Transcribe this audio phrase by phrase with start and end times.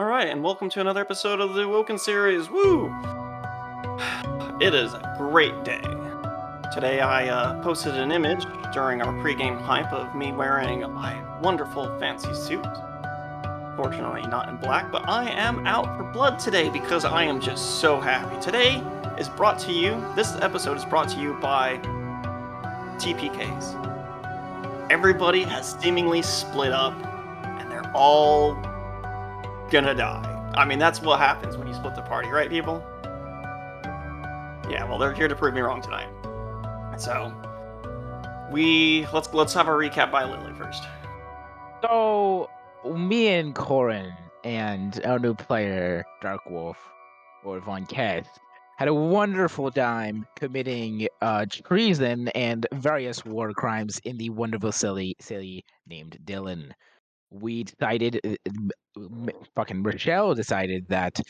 [0.00, 2.48] All right, and welcome to another episode of the Awoken series.
[2.48, 2.86] Woo!
[4.58, 5.82] It is a great day.
[6.72, 11.98] Today I uh, posted an image during our pregame hype of me wearing my wonderful
[11.98, 12.64] fancy suit.
[13.76, 17.80] Fortunately, not in black, but I am out for blood today because I am just
[17.80, 18.40] so happy.
[18.40, 18.82] Today
[19.18, 21.76] is brought to you, this episode is brought to you by
[22.96, 23.76] TPKs.
[24.90, 26.94] Everybody has seemingly split up,
[27.44, 28.56] and they're all
[29.70, 30.52] gonna die.
[30.54, 32.84] I mean, that's what happens when you split the party, right, people?
[34.68, 36.08] Yeah, well, they're here to prove me wrong tonight.
[36.98, 37.32] So,
[38.50, 40.82] we let's let's have a recap by Lily first.
[41.82, 42.50] So,
[42.84, 44.12] me and Corin
[44.44, 46.76] and our new player, Dark Wolf,
[47.44, 48.28] or Von Keth,
[48.76, 55.16] had a wonderful time committing uh, treason and various war crimes in the wonderful silly
[55.20, 56.72] silly named Dylan.
[57.30, 58.50] We decided, uh,
[58.96, 61.20] m- fucking Rochelle decided that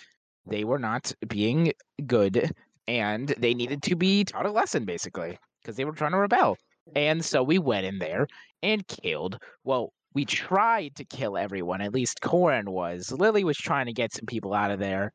[0.47, 1.73] they were not being
[2.07, 2.53] good
[2.89, 6.57] and they needed to be taught a lesson, basically, because they were trying to rebel.
[6.97, 8.27] And so we went in there
[8.63, 13.13] and killed, well, we tried to kill everyone, at least Corin was.
[13.13, 15.13] Lily was trying to get some people out of there.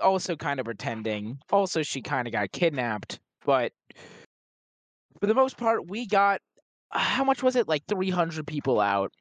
[0.00, 1.38] Also kind of pretending.
[1.50, 3.72] Also she kind of got kidnapped, but
[5.20, 6.40] for the most part we got
[6.92, 7.68] how much was it?
[7.68, 9.12] Like 300 people out.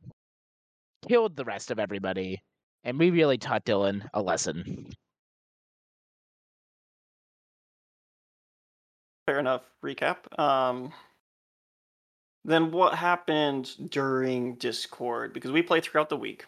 [1.08, 2.42] Killed the rest of everybody.
[2.83, 4.88] And we really taught Dylan a lesson.
[9.25, 9.64] Fair enough.
[9.83, 10.39] Recap.
[10.39, 10.92] Um,
[12.45, 15.33] then what happened during Discord?
[15.33, 16.45] Because we played throughout the week,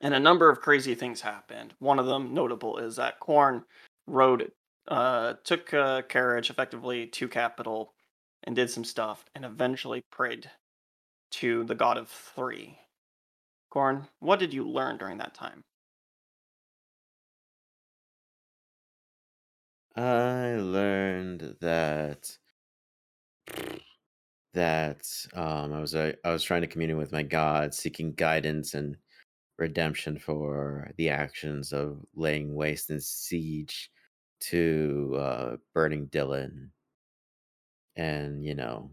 [0.00, 1.74] and a number of crazy things happened.
[1.80, 3.64] One of them notable is that Korn
[4.06, 4.52] rode,
[4.88, 7.92] uh, took a carriage effectively to capital,
[8.44, 10.50] and did some stuff, and eventually prayed
[11.32, 12.78] to the god of three.
[13.72, 15.64] Korn, what did you learn during that time?
[19.96, 22.36] I learned that
[24.52, 28.74] that um, I was uh, I was trying to commune with my God, seeking guidance
[28.74, 28.94] and
[29.58, 33.90] redemption for the actions of laying waste and siege
[34.40, 36.68] to uh, burning Dylan,
[37.96, 38.90] and you know,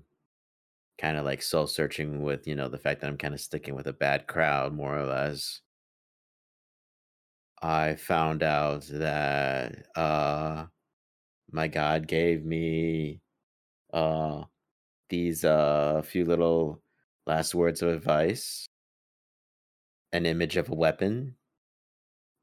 [1.00, 3.76] kind of like soul searching with you know the fact that I'm kind of sticking
[3.76, 5.62] with a bad crowd, more or less.
[7.62, 10.68] I found out that uh,
[11.52, 13.22] my God gave me
[13.94, 14.46] uh
[15.10, 16.82] these uh few little
[17.28, 18.68] last words of advice,
[20.14, 21.36] an image of a weapon,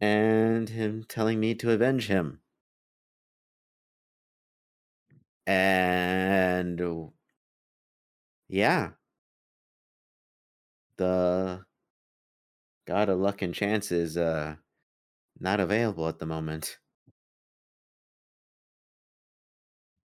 [0.01, 2.41] and him telling me to avenge him.
[5.47, 7.13] And
[8.49, 8.91] yeah,
[10.97, 11.65] the
[12.87, 14.57] God of luck and chance is uh
[15.39, 16.79] not available at the moment.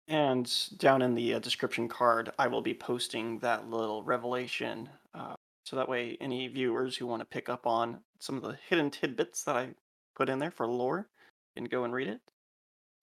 [0.08, 4.90] And down in the uh, description card, I will be posting that little revelation.
[5.14, 5.36] Uh,
[5.66, 8.90] so that way, any viewers who want to pick up on some of the hidden
[8.90, 9.70] tidbits that I
[10.16, 11.08] put in there for lore
[11.56, 12.22] can go and read it.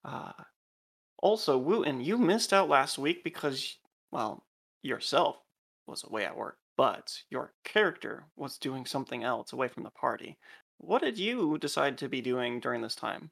[0.04, 0.32] Uh,
[1.18, 3.78] also, Wooten, you missed out last week because,
[4.10, 4.44] well,
[4.82, 5.36] yourself
[5.86, 10.36] was away at work, but your character was doing something else away from the party.
[10.78, 13.30] What did you decide to be doing during this time?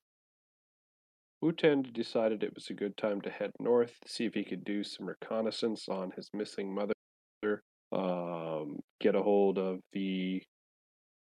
[1.43, 4.83] Wutend decided it was a good time to head north, see if he could do
[4.83, 6.95] some reconnaissance on his missing mother,
[7.93, 10.43] um, get a hold of the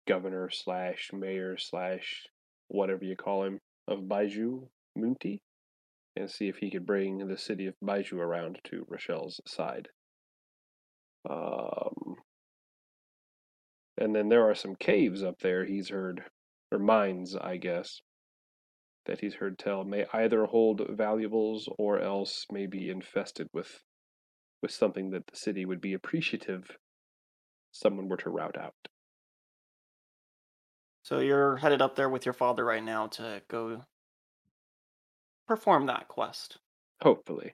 [0.09, 2.27] governor slash mayor slash
[2.67, 4.67] whatever you call him of Baiju
[4.99, 5.39] Munti,
[6.17, 9.89] and see if he could bring the city of Baiju around to Rochelle's side.
[11.29, 12.17] Um,
[13.97, 16.25] and then there are some caves up there he's heard,
[16.73, 18.01] or mines, I guess,
[19.07, 23.83] that he's heard tell may either hold valuables or else may be infested with
[24.61, 26.77] with something that the city would be appreciative
[27.71, 28.75] someone were to rout out.
[31.03, 33.85] So you're headed up there with your father right now to go
[35.47, 36.59] perform that quest.
[37.01, 37.53] Hopefully.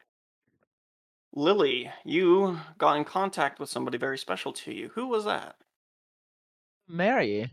[1.34, 4.90] Lily, you got in contact with somebody very special to you.
[4.94, 5.56] Who was that?
[6.88, 7.50] Mary.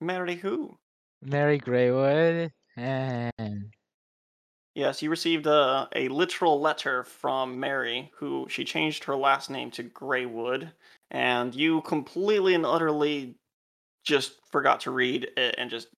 [0.00, 0.78] Mary who?
[1.20, 2.52] Mary Greywood.
[2.76, 3.72] And
[4.74, 9.70] Yes, you received a, a literal letter from Mary, who she changed her last name
[9.72, 10.72] to Greywood,
[11.12, 13.36] and you completely and utterly
[14.04, 15.88] just forgot to read it and just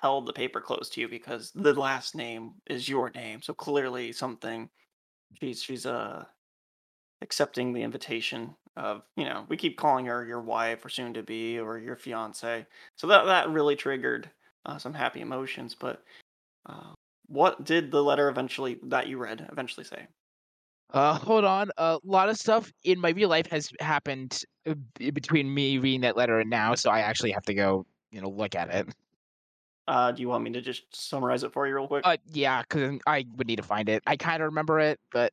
[0.00, 3.42] held the paper close to you because the last name is your name.
[3.42, 4.70] So clearly something
[5.40, 6.24] she's she's uh
[7.22, 11.22] accepting the invitation of you know we keep calling her your wife or soon to
[11.22, 14.30] be or your fiance so that that really triggered
[14.66, 16.02] uh, some happy emotions but
[16.66, 16.92] uh,
[17.26, 20.06] what did the letter eventually that you read eventually say
[20.90, 21.70] Uh, hold on.
[21.78, 24.74] A lot of stuff in my real life has happened uh,
[25.12, 28.28] between me reading that letter and now, so I actually have to go, you know,
[28.28, 28.88] look at it.
[29.88, 32.62] Uh, do you want me to just summarize it for you real quick Uh, yeah,
[32.62, 34.02] because I would need to find it.
[34.06, 35.32] I kind of remember it, but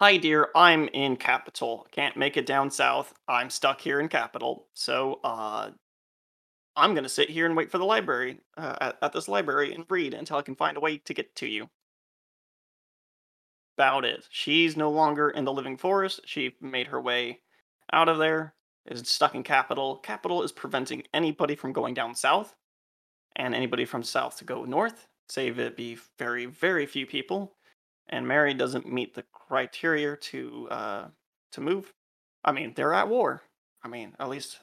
[0.00, 0.48] Hi, dear.
[0.54, 1.86] I'm in Capital.
[1.92, 3.12] Can't make it down south.
[3.28, 4.66] I'm stuck here in Capital.
[4.72, 5.72] So, uh,
[6.74, 9.84] I'm gonna sit here and wait for the library, uh, at, at this library and
[9.90, 11.68] read until I can find a way to get to you.
[13.76, 14.26] About it.
[14.30, 16.20] She's no longer in the living forest.
[16.24, 17.40] She made her way
[17.92, 18.54] out of there,
[18.86, 19.96] is stuck in Capital.
[19.96, 22.54] Capital is preventing anybody from going down south
[23.36, 27.54] and anybody from south to go north, save it be very, very few people
[28.10, 31.08] and Mary doesn't meet the criteria to uh,
[31.52, 31.94] to move.
[32.44, 33.42] I mean, they're at war.
[33.82, 34.58] I mean, at least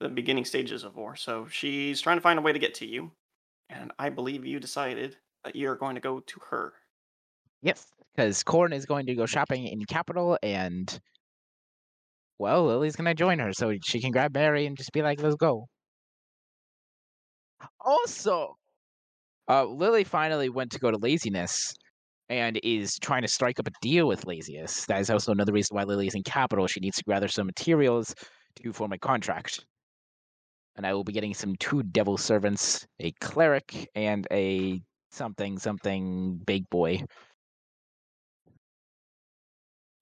[0.00, 1.16] the beginning stages of war.
[1.16, 3.12] So she's trying to find a way to get to you,
[3.70, 6.74] and I believe you decided that you're going to go to her.
[7.62, 11.00] yes, because Corn is going to go shopping in Capital, and
[12.38, 15.36] well, Lily's gonna join her, so she can grab Mary and just be like, "Let's
[15.36, 15.68] go."
[17.80, 18.56] Also,
[19.48, 21.74] uh, Lily finally went to go to Laziness
[22.28, 24.86] and is trying to strike up a deal with Laziness.
[24.86, 26.66] That is also another reason why Lily is in Capital.
[26.66, 28.14] She needs to gather some materials
[28.56, 29.64] to form a contract.
[30.76, 34.80] And I will be getting some two devil servants, a cleric, and a
[35.10, 37.04] something something big boy.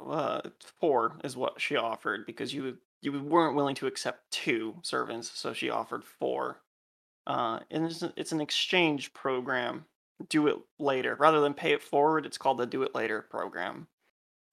[0.00, 0.41] Uh,
[0.81, 5.53] four is what she offered because you you weren't willing to accept two servants, so
[5.53, 6.62] she offered four.
[7.26, 9.84] Uh, and it's, a- it's an exchange program.
[10.28, 12.26] Do it later rather than pay it forward.
[12.26, 13.88] It's called the Do It Later program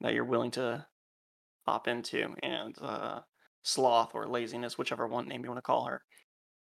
[0.01, 0.85] that you're willing to
[1.67, 2.33] hop into.
[2.41, 3.19] And uh,
[3.63, 6.01] sloth or laziness, whichever one name you want to call her,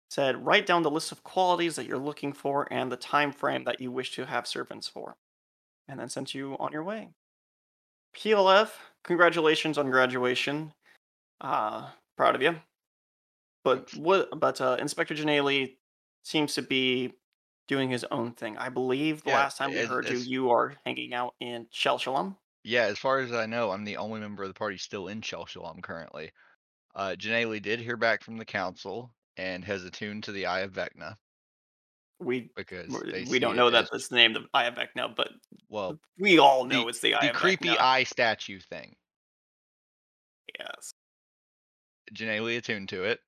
[0.10, 3.64] said write down the list of qualities that you're looking for and the time frame
[3.66, 5.16] that you wish to have servants for,
[5.88, 7.10] and then sent you on your way.
[8.18, 8.70] PLF,
[9.04, 10.74] congratulations on graduation.
[11.40, 11.88] Uh,
[12.18, 12.56] proud of you.
[13.64, 14.40] But what?
[14.40, 15.76] But uh, Inspector Janelli
[16.24, 17.14] seems to be
[17.68, 18.58] doing his own thing.
[18.58, 21.36] I believe the Yeah, last time we as- heard as- you, you are hanging out
[21.40, 22.38] in Shell Shalom.
[22.64, 25.22] Yeah, as far as I know, I'm the only member of the party still in
[25.22, 26.32] Shell Shalom currently.
[26.96, 30.74] Uh, Janaeli did hear back from the council and has attuned to the Eye of
[30.74, 31.16] Vecna
[32.20, 34.66] We because they we see don't it know that as- that's the name of Eye
[34.66, 35.30] of Vecna, but
[35.70, 38.96] well we all know the, it's the Eye the creepy eye statue thing.
[40.60, 40.94] Yes.
[42.14, 43.20] Janaeli attuned to it,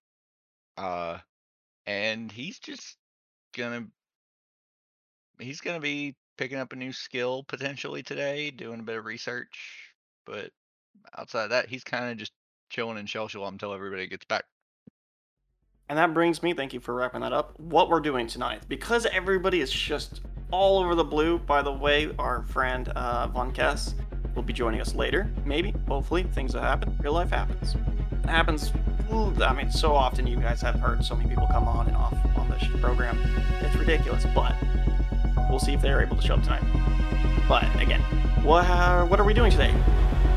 [0.77, 1.19] uh,
[1.85, 2.97] and he's just
[3.55, 3.85] gonna
[5.39, 9.93] he's gonna be picking up a new skill potentially today, doing a bit of research.
[10.25, 10.51] But
[11.17, 12.31] outside of that, he's kind of just
[12.69, 14.43] chilling in Shell Shalom until everybody gets back.
[15.89, 18.61] And that brings me, thank you for wrapping that up, what we're doing tonight.
[18.69, 23.53] Because everybody is just all over the blue, by the way, our friend uh, Von
[23.53, 23.93] Kess
[24.33, 25.29] will be joining us later.
[25.43, 26.97] Maybe, hopefully, things that happen.
[27.01, 27.75] Real life happens.
[28.23, 28.71] It happens,
[29.11, 32.15] I mean, so often you guys have heard so many people come on and off
[32.37, 33.17] on this program.
[33.61, 34.55] It's ridiculous, but
[35.49, 36.63] we'll see if they're able to show up tonight.
[37.47, 38.01] But again,
[38.43, 39.73] what, uh, what are we doing today?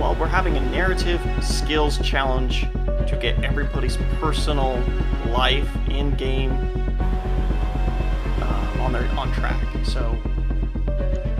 [0.00, 4.83] Well, we're having a narrative skills challenge to get everybody's personal
[5.28, 6.50] life in game
[8.40, 9.62] uh, on their on track.
[9.85, 10.19] So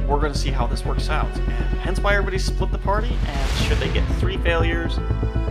[0.07, 3.17] we're going to see how this works out, and hence why everybody split the party.
[3.27, 4.99] And should they get three failures,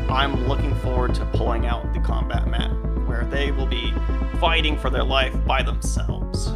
[0.10, 2.72] I'm looking forward to pulling out the combat map
[3.08, 3.94] where they will be
[4.40, 6.54] fighting for their life by themselves.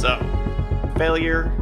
[0.00, 0.18] So
[0.96, 1.52] failure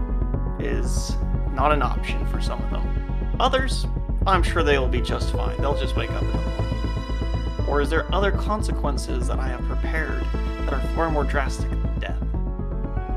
[0.59, 1.17] is
[1.53, 3.37] not an option for some of them.
[3.41, 3.87] Others,
[4.27, 5.57] I'm sure they will be just fine.
[5.59, 7.67] They'll just wake up in the morning.
[7.69, 10.25] Or is there other consequences that I have prepared
[10.65, 12.23] that are far more drastic than death?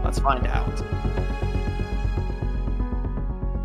[0.04, 0.82] Let's find out.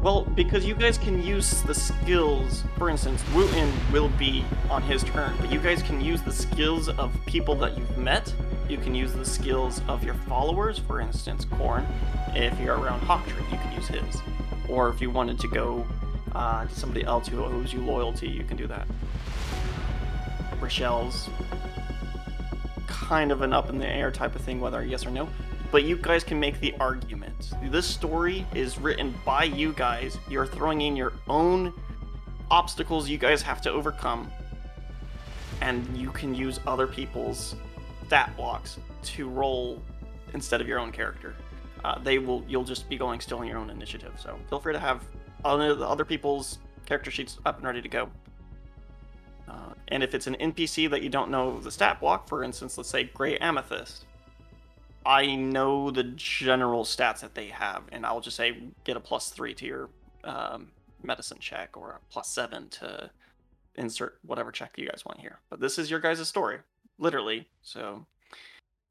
[0.06, 5.02] Well, because you guys can use the skills, for instance, Wooten will be on his
[5.02, 8.32] turn, but you guys can use the skills of people that you've met.
[8.68, 11.84] You can use the skills of your followers, for instance, Corn.
[12.36, 14.22] If you're around Hawktree, you can use his.
[14.68, 15.84] Or if you wanted to go
[16.36, 18.86] uh, to somebody else who owes you loyalty, you can do that.
[20.60, 21.28] Rochelle's
[22.86, 25.28] kind of an up in the air type of thing, whether yes or no.
[25.76, 27.50] But you guys can make the argument.
[27.64, 30.16] This story is written by you guys.
[30.26, 31.70] You're throwing in your own
[32.50, 34.32] obstacles you guys have to overcome,
[35.60, 37.56] and you can use other people's
[38.06, 39.82] stat blocks to roll
[40.32, 41.36] instead of your own character.
[41.84, 42.42] Uh, they will.
[42.48, 44.14] You'll just be going still on your own initiative.
[44.18, 45.04] So feel free to have
[45.44, 48.08] other other people's character sheet's up and ready to go.
[49.46, 52.78] Uh, and if it's an NPC that you don't know the stat block, for instance,
[52.78, 54.05] let's say Gray Amethyst,
[55.06, 59.30] I know the general stats that they have, and I'll just say get a plus
[59.30, 59.88] three to your
[60.24, 63.10] um, medicine check or a plus seven to
[63.76, 65.38] insert whatever check you guys want here.
[65.48, 66.58] But this is your guys' story,
[66.98, 67.46] literally.
[67.62, 68.06] So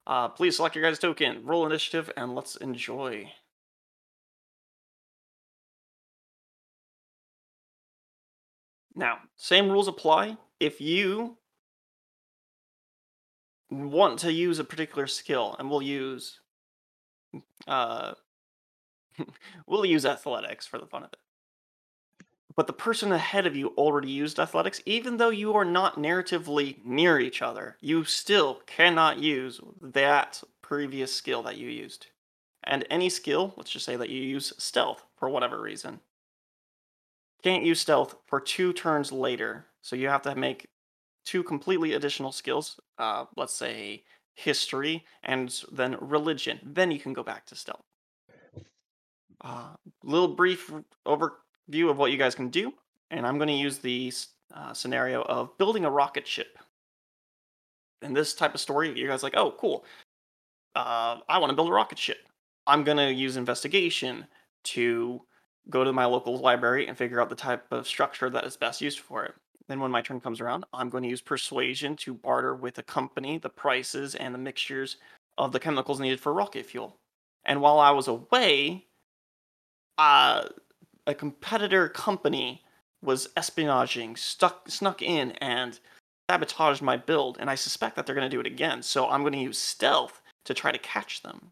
[0.07, 3.33] uh, please select your guys' token, roll initiative, and let's enjoy.
[8.95, 10.37] Now, same rules apply.
[10.61, 11.35] If you
[13.83, 16.39] want to use a particular skill, and we'll use
[17.67, 18.13] uh,
[19.67, 21.19] we'll use athletics for the fun of it.
[22.55, 26.83] But the person ahead of you already used athletics, even though you are not narratively
[26.85, 32.07] near each other, you still cannot use that previous skill that you used.
[32.63, 35.99] And any skill, let's just say that you use stealth for whatever reason,
[37.43, 39.65] can't use stealth for two turns later.
[39.81, 40.67] So you have to make
[41.25, 42.79] two completely additional skills.
[42.97, 44.03] Uh, let's say
[44.35, 46.59] history and then religion.
[46.63, 47.83] Then you can go back to stealth.
[49.41, 50.71] Uh, little brief
[51.05, 52.73] overview of what you guys can do,
[53.11, 54.11] and I'm going to use the
[54.53, 56.57] uh, scenario of building a rocket ship.
[58.01, 59.85] In this type of story, you guys like, oh, cool.
[60.75, 62.17] Uh, I want to build a rocket ship.
[62.67, 64.25] I'm going to use investigation
[64.65, 65.21] to
[65.69, 68.81] go to my local library and figure out the type of structure that is best
[68.81, 69.33] used for it.
[69.67, 72.83] Then, when my turn comes around, I'm going to use persuasion to barter with a
[72.83, 74.97] company the prices and the mixtures
[75.37, 76.97] of the chemicals needed for rocket fuel.
[77.45, 78.85] And while I was away,
[79.97, 80.45] uh,
[81.07, 82.63] a competitor company
[83.03, 85.79] was espionaging, stuck, snuck in, and
[86.29, 87.37] sabotaged my build.
[87.39, 88.81] And I suspect that they're going to do it again.
[88.81, 91.51] So I'm going to use stealth to try to catch them.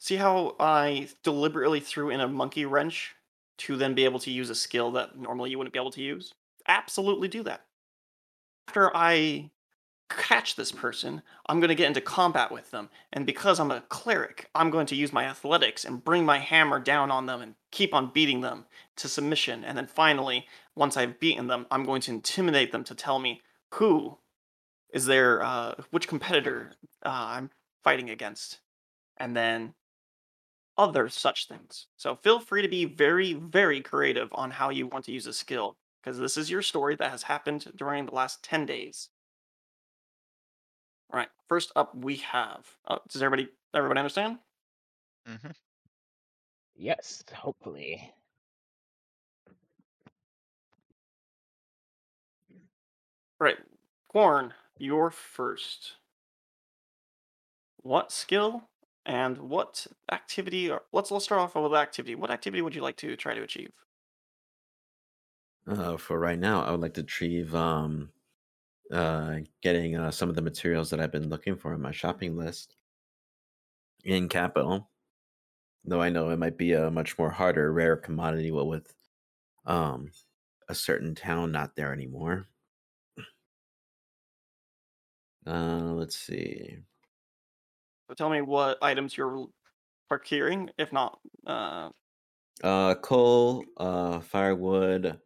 [0.00, 3.14] See how I deliberately threw in a monkey wrench
[3.58, 6.02] to then be able to use a skill that normally you wouldn't be able to
[6.02, 6.34] use?
[6.66, 7.64] Absolutely do that.
[8.68, 9.50] After I
[10.08, 12.90] catch this person, I'm going to get into combat with them.
[13.12, 16.78] And because I'm a cleric, I'm going to use my athletics and bring my hammer
[16.78, 18.66] down on them and keep on beating them
[18.96, 19.64] to submission.
[19.64, 23.42] And then finally, once I've beaten them, I'm going to intimidate them to tell me
[23.74, 24.18] who
[24.92, 26.72] is there, uh, which competitor
[27.04, 27.50] uh, I'm
[27.82, 28.60] fighting against.
[29.16, 29.74] And then
[30.76, 31.86] other such things.
[31.96, 35.32] So feel free to be very, very creative on how you want to use a
[35.32, 39.08] skill, because this is your story that has happened during the last 10 days.
[41.10, 42.76] All right, first up we have.
[42.86, 44.38] Uh, does everybody everybody understand?
[45.26, 45.52] hmm
[46.76, 48.14] Yes, hopefully.
[53.40, 53.58] All right,
[54.08, 55.98] Corn, you're first.
[57.82, 58.68] What skill
[59.06, 60.68] and what activity?
[60.70, 62.16] Or let's let's start off with activity.
[62.16, 63.72] What activity would you like to try to achieve?
[65.66, 68.12] Uh, for right now, I would like to achieve um,
[68.92, 72.36] uh, getting uh, some of the materials that I've been looking for in my shopping
[72.36, 72.76] list
[74.04, 74.90] in capital.
[75.84, 78.94] Though I know it might be a much more harder, rare commodity what with
[79.66, 80.12] um,
[80.68, 82.48] a certain town not there anymore.
[85.46, 86.78] Uh, let's see.
[88.08, 89.46] So tell me what items you're
[90.08, 91.20] procuring, if not.
[91.46, 91.90] Uh,
[92.62, 95.20] Uh, coal, uh, firewood,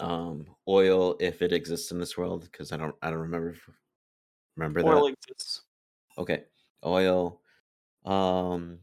[0.00, 3.70] um, oil, if it exists in this world, because I don't, I don't remember if-
[4.56, 4.90] remember that.
[4.92, 5.62] oil exists.
[6.18, 6.44] Okay,
[6.84, 7.42] oil,
[8.04, 8.80] um,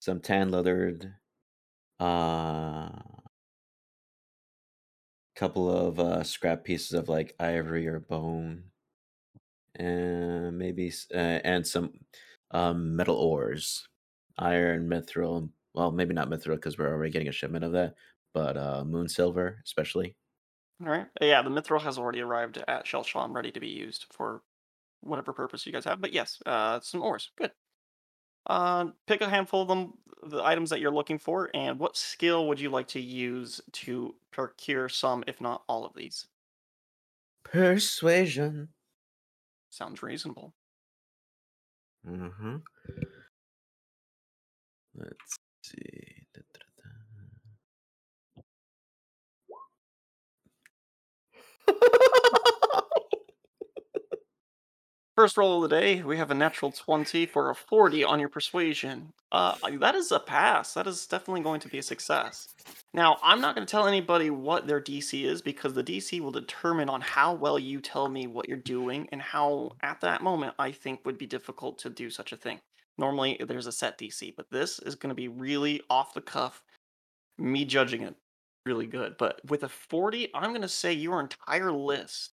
[0.00, 1.16] some tan leathered,
[2.00, 2.90] uh,
[5.36, 8.70] couple of uh scrap pieces of like ivory or bone,
[9.74, 11.92] and maybe uh, and some
[12.50, 13.88] um metal ores,
[14.38, 15.50] iron, mithril.
[15.74, 17.96] Well, maybe not mithril because we're already getting a shipment of that,
[18.32, 20.16] but uh moon silver especially.
[20.82, 21.06] All right.
[21.20, 24.42] Yeah, the mithril has already arrived at Shellshaw, ready to be used for
[25.00, 26.00] whatever purpose you guys have.
[26.00, 27.30] But yes, uh, some ores.
[27.36, 27.52] Good.
[28.46, 29.94] Uh, pick a handful of them,
[30.26, 34.14] the items that you're looking for, and what skill would you like to use to
[34.30, 36.26] procure some, if not all of these?
[37.44, 38.68] Persuasion.
[39.70, 40.54] Sounds reasonable.
[42.06, 42.56] Mm-hmm.
[44.96, 46.23] Let's see.
[55.16, 58.28] First roll of the day, we have a natural 20 for a 40 on your
[58.28, 59.12] persuasion.
[59.30, 60.74] Uh, that is a pass.
[60.74, 62.48] That is definitely going to be a success.
[62.92, 66.32] Now, I'm not going to tell anybody what their DC is because the DC will
[66.32, 70.54] determine on how well you tell me what you're doing and how, at that moment,
[70.58, 72.58] I think would be difficult to do such a thing.
[72.98, 76.64] Normally, there's a set DC, but this is going to be really off the cuff,
[77.38, 78.16] me judging it.
[78.64, 79.16] Really good.
[79.18, 82.32] But with a 40, I'm going to say your entire list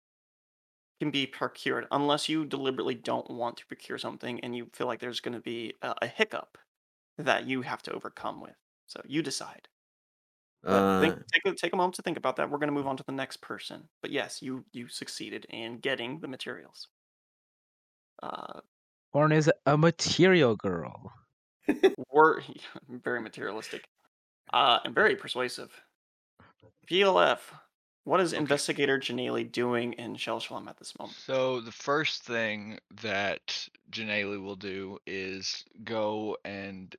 [0.99, 4.99] can be procured unless you deliberately don't want to procure something and you feel like
[4.99, 6.57] there's going to be a, a hiccup
[7.17, 8.55] that you have to overcome with.
[8.87, 9.67] So you decide.
[10.65, 12.49] Uh, think, take a take a moment to think about that.
[12.49, 13.87] We're going to move on to the next person.
[14.01, 16.89] But yes, you you succeeded in getting the materials.
[18.21, 18.59] Uh,
[19.13, 21.13] Corn is a material girl.
[22.11, 22.43] were
[22.89, 23.85] very materialistic,
[24.51, 25.71] uh, and very persuasive.
[26.89, 27.39] PLF.
[28.05, 28.39] What is Okay.
[28.39, 31.17] Investigator Janelle doing in Shell Shalom at this moment?
[31.17, 36.95] So the first thing that Janelle will do is go and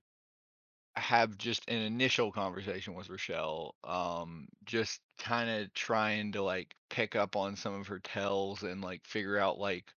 [0.96, 3.74] have just an initial conversation with Rochelle.
[3.84, 8.80] Um, just kind of trying to like pick up on some of her tells and
[8.82, 9.92] like figure out like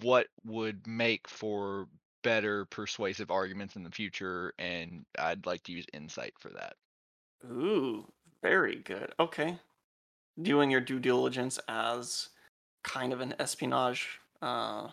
[0.00, 1.88] what would make for
[2.22, 6.74] better persuasive arguments in the future, and I'd like to use insight for that.
[7.44, 8.06] Ooh,
[8.42, 9.12] very good.
[9.18, 9.58] Okay.
[10.40, 12.28] Doing your due diligence as
[12.84, 14.88] kind of an espionage uh,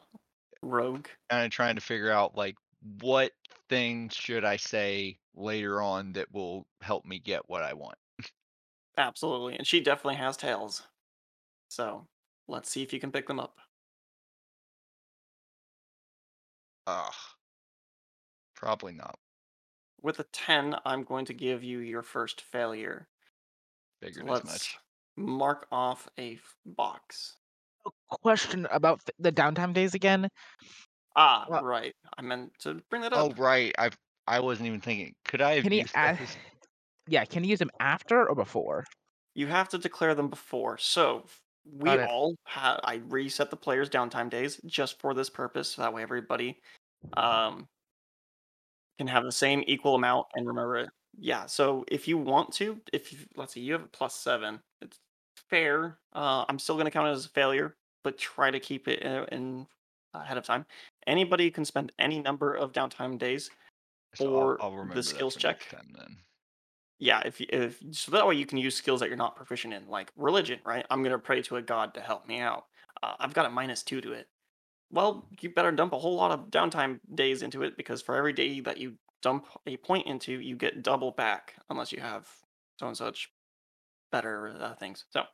[0.62, 1.08] rogue.
[1.30, 2.56] kind of trying to figure out like
[3.02, 3.32] what
[3.70, 7.98] things should I say later on that will help me get what I want.
[8.98, 9.56] Absolutely.
[9.56, 10.84] And she definitely has tails.
[11.70, 12.08] So
[12.48, 13.58] let's see if you can pick them up.
[16.88, 17.14] Ugh.
[18.56, 19.18] Probably not.
[20.02, 23.08] With a 10, I'm going to give you your first failure.
[24.02, 24.78] Figured as Let's much.
[25.18, 27.36] mark off a f- box.
[27.86, 27.92] A
[28.22, 30.30] Question about th- the downtime days again.
[31.16, 31.94] Ah, Well- right.
[32.18, 33.20] I meant to bring that up.
[33.20, 33.90] Oh right, I
[34.28, 35.16] I wasn't even thinking.
[35.26, 36.20] Could I have Can add?
[36.20, 36.38] those?
[37.08, 38.86] Yeah, can you use them after or before?
[39.34, 40.78] You have to declare them before.
[40.78, 41.26] So
[41.66, 42.80] we all have.
[42.84, 45.70] I reset the players' downtime days just for this purpose.
[45.70, 46.62] So that way everybody
[47.18, 47.68] um,
[49.00, 50.90] can have the same equal amount and remember it.
[51.18, 51.46] Yeah.
[51.46, 54.60] So if you want to, if you, let's see, you have a plus seven.
[54.82, 55.00] It's
[55.50, 55.98] fair.
[56.14, 59.00] Uh, I'm still going to count it as a failure, but try to keep it
[59.02, 59.68] in, in
[60.14, 60.66] ahead of time.
[61.08, 63.50] Anybody can spend any number of downtime days
[64.16, 65.70] So or I'll, I'll the skills check.
[65.70, 66.18] time then.
[67.00, 69.88] Yeah, if if so that way you can use skills that you're not proficient in,
[69.88, 70.86] like religion, right?
[70.90, 72.66] I'm gonna pray to a god to help me out.
[73.02, 74.28] Uh, I've got a minus two to it.
[74.92, 78.34] Well, you better dump a whole lot of downtime days into it because for every
[78.34, 82.28] day that you dump a point into, you get double back unless you have
[82.80, 83.32] so and such
[84.12, 85.06] better uh, things.
[85.12, 85.26] So,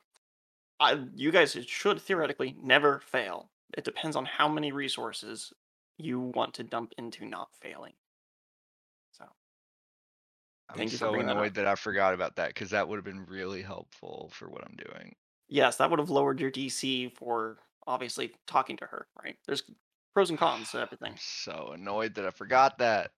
[0.79, 3.51] I, you guys should theoretically never fail.
[3.77, 5.53] It depends on how many resources
[5.97, 7.93] you want to dump into not failing.
[9.11, 9.25] So,
[10.69, 12.87] I'm Thank you for so bringing that annoyed that I forgot about that because that
[12.87, 15.15] would have been really helpful for what I'm doing.
[15.47, 19.37] yes, that would have lowered your DC for obviously talking to her, right?
[19.45, 19.63] There's
[20.13, 21.11] pros and cons to everything.
[21.13, 23.11] I'm so annoyed that I forgot that.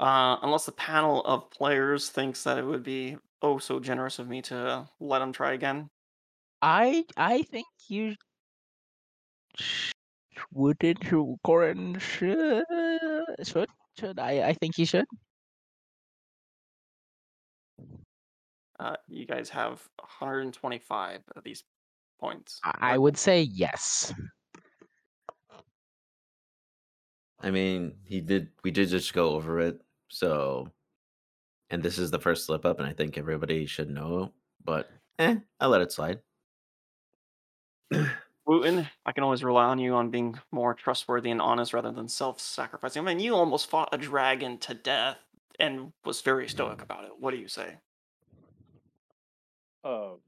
[0.00, 4.28] Uh, unless the panel of players thinks that it would be oh so generous of
[4.28, 5.88] me to let them try again.
[6.62, 8.14] I I think you
[10.52, 11.04] wouldn't.
[11.10, 12.64] you- Corin should
[13.44, 14.48] should should I?
[14.48, 15.06] I think you should.
[18.80, 21.62] Uh, you guys have 125 of these
[22.20, 22.60] points.
[22.64, 24.12] I I would say yes.
[27.40, 28.48] I mean, he did.
[28.62, 29.80] We did just go over it.
[30.08, 30.70] So,
[31.70, 34.32] and this is the first slip up, and I think everybody should know.
[34.64, 36.20] But eh, I let it slide.
[38.46, 42.08] Wooten, I can always rely on you on being more trustworthy and honest rather than
[42.08, 43.00] self-sacrificing.
[43.02, 45.18] I mean, you almost fought a dragon to death
[45.58, 47.12] and was very stoic about it.
[47.18, 47.78] What do you say?
[49.82, 50.18] Um,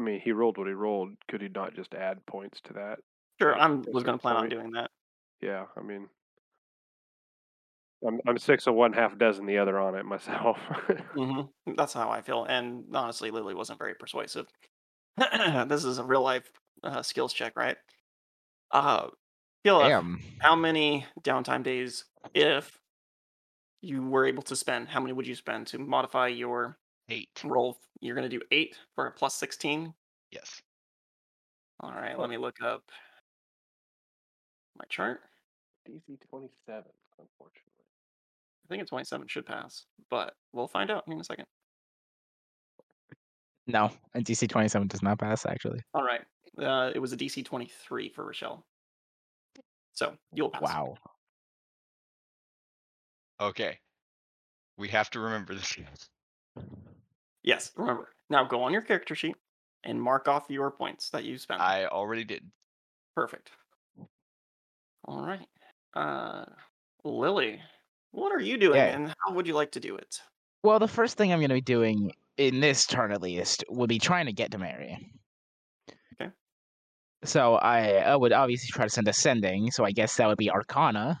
[0.00, 1.10] I mean, he rolled what he rolled.
[1.28, 3.00] Could he not just add points to that?
[3.40, 4.90] Sure, Like, I that's was going to plan on doing that.
[5.42, 6.08] Yeah, I mean,
[8.06, 10.58] I'm I'm six of one, half dozen the other on it myself.
[11.16, 11.74] mm-hmm.
[11.76, 12.44] That's how I feel.
[12.44, 14.46] And honestly, Lily wasn't very persuasive.
[15.18, 16.50] this is a real life
[16.82, 17.76] uh, skills check, right?
[18.70, 19.08] Uh,
[19.66, 20.22] PLF, Damn.
[20.38, 22.78] how many downtime days, if
[23.82, 26.78] you were able to spend, how many would you spend to modify your
[27.10, 27.28] Eight.
[27.44, 27.78] roll?
[28.00, 29.92] You're going to do eight for a plus 16.
[30.30, 30.62] Yes.
[31.82, 32.82] All right, let me look up
[34.76, 35.20] my chart.
[35.88, 37.84] DC twenty seven, unfortunately.
[38.64, 41.46] I think a 27 should pass, but we'll find out here in a second.
[43.66, 45.46] No, and DC twenty seven does not pass.
[45.46, 45.80] Actually.
[45.94, 46.20] All right.
[46.58, 48.66] Uh, it was a DC 23 for Rochelle.
[49.92, 50.62] So you'll pass.
[50.62, 50.94] Wow.
[53.40, 53.78] Okay.
[54.76, 55.78] We have to remember this.
[57.42, 58.08] Yes, remember.
[58.28, 59.36] Now go on your character sheet
[59.84, 61.60] and mark off your points that you spent.
[61.60, 62.44] I already did.
[63.14, 63.50] Perfect.
[65.06, 65.46] All right.
[65.94, 66.44] Uh,
[67.04, 67.60] Lily,
[68.12, 68.86] What are you doing, Yeah.
[68.96, 70.20] and how would you like to do it?
[70.62, 73.88] Well, the first thing I'm going to be doing in this turn, at least, would
[73.88, 75.12] be trying to get to Mary.
[76.20, 76.30] Okay.
[77.24, 79.70] So I, I would obviously try to send a Sending.
[79.70, 81.18] So I guess that would be Arcana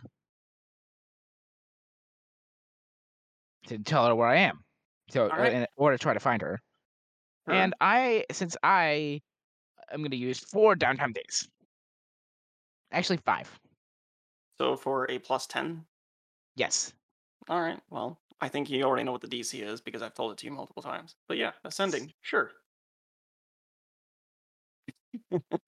[3.68, 4.62] to tell her where I am.
[5.10, 5.52] So All right.
[5.52, 6.60] in order to try to find her.
[7.48, 9.20] And I, since I
[9.92, 11.48] am going to use four downtime days.
[12.92, 13.58] Actually, five.
[14.58, 15.86] so for a plus ten.
[16.56, 16.92] Yes.
[17.48, 17.80] All right.
[17.90, 20.46] Well, I think you already know what the DC is because I've told it to
[20.46, 21.16] you multiple times.
[21.28, 22.52] But yeah, a Sending, sure.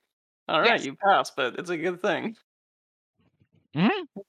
[0.48, 0.85] All right, Yes.
[0.85, 2.37] you pass, but it's a good thing.
[3.74, 4.22] hmm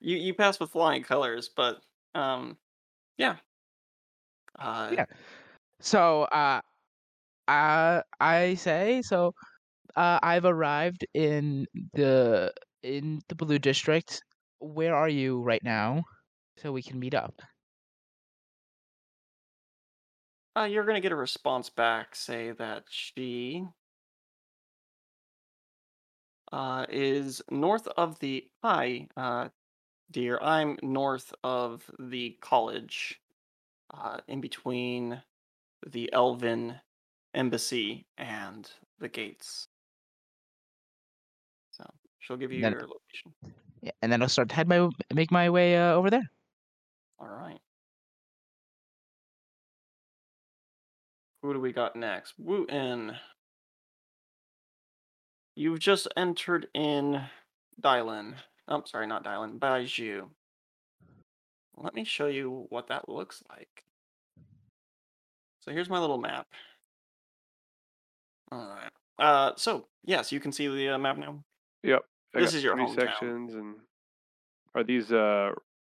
[0.00, 1.82] You you passed with flying colors, but
[2.14, 2.58] um,
[3.18, 3.38] yeah.
[4.58, 5.04] Uh, Yeah.
[5.80, 6.60] So uh,
[7.48, 9.32] uh, I say so.
[9.96, 14.22] Uh, I've arrived in the in the blue district.
[14.60, 16.04] Where are you right now?
[16.58, 17.40] So we can meet up.
[20.56, 22.14] uh, you're gonna get a response back.
[22.14, 23.66] Say that she
[26.52, 29.48] uh is north of the hi, uh,
[30.10, 30.38] dear.
[30.42, 33.22] I'm north of the college,
[33.92, 35.22] uh, in between
[35.86, 36.80] the Elven
[37.34, 39.68] embassy and the gates.
[41.70, 41.84] So
[42.18, 43.34] she'll give you Then- your location.
[43.80, 46.28] Yeah, and then I'll start to head my make my way uh, over there.
[47.20, 47.60] All right.
[51.42, 52.34] Who do we got next?
[52.38, 53.14] Wooten.
[55.54, 57.22] You've just entered in
[57.80, 58.34] Dylan.
[58.66, 59.58] Oh, sorry, not Dylan.
[59.58, 60.28] Baiju.
[61.80, 63.84] Let me show you what that looks like.
[65.60, 66.46] So here's my little map.
[68.50, 68.90] All right.
[69.18, 71.42] Uh, so yes, you can see the uh, map now.
[71.82, 72.02] Yep.
[72.34, 72.94] I This is your hometown.
[72.94, 73.76] sections, and
[74.74, 75.50] are these uh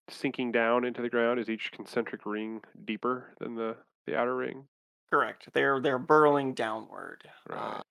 [0.08, 1.40] sinking down into the ground?
[1.40, 4.64] Is each concentric ring deeper than the the outer ring?
[5.10, 5.48] Correct.
[5.52, 7.28] They're they're burrowing downward.
[7.50, 7.82] Uh, Right.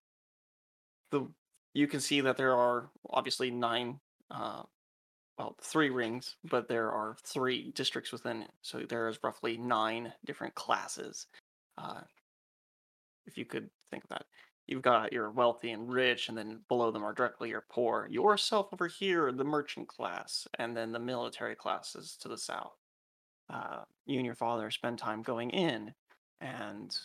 [1.12, 1.28] the
[1.74, 4.00] you can see that there are obviously nine
[4.32, 4.64] uh
[5.38, 10.14] well three rings but there are three districts within it so there is roughly nine
[10.26, 11.28] different classes
[11.78, 12.02] uh
[13.28, 14.26] if you could think of that.
[14.68, 18.08] You've got your wealthy and rich and then below them are directly your poor.
[18.10, 22.74] Yourself over here the merchant class and then the military classes to the south.
[23.52, 25.94] Uh you and your father spend time going in
[26.42, 26.98] and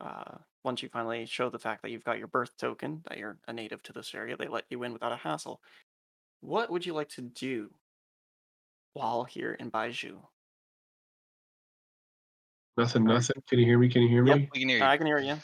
[0.00, 3.38] uh, once you finally show the fact that you've got your birth token, that you're
[3.46, 5.60] a native to this area, they let you in without a hassle.
[6.44, 7.70] What would you like to do
[8.92, 10.16] while here in Baiju?
[12.76, 13.42] Nothing, nothing.
[13.48, 13.88] Can you hear me?
[13.88, 14.36] Can you hear Yep.
[14.36, 14.50] me?
[14.52, 14.84] We can hear you.
[14.84, 15.36] I can hear you.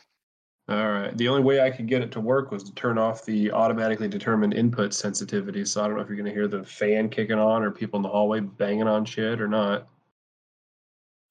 [0.69, 1.17] All right.
[1.17, 4.09] The only way I could get it to work was to turn off the automatically
[4.09, 5.65] determined input sensitivity.
[5.65, 7.97] So I don't know if you're going to hear the fan kicking on or people
[7.97, 9.89] in the hallway banging on shit or not.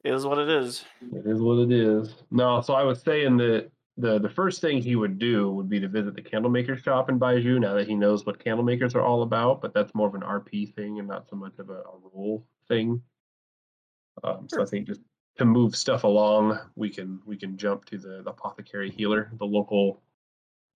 [0.03, 0.83] It is what it is.
[1.13, 2.15] It is what it is.
[2.31, 5.79] No, so I was saying that the the first thing he would do would be
[5.79, 9.23] to visit the candlemaker shop in Baiju now that he knows what candlemakers are all
[9.23, 11.97] about, but that's more of an RP thing and not so much of a, a
[12.13, 13.01] rule thing.
[14.23, 15.01] Um, so I think just
[15.37, 19.45] to move stuff along, we can we can jump to the, the apothecary healer, the
[19.45, 20.01] local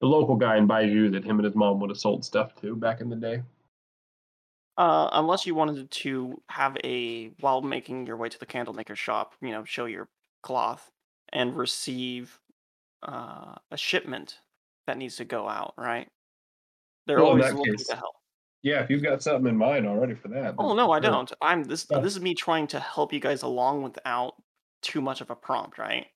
[0.02, 2.76] the local guy in Baiju that him and his mom would have sold stuff to
[2.76, 3.42] back in the day.
[4.78, 9.36] Uh, unless you wanted to have a, while making your way to the candlemaker shop,
[9.40, 10.10] you know, show your
[10.42, 10.92] cloth
[11.32, 12.40] and receive
[13.04, 14.40] uh, a shipment
[14.88, 16.08] that needs to go out, right?
[17.06, 18.16] They're Well, in always that looking case- to help.
[18.62, 20.56] Yeah, if you've got something in mind already for that.
[20.58, 21.12] Oh then no, I sure.
[21.12, 21.32] don't.
[21.42, 21.84] I'm this.
[21.86, 24.36] This is me trying to help you guys along without
[24.82, 26.08] too much of a prompt, right?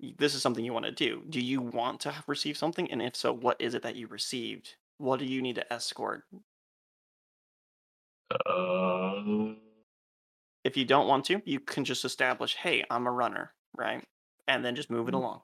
[0.00, 1.22] Y- This is something you want to do.
[1.30, 4.06] Do you want to have- receive something, and if so, what is it that you
[4.06, 4.76] received?
[4.98, 6.24] What do you need to escort?
[8.46, 9.54] Uh,
[10.64, 14.02] If you don't want to, you can just establish, "Hey, I'm a runner," right?
[14.48, 15.18] And then just move it Mhm.
[15.18, 15.42] along.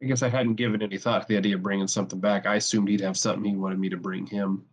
[0.00, 2.46] I guess I hadn't given any thought to the idea of bringing something back.
[2.46, 4.64] I assumed he'd have something he wanted me to bring him.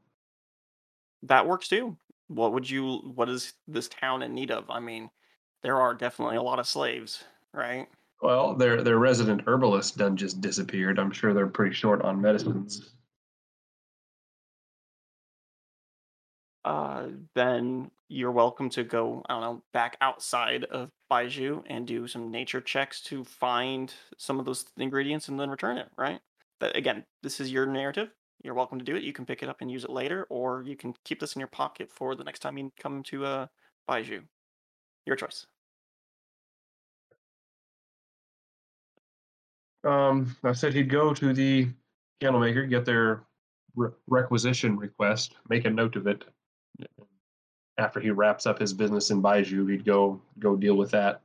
[1.23, 1.97] That works too.
[2.27, 2.97] What would you?
[3.15, 4.69] What is this town in need of?
[4.69, 5.09] I mean,
[5.63, 7.87] there are definitely a lot of slaves, right?
[8.21, 10.99] Well, their their resident herbalist done just disappeared.
[10.99, 12.95] I'm sure they're pretty short on medicines.
[16.65, 22.07] uh, then you're welcome to go, I don't know, back outside of Baiju and do
[22.07, 26.19] some nature checks to find some of those ingredients and then return it, right?
[26.59, 28.09] But again, this is your narrative.
[28.43, 29.03] You're welcome to do it.
[29.03, 31.39] You can pick it up and use it later, or you can keep this in
[31.39, 33.47] your pocket for the next time you come to uh,
[33.89, 34.21] Baiju.
[35.05, 35.47] Your choice.
[39.83, 41.67] Um, I said he'd go to the
[42.19, 43.23] candlemaker, get their
[43.75, 46.23] re- requisition request, make a note of it,
[47.77, 51.21] after he wraps up his business in Baiju, he'd go go deal with that.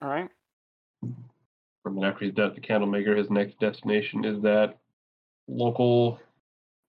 [0.00, 0.28] All right.
[1.84, 4.78] Then after he's done at the Candlemaker, his next destination is that
[5.48, 6.20] local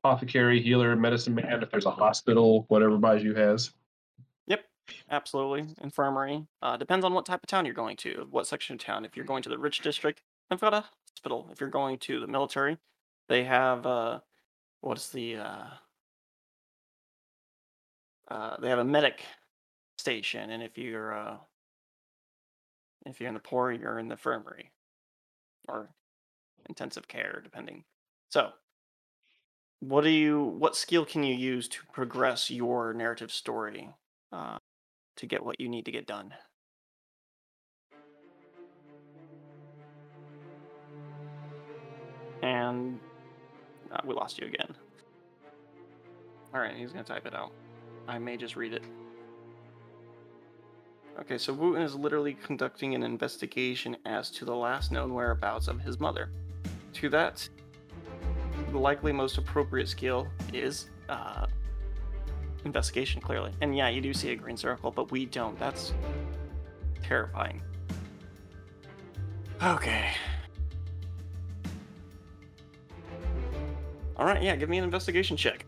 [0.03, 1.61] apothecary, healer, medicine man.
[1.61, 3.71] If there's a hospital, whatever Baiju has.
[4.47, 4.65] Yep,
[5.09, 5.73] absolutely.
[5.81, 6.45] Infirmary.
[6.61, 9.05] Uh, depends on what type of town you're going to, what section of town.
[9.05, 11.49] If you're going to the rich district, they've got a hospital.
[11.51, 12.77] If you're going to the military,
[13.29, 14.19] they have uh,
[14.83, 15.63] what's the uh,
[18.29, 19.21] uh, they have a medic
[19.97, 21.37] station, and if you're uh,
[23.05, 24.71] if you're in the poor, you're in the infirmary
[25.67, 25.89] or
[26.67, 27.83] intensive care, depending.
[28.29, 28.49] So,
[29.79, 30.43] what do you?
[30.43, 33.89] What skill can you use to progress your narrative story
[34.33, 34.57] uh,
[35.17, 36.33] to get what you need to get done?
[42.41, 42.99] And
[43.93, 44.75] uh, we lost you again.
[46.53, 47.51] All right, he's gonna type it out.
[48.07, 48.83] I may just read it.
[51.19, 55.79] Okay, so Wooten is literally conducting an investigation as to the last known whereabouts of
[55.79, 56.31] his mother.
[56.93, 57.47] To that,
[58.71, 61.45] the likely most appropriate skill is uh,
[62.65, 63.51] investigation, clearly.
[63.61, 65.57] And yeah, you do see a green circle, but we don't.
[65.59, 65.93] That's
[67.03, 67.61] terrifying.
[69.61, 70.09] Okay.
[74.17, 75.65] All right, yeah, give me an investigation check,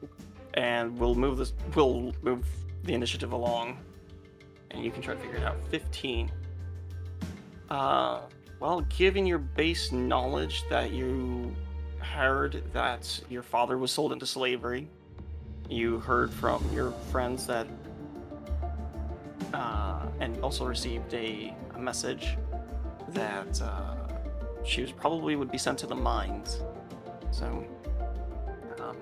[0.54, 1.54] and we'll move this.
[1.74, 2.46] We'll move
[2.84, 3.80] the initiative along,
[4.72, 5.58] and you can try to figure it out.
[5.70, 6.32] Fifteen.
[7.70, 8.22] Uh,
[8.60, 11.56] well, given your base knowledge that you
[11.98, 14.88] heard that your father was sold into slavery,
[15.68, 17.68] you heard from your friends that,
[19.54, 22.38] uh, and also received a, a message
[23.10, 23.96] that uh,
[24.64, 26.62] she was probably would be sent to the mines.
[27.32, 27.66] So,
[28.86, 28.98] um,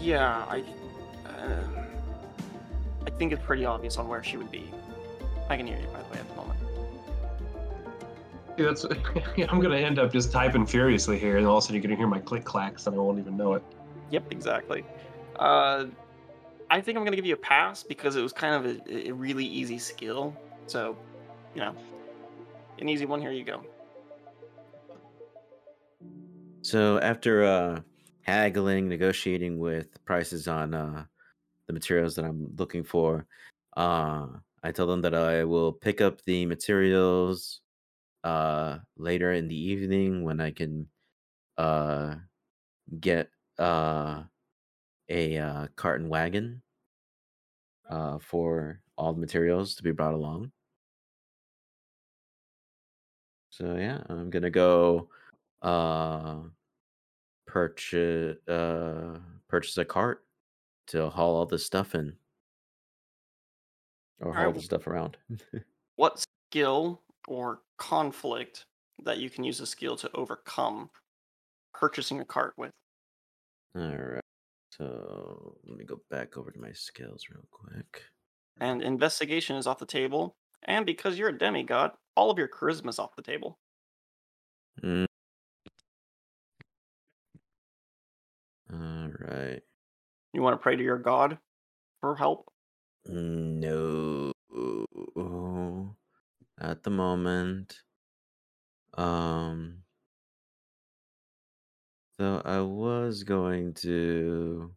[0.00, 0.64] yeah, I,
[1.26, 1.84] uh,
[3.06, 4.70] I think it's pretty obvious on where she would be.
[5.48, 6.58] I can hear you, by the way, at the moment.
[8.56, 8.84] Yeah, That's
[9.50, 11.96] I'm gonna end up just typing furiously here, and all of a sudden you're gonna
[11.96, 13.62] hear my click clacks, and I won't even know it.
[14.10, 14.84] Yep, exactly.
[15.36, 15.86] Uh,
[16.70, 19.12] I think I'm gonna give you a pass because it was kind of a, a
[19.12, 20.36] really easy skill.
[20.66, 20.96] So,
[21.54, 21.74] you know,
[22.80, 23.20] an easy one.
[23.20, 23.62] Here you go.
[26.62, 27.80] So after uh,
[28.22, 31.04] haggling, negotiating with prices on uh,
[31.66, 33.26] the materials that I'm looking for,
[33.76, 34.26] uh,
[34.62, 37.60] I tell them that I will pick up the materials
[38.24, 40.88] uh, later in the evening when I can
[41.56, 42.16] uh,
[43.00, 44.22] get uh,
[45.08, 46.62] a uh, cart and wagon
[47.88, 50.50] uh, for all the materials to be brought along.
[53.58, 55.10] So yeah, I'm gonna go
[55.62, 56.42] uh,
[57.46, 59.18] purchase uh,
[59.48, 60.24] purchase a cart
[60.88, 62.18] to haul all this stuff in,
[64.20, 65.16] or right, haul w- the stuff around.
[65.96, 68.64] What skill or conflict
[69.02, 70.90] that you can use a skill to overcome
[71.74, 72.72] purchasing a cart with?
[73.74, 74.20] all right.
[74.72, 78.04] So let me go back over to my skills real quick.
[78.60, 80.36] And investigation is off the table.
[80.62, 83.60] And because you're a demigod, all of your charisma is off the table.
[84.82, 85.06] Mm.
[88.72, 89.60] All right.
[90.32, 91.38] You want to pray to your god
[92.00, 92.50] for help?
[93.06, 94.32] No,
[96.60, 97.82] at the moment.
[98.94, 99.84] Um,
[102.18, 104.72] so I was going to.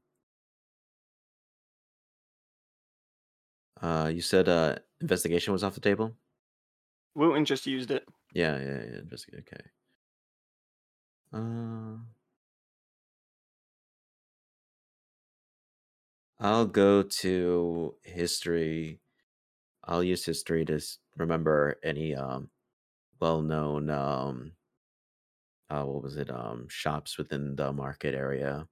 [3.81, 6.15] Uh, you said uh, investigation was off the table.
[7.15, 8.07] Wooten just used it.
[8.33, 8.99] Yeah, yeah, yeah.
[8.99, 9.41] Investigate.
[9.41, 9.71] Okay.
[11.33, 11.97] Uh,
[16.39, 19.01] I'll go to history.
[19.83, 20.81] I'll use history to
[21.17, 22.51] remember any um
[23.19, 24.57] well-known um
[25.69, 28.67] uh what was it um shops within the market area,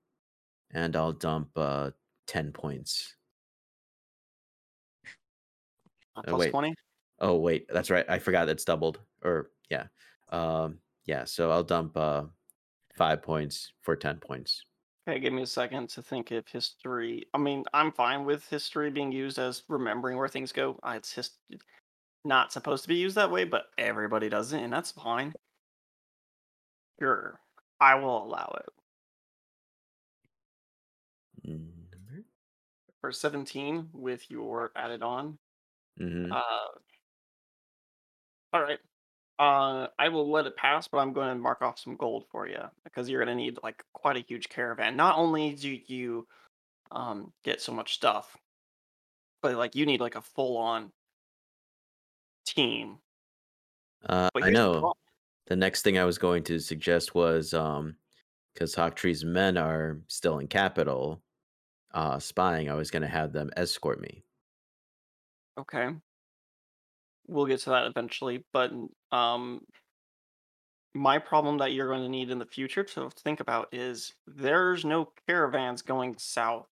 [0.71, 1.91] and I'll dump uh
[2.27, 3.17] ten points.
[6.15, 6.59] Uh, Uh, wait.
[6.59, 6.73] 20.
[7.21, 8.05] Oh wait, that's right.
[8.09, 8.99] I forgot it's doubled.
[9.23, 9.85] Or yeah,
[10.31, 11.25] um yeah.
[11.25, 12.23] So I'll dump uh
[12.95, 14.63] five points for ten points.
[15.07, 17.25] Okay, give me a second to think if history.
[17.33, 20.79] I mean, I'm fine with history being used as remembering where things go.
[20.85, 21.37] It's just
[22.25, 25.33] not supposed to be used that way, but everybody does it, and that's fine.
[26.99, 27.39] Sure,
[27.79, 28.69] I will allow it.
[31.49, 32.25] Number.
[33.01, 35.37] For 17 with your added on.
[35.99, 36.31] Mm-hmm.
[36.31, 36.79] Uh,
[38.53, 38.79] all right.
[39.37, 42.47] Uh, I will let it pass, but I'm going to mark off some gold for
[42.47, 44.97] you because you're going to need like quite a huge caravan.
[44.97, 46.27] Not only do you
[46.91, 48.35] um get so much stuff,
[49.41, 50.91] but like you need like a full on
[52.45, 52.97] team.
[54.07, 54.93] Uh, I here's the know.
[55.47, 57.95] The next thing I was going to suggest was um,
[58.53, 61.23] because Hawktree's men are still in capital,
[61.93, 62.69] uh, spying.
[62.69, 64.23] I was going to have them escort me.
[65.57, 65.89] Okay.
[67.29, 68.71] We'll get to that eventually, but
[69.11, 69.65] um
[70.93, 74.83] my problem that you're going to need in the future to think about is there's
[74.85, 76.67] no caravans going south.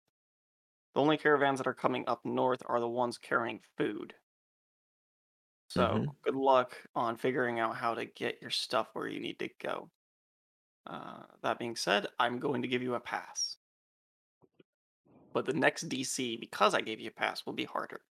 [0.94, 4.16] The only caravans that are coming up north are the ones carrying food.
[5.68, 6.16] So, Mhm.
[6.24, 9.90] good luck on figuring out how to get your stuff where you need to go.
[10.86, 13.58] Uh, that being said, I'm going to give you a pass.
[15.32, 18.04] But the next DC, because I gave you a pass, will be harder.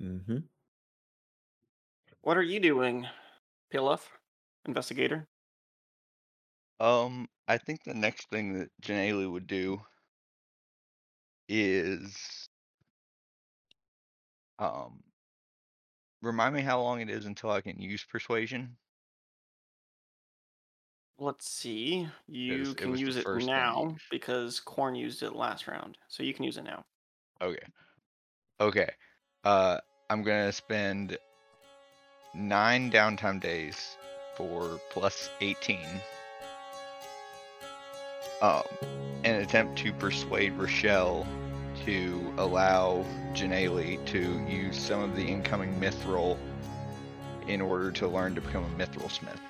[0.00, 0.38] Mm-hmm.
[2.28, 3.06] What are you doing,
[3.72, 4.00] Pilaf?
[4.66, 5.26] Investigator?
[6.78, 9.80] Um, I think the next thing that Janelle would do
[11.48, 12.46] is
[14.58, 15.02] um
[16.20, 18.76] remind me how long it is until I can use persuasion.
[21.18, 22.06] Let's see.
[22.26, 25.66] You it can was the use it first thing now because Corn used it last
[25.66, 25.96] round.
[26.08, 26.84] So you can use it now.
[27.40, 27.64] Okay.
[28.60, 28.90] Okay.
[29.44, 29.78] Uh
[30.10, 31.16] I'm gonna spend
[32.34, 33.96] nine downtime days
[34.34, 35.78] for plus 18.
[38.40, 38.62] Um,
[39.24, 41.26] an attempt to persuade Rochelle
[41.84, 46.38] to allow Janelle to use some of the incoming mithril
[47.46, 49.40] in order to learn to become a mithril smith.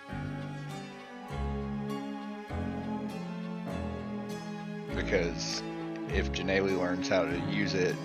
[4.95, 5.63] Because
[6.09, 7.97] if Janelle learns how to use it,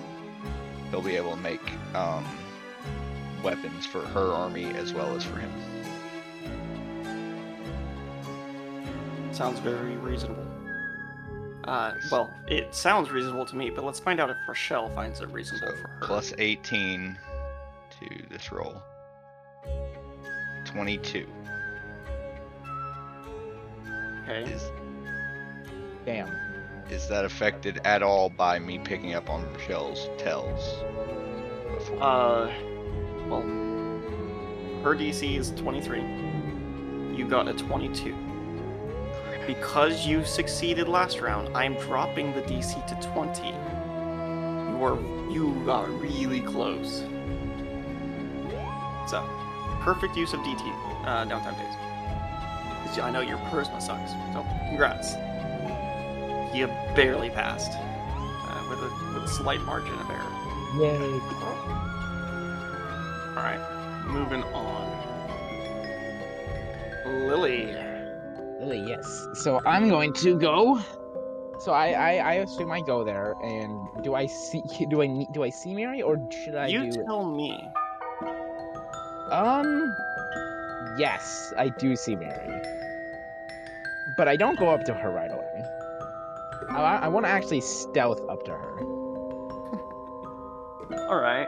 [0.90, 1.62] he'll be able to make
[1.96, 2.26] um,
[3.44, 5.52] weapons for her army as well as for him.
[9.32, 10.46] Sounds very reasonable.
[11.66, 15.30] Uh, well, it sounds reasonable to me, but let's find out if Rochelle finds it
[15.30, 16.00] reasonable So for her.
[16.02, 17.18] plus 18
[18.00, 18.82] to this roll.
[20.66, 21.26] 22.
[24.24, 24.44] okay.
[24.52, 24.64] Is
[26.06, 26.30] Damn.
[26.90, 30.84] is that affected at all by me picking up on Rochelle's tells?
[31.74, 32.04] Before?
[32.04, 32.54] Uh,
[33.34, 36.02] well, her DC is 23.
[37.18, 38.16] You got a 22.
[39.48, 43.48] Because you succeeded last round, I'm dropping the DC to 20.
[43.48, 45.00] You are
[45.32, 47.04] you got really close.
[49.08, 49.28] So,
[49.82, 50.62] perfect use of DT
[51.06, 53.00] uh, downtime days.
[53.00, 55.14] I know your charisma sucks, so congrats.
[56.56, 60.44] You barely passed uh, with a with a slight margin of error.
[60.80, 61.83] Yay.
[64.14, 64.84] Moving on.
[67.06, 67.76] Lily.
[68.60, 69.28] Lily, yes.
[69.34, 70.80] So I'm going to go.
[71.60, 74.62] So I, I, I assume I go there, and do I see?
[74.90, 75.30] Do I need?
[75.34, 77.04] Do I see Mary, or should I you do?
[77.06, 77.68] tell me.
[79.32, 79.96] Um.
[80.98, 82.62] Yes, I do see Mary,
[84.16, 85.64] but I don't go up to her right away.
[86.70, 88.80] I, I want to actually stealth up to her.
[91.10, 91.48] All right.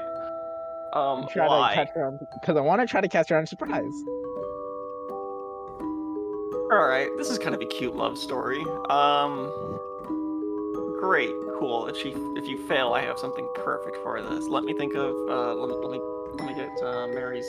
[0.95, 1.69] Um, try why?
[1.69, 3.93] to catch her because I want to try to catch her on surprise.
[6.71, 8.63] All right, this is kind of a cute love story.
[8.89, 9.51] Um,
[10.99, 11.29] great,
[11.59, 11.87] cool.
[11.87, 14.47] If she, if you fail, I have something perfect for this.
[14.47, 15.13] Let me think of.
[15.29, 15.99] Uh, let, me- let me
[16.35, 17.45] let me get uh, Mary's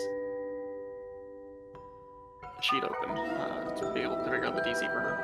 [2.63, 5.23] sheet open uh, to be able to figure out the DC for her.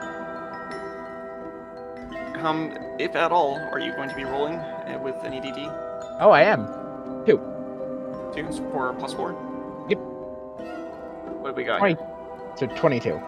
[2.47, 5.67] Um, if at all, are you going to be rolling uh, with any DD?
[6.21, 6.67] Oh, I am.
[7.27, 7.52] Two
[8.73, 9.33] for plus four.
[9.89, 9.99] Yep.
[11.41, 11.79] What do we got?
[11.79, 11.97] Twenty.
[12.57, 13.21] So twenty-two.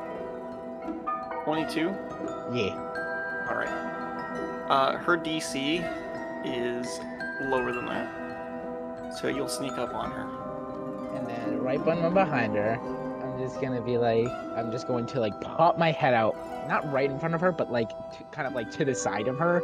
[1.44, 1.88] Twenty-two.
[2.52, 3.46] Yeah.
[3.48, 3.68] All right.
[4.68, 5.82] Uh, her DC
[6.44, 7.00] is
[7.42, 11.16] lower than that, so you'll sneak up on her.
[11.16, 12.78] And then right when I'm behind her,
[13.22, 16.36] I'm just gonna be like, I'm just going to like pop my head out,
[16.68, 19.28] not right in front of her, but like to, kind of like to the side
[19.28, 19.62] of her,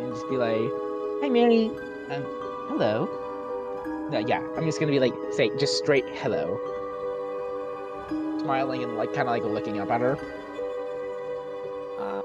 [0.00, 0.70] and just be like,
[1.22, 1.70] "Hi, Mary.
[2.10, 2.22] Um,
[2.68, 3.25] hello."
[4.10, 6.60] No, yeah, I'm just gonna be like, say just straight hello,
[8.40, 10.16] smiling and like kind of like looking up at her.
[11.98, 12.22] Uh,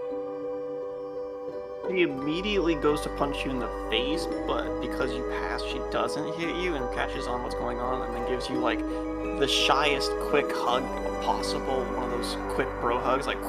[1.90, 6.36] she immediately goes to punch you in the face, but because you pass, she doesn't
[6.36, 8.80] hit you and catches on what's going on, and then gives you like
[9.40, 10.84] the shyest quick hug
[11.24, 13.40] possible, one of those quick bro hugs, like,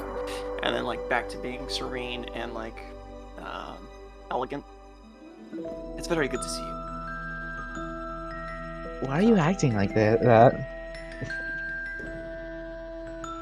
[0.62, 2.82] and then like back to being serene and like
[3.38, 3.76] um,
[4.30, 4.64] elegant.
[5.98, 6.81] It's very good to see you.
[9.06, 10.22] Why are you acting like that?
[10.22, 10.54] that?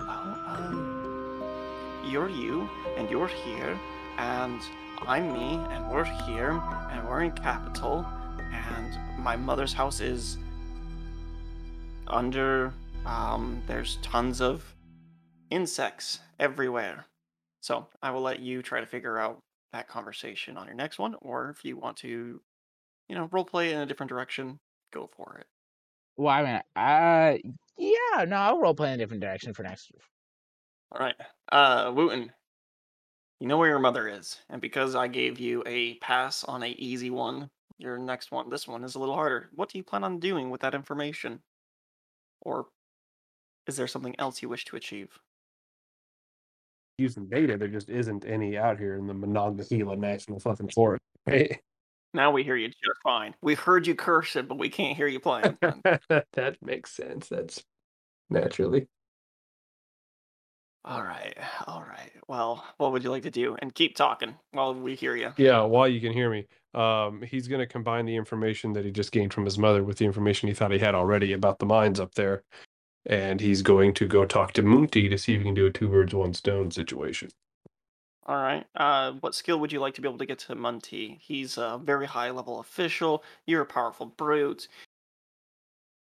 [0.01, 1.43] Well, um,
[2.03, 3.79] you're you, and you're here,
[4.17, 4.63] and
[5.07, 6.53] I'm me, and we're here,
[6.91, 8.07] and we're in capital,
[8.39, 10.39] and my mother's house is
[12.07, 12.73] under.
[13.05, 14.65] Um, there's tons of
[15.51, 17.05] insects everywhere.
[17.61, 19.41] So I will let you try to figure out
[19.75, 22.41] that conversation on your next one, or if you want to,
[23.11, 24.59] you know, role play in a different direction,
[24.93, 25.47] go for it.
[26.17, 29.91] Well, I mean, uh, yeah, no, I'll role play in a different direction for next.
[30.93, 31.15] All right.
[31.51, 32.31] Uh, Wooten,
[33.39, 36.69] you know where your mother is, and because I gave you a pass on a
[36.79, 39.49] easy one, your next one, this one is a little harder.
[39.55, 41.41] What do you plan on doing with that information?
[42.43, 42.67] Or
[43.67, 45.19] is there something else you wish to achieve?
[46.99, 51.03] Using data, there just isn't any out here in the Monongahela National fucking Forest.
[51.27, 51.61] Right?
[52.13, 53.35] Now we hear you just fine.
[53.41, 55.57] We heard you curse it, but we can't hear you playing.
[55.61, 57.29] that makes sense.
[57.29, 57.63] That's
[58.29, 58.89] naturally.
[60.85, 61.37] all right,
[61.67, 62.11] all right.
[62.27, 63.57] Well, what would you like to do?
[63.61, 65.33] And keep talking while we hear you.
[65.37, 68.91] Yeah, while you can hear me, um, he's going to combine the information that he
[68.91, 71.67] just gained from his mother with the information he thought he had already about the
[71.67, 72.43] mines up there.
[73.07, 75.71] And he's going to go talk to Munti to see if he can do a
[75.71, 77.31] two birds, one stone situation.
[78.27, 78.67] All right.
[78.75, 81.19] Uh, what skill would you like to be able to get to Munty?
[81.23, 83.25] He's a very high level official.
[83.47, 84.69] You're a powerful brute.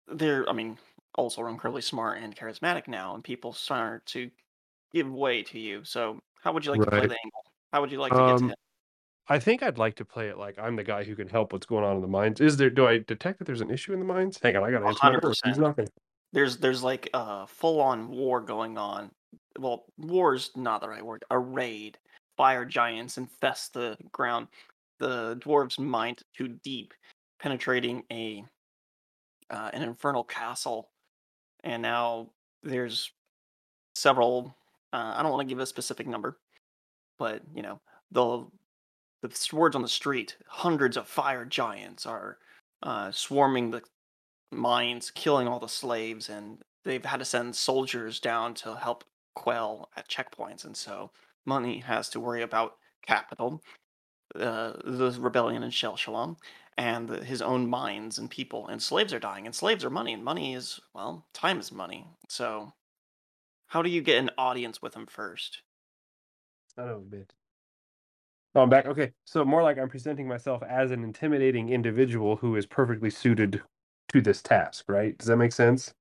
[0.08, 0.78] They're, I mean,
[1.16, 4.30] also incredibly smart and charismatic now, and people start to
[4.94, 5.84] give way to you.
[5.86, 7.10] So, how would you like to play Right.
[7.10, 7.44] the angle?
[7.74, 8.56] How would you like to get to Um, him?
[9.30, 11.66] I think I'd like to play it like I'm the guy who can help what's
[11.68, 12.42] going on in the mines.
[12.42, 14.40] Is there, do I detect that there's an issue in the mines?
[14.42, 15.36] Hang on, I got to answer my hundred door.
[15.44, 15.60] He's percent.
[15.60, 15.88] knocking.
[16.34, 19.12] There's, there's like a full-on war going on.
[19.60, 21.24] Well, war's not the right word.
[21.30, 21.98] A raid.
[22.38, 24.48] Fire giants infest the ground.
[25.00, 26.94] The dwarves mined too deep,
[27.40, 28.44] penetrating a
[29.50, 30.90] uh, an infernal castle,
[31.64, 32.30] and now
[32.64, 33.12] there's
[33.96, 34.56] several.
[34.92, 36.40] Uh, I don't want to give a specific number,
[37.20, 37.80] but you know
[38.12, 38.46] the
[39.22, 40.38] the swords on the street.
[40.48, 42.38] Hundreds of fire giants are
[42.82, 43.82] uh, swarming the
[44.52, 49.04] mines, killing all the slaves, and they've had to send soldiers down to help
[49.36, 51.12] quell at checkpoints, and so
[51.46, 53.62] money has to worry about capital,
[54.36, 56.38] uh, the rebellion in Shel Shalom,
[56.78, 60.24] and his own mines and people, and slaves are dying, and slaves are money, and
[60.24, 62.08] money is well, time is money.
[62.30, 62.74] So,
[63.68, 65.62] how do you get an audience with him first?
[66.76, 67.30] Son of a bitch.
[68.56, 68.86] Oh, I'm back.
[68.86, 69.14] Okay.
[69.26, 73.64] So more like I'm presenting myself as an intimidating individual who is perfectly suited
[74.10, 75.18] to this task, right?
[75.18, 75.94] Does that make sense?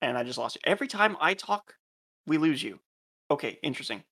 [0.00, 0.60] And I just lost you.
[0.64, 1.74] Every time I talk,
[2.26, 2.78] we lose you.
[3.30, 4.02] Okay, interesting.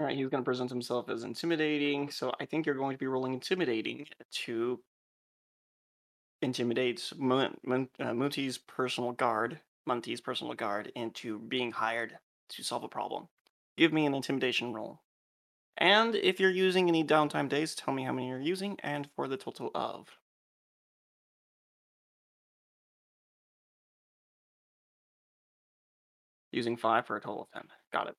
[0.00, 2.10] All right, he's going to present himself as intimidating.
[2.10, 4.06] So I think you're going to be rolling intimidating
[4.44, 4.80] to
[6.42, 8.28] intimidate Mun- uh,
[8.66, 12.18] personal guard, Munti's personal guard, into being hired
[12.50, 13.28] to solve a problem.
[13.76, 15.00] Give me an intimidation roll.
[15.76, 19.28] And if you're using any downtime days, tell me how many you're using and for
[19.28, 20.19] the total of.
[26.52, 27.62] Using five for a total of 10.
[27.92, 28.16] Got it.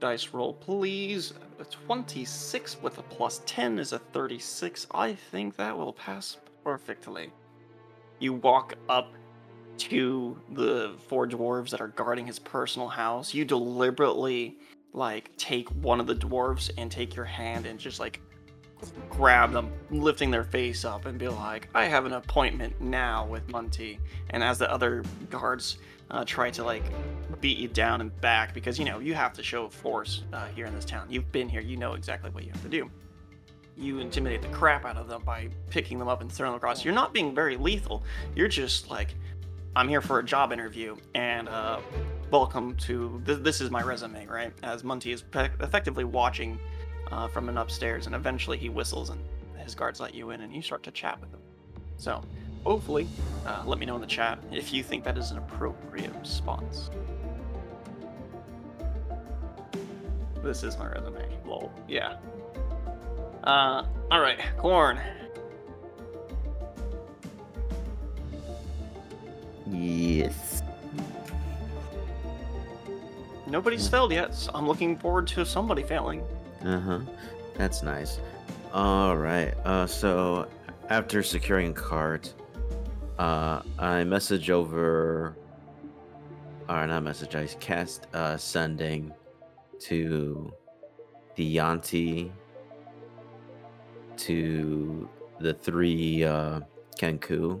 [0.00, 1.32] Dice roll, please.
[1.58, 4.86] A 26 with a plus 10 is a 36.
[4.92, 7.30] I think that will pass perfectly.
[8.18, 9.14] You walk up
[9.78, 13.32] to the four dwarves that are guarding his personal house.
[13.32, 14.58] You deliberately,
[14.92, 18.20] like, take one of the dwarves and take your hand and just, like,
[19.10, 23.48] grab them, lifting their face up and be like, I have an appointment now with
[23.48, 23.98] Munty.
[24.30, 25.78] And as the other guards
[26.10, 26.84] uh, try to like
[27.40, 30.66] beat you down and back, because you know, you have to show force uh, here
[30.66, 31.06] in this town.
[31.08, 32.90] You've been here, you know exactly what you have to do.
[33.76, 36.84] You intimidate the crap out of them by picking them up and throwing them across.
[36.84, 38.04] You're not being very lethal.
[38.36, 39.14] You're just like,
[39.74, 41.80] I'm here for a job interview, and uh,
[42.30, 44.52] welcome to th- this is my resume, right?
[44.62, 46.60] As Munty is pe- effectively watching
[47.10, 49.20] uh, from an upstairs, and eventually he whistles, and
[49.58, 51.40] his guards let you in, and you start to chat with him.
[51.96, 52.22] So,
[52.64, 53.06] hopefully,
[53.46, 56.90] uh, let me know in the chat if you think that is an appropriate response.
[60.42, 61.26] This is my resume.
[61.46, 61.72] Lol.
[61.88, 62.16] Yeah.
[63.44, 65.00] Uh, all right, corn.
[69.70, 70.62] Yes.
[73.46, 74.34] Nobody's failed yet.
[74.34, 76.22] So I'm looking forward to somebody failing.
[76.64, 77.00] Uh huh.
[77.56, 78.20] That's nice.
[78.72, 79.54] All right.
[79.64, 80.48] Uh, so
[80.88, 82.32] after securing cart,
[83.18, 85.36] uh, I message over,
[86.68, 87.36] or not message.
[87.36, 89.12] I cast uh sending
[89.80, 90.52] to
[91.36, 92.30] the Yanti,
[94.16, 95.08] to
[95.38, 96.60] the three uh
[96.98, 97.60] Kenku.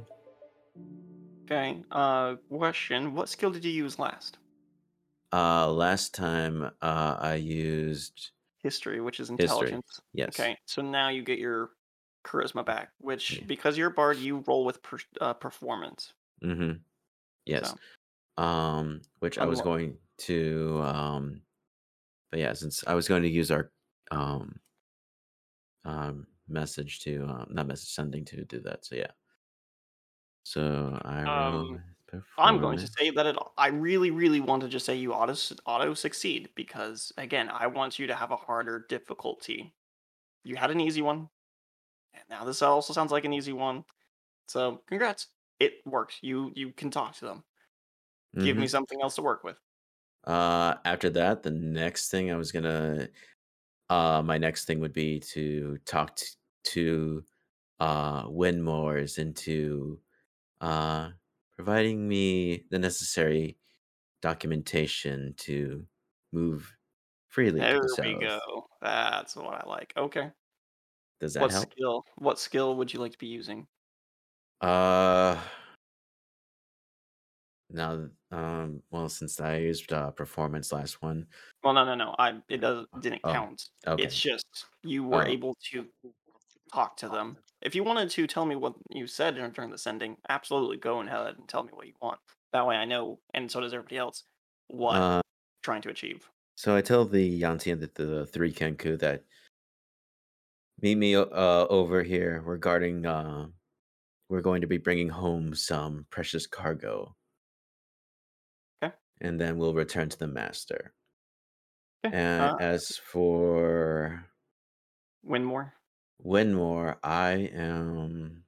[1.44, 1.82] Okay.
[1.92, 4.38] Uh, question: What skill did you use last?
[5.32, 8.30] Uh, last time uh, I used
[8.64, 9.44] History, which is history.
[9.44, 10.00] intelligence.
[10.12, 10.40] Yes.
[10.40, 10.56] Okay.
[10.66, 11.70] So now you get your
[12.26, 13.44] charisma back, which Yeah.
[13.46, 16.14] because you're a bard, you roll with per, uh, performance.
[16.42, 16.82] Mm-hmm.
[17.46, 17.74] Yes.
[18.36, 21.42] So Um, which I was going to um,
[22.30, 23.70] but yeah, since I was going to use our
[24.10, 24.60] um
[25.84, 28.84] um message to um not message sending to do that.
[28.84, 29.12] So yeah.
[30.44, 31.93] So I roll Um,
[32.36, 33.36] I'm going to say that it.
[33.56, 35.34] I really, really want to just say you auto
[35.66, 39.74] auto succeed because again, I want you to have a harder difficulty.
[40.44, 41.30] You had an easy one,
[42.14, 43.84] and now this also sounds like an easy one.
[44.48, 45.28] So congrats,
[45.60, 46.18] it works.
[46.22, 47.44] You you can talk to them.
[48.40, 48.58] Give Mm-hmm.
[48.58, 49.58] me something else to work with.
[50.24, 53.08] Uh, after that, the next thing I was gonna,
[53.90, 56.26] uh, my next thing would be to talk t-
[56.64, 57.24] to,
[57.80, 60.02] uh, Winmores into,
[60.60, 61.12] uh,
[61.56, 63.58] providing me the necessary
[64.22, 65.86] documentation to
[66.32, 66.76] move
[67.28, 68.20] freely There the we south.
[68.20, 68.66] go.
[68.80, 69.92] That's what I like.
[69.96, 70.30] Okay.
[71.20, 71.72] Does that What help?
[71.72, 72.04] skill?
[72.16, 73.66] What skill would you like to be using?
[74.60, 75.38] Uh,
[77.70, 81.26] now, um, well, since I used uh, performance last one,
[81.62, 82.14] Well, no, no, no.
[82.18, 83.68] I it does didn't oh, count.
[83.86, 85.86] It's just you were oh, able to
[86.72, 87.36] talk to them.
[87.64, 91.00] If you wanted to tell me what you said during during the sending, absolutely go
[91.00, 92.20] ahead and tell me what you want.
[92.52, 94.24] That way I know, and so does everybody else,
[94.68, 95.22] what uh, you're
[95.62, 96.28] trying to achieve.
[96.56, 99.24] so I tell the Yanti and the, three Kenku that
[100.80, 103.46] meet me o- uh over here regarding uh
[104.28, 107.14] we're going to be bringing home some precious cargo
[108.82, 108.94] Okay.
[109.20, 110.92] and then we'll return to the master
[112.04, 112.14] Okay.
[112.16, 114.24] and Uh, as for
[115.24, 115.72] Winmore.
[116.18, 118.44] Winmore i am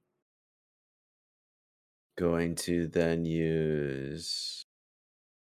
[2.17, 4.65] going to then use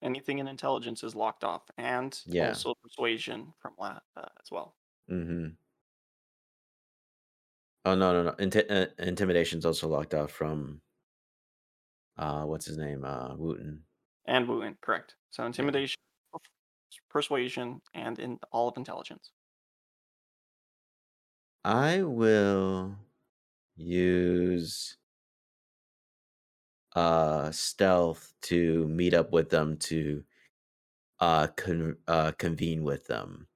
[0.01, 4.75] Anything in intelligence is locked off, and yeah also persuasion from la- uh, as well.
[5.09, 5.57] mm-hmm
[7.85, 10.83] oh no no no Inti- uh, intimidation's also locked off from
[12.19, 13.85] uh what's his name uh wooten
[14.27, 15.17] And Wooten, correct.
[15.31, 15.97] So intimidation,
[16.35, 19.33] perf- persuasion, and in all of intelligence.
[21.67, 22.97] I will
[23.77, 24.97] use
[26.95, 30.25] uh stealth to meet up with them to
[31.21, 33.49] uh con- uh convene with them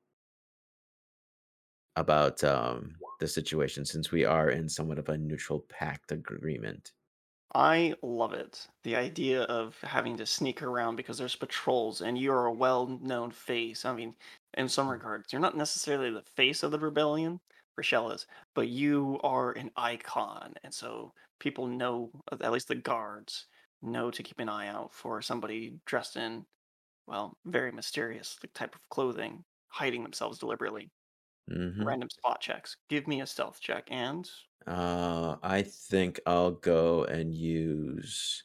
[1.96, 6.92] about um the situation since we are in somewhat of a neutral pact agreement.
[7.54, 8.66] I love it.
[8.84, 13.84] The idea of having to sneak around because there's patrols and you're a well-known face.
[13.84, 14.16] I mean,
[14.54, 17.40] in some regards, you're not necessarily the face of the rebellion,
[17.80, 23.46] Rochelle is, but you are an icon, and so people know, at least the guards
[23.82, 26.46] know to keep an eye out for somebody dressed in,
[27.06, 30.92] well, very mysterious like, type of clothing, hiding themselves deliberately.
[31.50, 31.84] Mm-hmm.
[31.84, 32.76] Random spot checks.
[32.88, 34.30] Give me a stealth check and
[34.66, 38.44] Uh, I think I'll go and use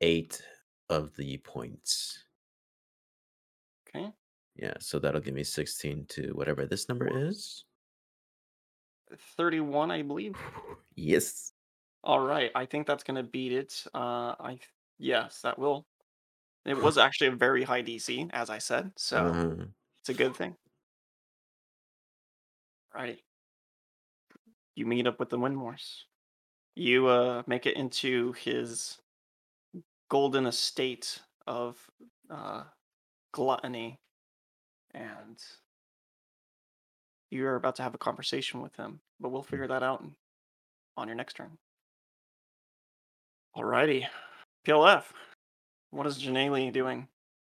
[0.00, 0.40] eight
[0.88, 2.24] of the points.
[3.88, 4.14] okay.
[4.56, 7.64] Yeah, so that'll give me 16 to whatever this number is.
[9.20, 10.36] 31, I believe.
[10.94, 11.52] Yes.
[12.02, 13.84] All right, I think that's gonna beat it.
[13.94, 15.86] Uh, I th- yes, that will.
[16.64, 19.66] It was actually a very high DC, as I said, so Uh-huh.
[20.00, 20.56] it's a good thing.
[22.94, 23.18] Right,
[24.76, 26.02] you meet up with the Windmores.
[26.76, 28.98] You uh make it into his
[30.08, 31.90] golden estate of
[32.30, 32.64] uh
[33.32, 34.00] gluttony,
[34.92, 35.42] and
[37.34, 39.00] you're about to have a conversation with him.
[39.20, 40.04] But we'll figure that out
[40.96, 41.58] on your next turn.
[43.56, 44.06] Alrighty,
[44.66, 45.04] PLF.
[45.90, 47.06] What is Janelle doing?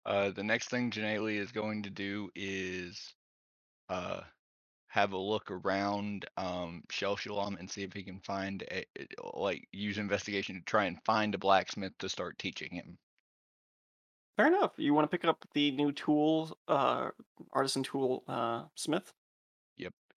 [0.06, 3.14] Uh, the next thing Janelle is going to do is
[3.88, 4.20] uh,
[4.88, 8.84] have a look around um, Shell Shalom and see if he can find a
[9.34, 12.96] like use investigation to try and find a blacksmith to start teaching him.
[14.36, 14.70] Fair enough.
[14.76, 17.10] You want to pick up the new tool, uh,
[17.52, 19.12] artisan tool, uh, smith?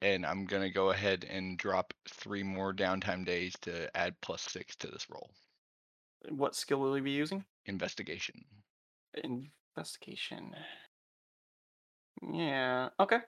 [0.01, 4.75] And I'm gonna go ahead and drop three more downtime days to add plus six
[4.77, 5.29] to this roll.
[6.29, 7.45] What skill will you be using?
[7.65, 8.43] Investigation.
[9.23, 10.55] Investigation.
[12.21, 12.89] Yeah.
[12.99, 13.19] Okay.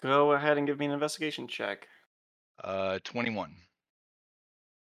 [0.00, 1.88] Go ahead and give me an investigation check.
[2.62, 3.56] Uh, 21.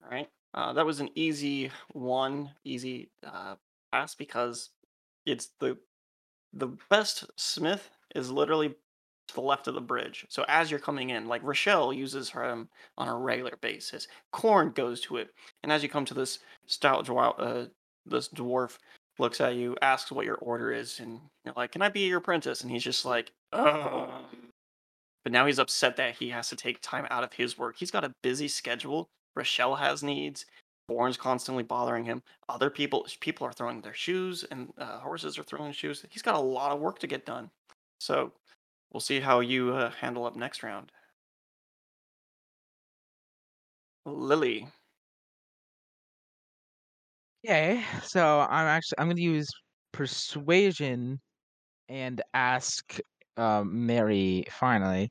[0.03, 0.29] All right.
[0.55, 3.57] Uh, that was an easy one, easy uh,
[3.91, 4.71] pass because
[5.25, 5.79] it's the
[6.53, 8.75] the best smith is literally
[9.29, 10.27] to the left of the bridge.
[10.29, 14.09] So as you're coming in, like Rochelle uses her on a regular basis.
[14.33, 15.31] Corn goes to it,
[15.63, 17.69] and as you come to this stout dwarf, uh,
[18.07, 18.79] this dwarf
[19.19, 22.19] looks at you, asks what your order is, and you're like, "Can I be your
[22.19, 24.11] apprentice?" And he's just like, "Ugh."
[25.25, 27.77] But now he's upset that he has to take time out of his work.
[27.79, 29.09] He's got a busy schedule.
[29.37, 30.47] Rochelle has needs.
[30.89, 32.23] Born's constantly bothering him.
[32.49, 36.05] Other people people are throwing their shoes, and uh, horses are throwing shoes.
[36.11, 37.51] He's got a lot of work to get done.
[38.01, 38.33] So
[38.93, 40.93] we'll see how you uh, handle up next round.
[44.05, 44.69] Lily.
[47.45, 49.49] Okay, so I'm actually I'm gonna use
[49.93, 51.21] persuasion
[51.89, 52.99] and ask
[53.37, 55.11] um, Mary finally.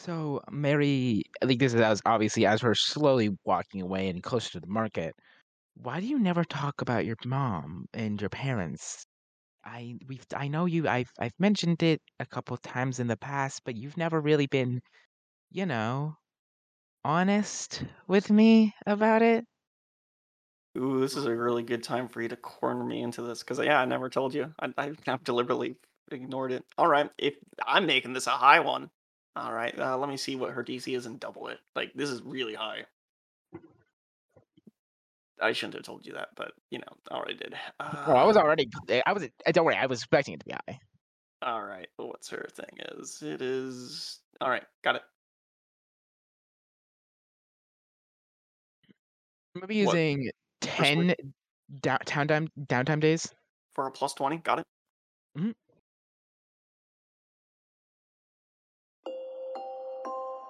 [0.00, 4.50] So Mary, I think this is as obviously as we're slowly walking away and closer
[4.52, 5.14] to the market.
[5.76, 9.06] Why do you never talk about your mom and your parents?
[9.64, 13.62] I we've I know you I've I've mentioned it a couple times in the past,
[13.64, 14.80] but you've never really been,
[15.50, 16.16] you know,
[17.04, 19.46] honest with me about it.
[20.78, 23.58] Ooh, this is a really good time for you to corner me into this because
[23.58, 24.54] yeah, I never told you.
[24.60, 25.76] I, I have deliberately
[26.10, 26.64] ignored it.
[26.78, 27.36] All right, if
[27.66, 28.90] I'm making this a high one,
[29.36, 31.58] all right, uh, let me see what her DC is and double it.
[31.74, 32.86] Like this is really high.
[35.42, 37.54] I shouldn't have told you that, but you know, I already did.
[37.78, 38.68] Uh, Well, I was already
[39.06, 40.78] I was don't worry, I was expecting it to be high.
[41.42, 41.88] all right.
[41.98, 42.78] Well what's her thing?
[42.98, 44.64] Is it is all right?
[44.82, 45.02] Got it.
[49.54, 49.94] I'm gonna be What?
[49.94, 50.30] using
[50.60, 51.14] ten
[51.80, 53.32] downtown time downtime days.
[53.74, 54.36] For a plus twenty.
[54.38, 54.66] Got it.
[55.38, 55.50] Mm-hmm.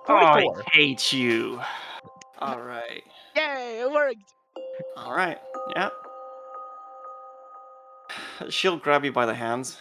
[0.09, 1.61] Oh, I hate you.
[2.38, 3.03] All right.
[3.36, 4.34] Yay, it worked.
[4.96, 5.38] All right.
[5.74, 5.90] Yeah.
[8.48, 9.78] She'll grab you by the hands.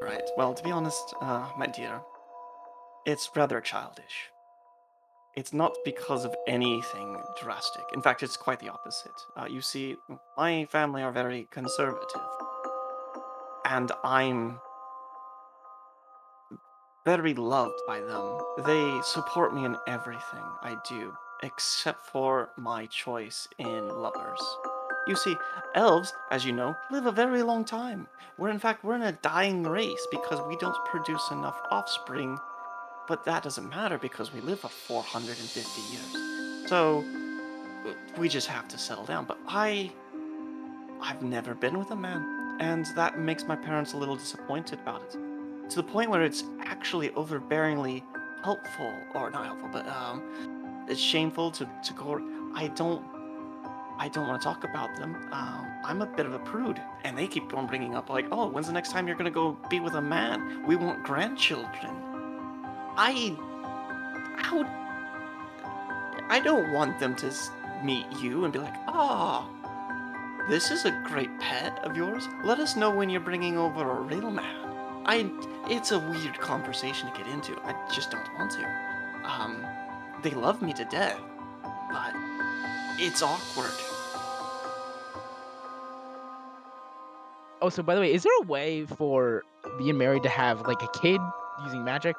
[0.00, 0.22] Right.
[0.36, 2.00] Well, to be honest, uh, my dear,
[3.06, 4.30] it's rather childish.
[5.36, 7.82] It's not because of anything drastic.
[7.94, 9.12] In fact, it's quite the opposite.
[9.36, 9.96] Uh, you see,
[10.36, 12.20] my family are very conservative.
[13.64, 14.58] And I'm
[17.04, 18.40] very loved by them.
[18.66, 21.12] They support me in everything I do,
[21.42, 24.40] except for my choice in lovers.
[25.06, 25.36] You see,
[25.74, 28.06] elves, as you know, live a very long time.
[28.38, 32.38] We're in fact we're in a dying race because we don't produce enough offspring.
[33.08, 36.68] But that doesn't matter because we live for 450 years.
[36.68, 37.04] So
[38.18, 39.24] we just have to settle down.
[39.24, 39.90] But I
[41.02, 45.02] I've never been with a man, and that makes my parents a little disappointed about
[45.02, 45.70] it.
[45.70, 48.02] To the point where it's actually overbearingly
[48.44, 50.22] helpful, or not helpful, but um,
[50.90, 52.20] it's shameful to to go.
[52.54, 53.02] I don't
[53.98, 55.14] I don't want to talk about them.
[55.30, 58.48] Um, I'm a bit of a prude, and they keep on bringing up like, "Oh,
[58.48, 60.66] when's the next time you're gonna go be with a man?
[60.66, 61.94] We want grandchildren."
[62.96, 63.36] I,
[64.36, 64.64] how,
[66.28, 67.32] I don't want them to
[67.84, 69.46] meet you and be like, "Ah,
[70.48, 72.26] this is a great pet of yours.
[72.42, 74.56] Let us know when you're bringing over a real man."
[75.04, 75.30] I,
[75.68, 77.58] it's a weird conversation to get into.
[77.64, 78.64] I just don't want to.
[79.24, 79.66] Um,
[80.22, 81.20] they love me to death,
[81.90, 82.14] but
[82.98, 83.70] it's awkward.
[87.62, 89.42] Oh, so by the way, is there a way for
[89.78, 91.20] being married to have like a kid
[91.64, 92.16] using magic?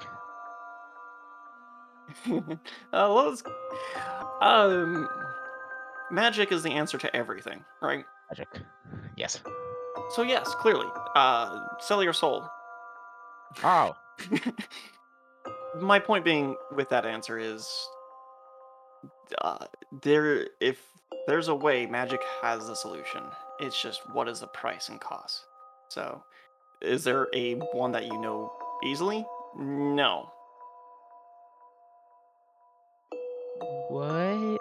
[2.29, 2.57] uh,
[2.91, 3.35] well,
[4.41, 5.07] um,
[6.11, 8.05] magic is the answer to everything, right?
[8.29, 8.47] Magic.
[9.15, 9.41] Yes.
[10.11, 12.47] So yes, clearly, uh, sell your soul.
[13.63, 13.95] Oh,
[15.79, 17.67] My point being with that answer is,
[19.41, 19.65] uh,
[20.01, 20.81] there if
[21.27, 23.23] there's a way, magic has the solution.
[23.59, 25.45] It's just what is the price and cost.
[25.89, 26.23] So,
[26.81, 28.51] is there a one that you know
[28.83, 29.25] easily?
[29.57, 30.29] No.
[33.91, 34.59] what?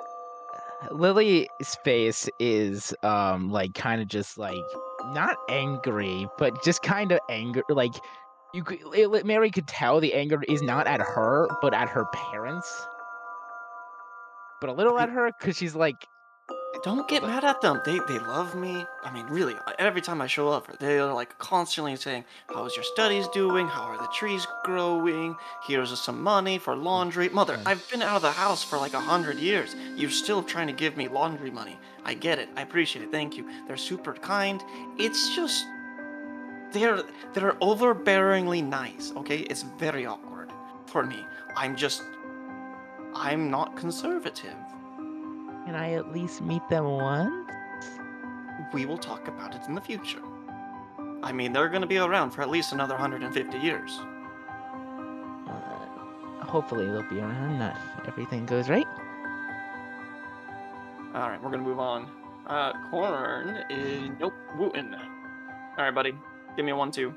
[0.91, 1.49] Lily's
[1.85, 4.57] face is um like kind of just like
[5.13, 7.95] not angry, but just kind of angry Like
[8.53, 12.05] you could, it- Mary could tell the anger is not at her, but at her
[12.07, 12.87] parents.
[14.61, 16.07] But a little at her because she's like,
[16.83, 17.81] Don't get mad at them.
[17.85, 18.85] They they love me.
[19.05, 23.27] I mean, really, every time I show up, they're like constantly saying, "How's your studies
[23.29, 23.67] doing?
[23.67, 25.37] How are the trees growing?
[25.67, 29.01] Here's some money for laundry." Mother, I've been out of the house for like a
[29.01, 29.75] hundred years.
[29.97, 31.79] You're still trying to give me laundry money.
[32.05, 32.49] I get it.
[32.57, 33.11] I appreciate it.
[33.13, 33.45] Thank you.
[33.67, 34.63] They're super kind.
[34.99, 35.65] It's just
[36.73, 37.03] they're
[37.33, 39.13] they're overbearingly nice.
[39.17, 40.51] Okay, it's very awkward
[40.87, 41.25] for me.
[41.57, 42.03] I'm just
[43.15, 44.57] I'm not conservative.
[45.67, 47.51] can I at least meet them once?
[48.73, 50.23] we will talk about it in the future.
[51.23, 54.01] I mean, they're going to be around for at least another 150 years.
[56.43, 58.87] hopefully they'll be around if everything goes right.
[61.15, 62.09] All right, we're gonna move on.
[62.47, 64.35] Uh, Corn is nope.
[64.57, 64.95] Wooten.
[64.95, 66.15] All right, buddy.
[66.57, 67.15] Give me one two.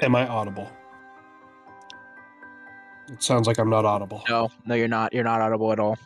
[0.00, 0.70] Am I audible?
[3.10, 4.22] It sounds like I'm not audible.
[4.28, 5.12] No, no, you're not.
[5.12, 5.98] You're not audible at all.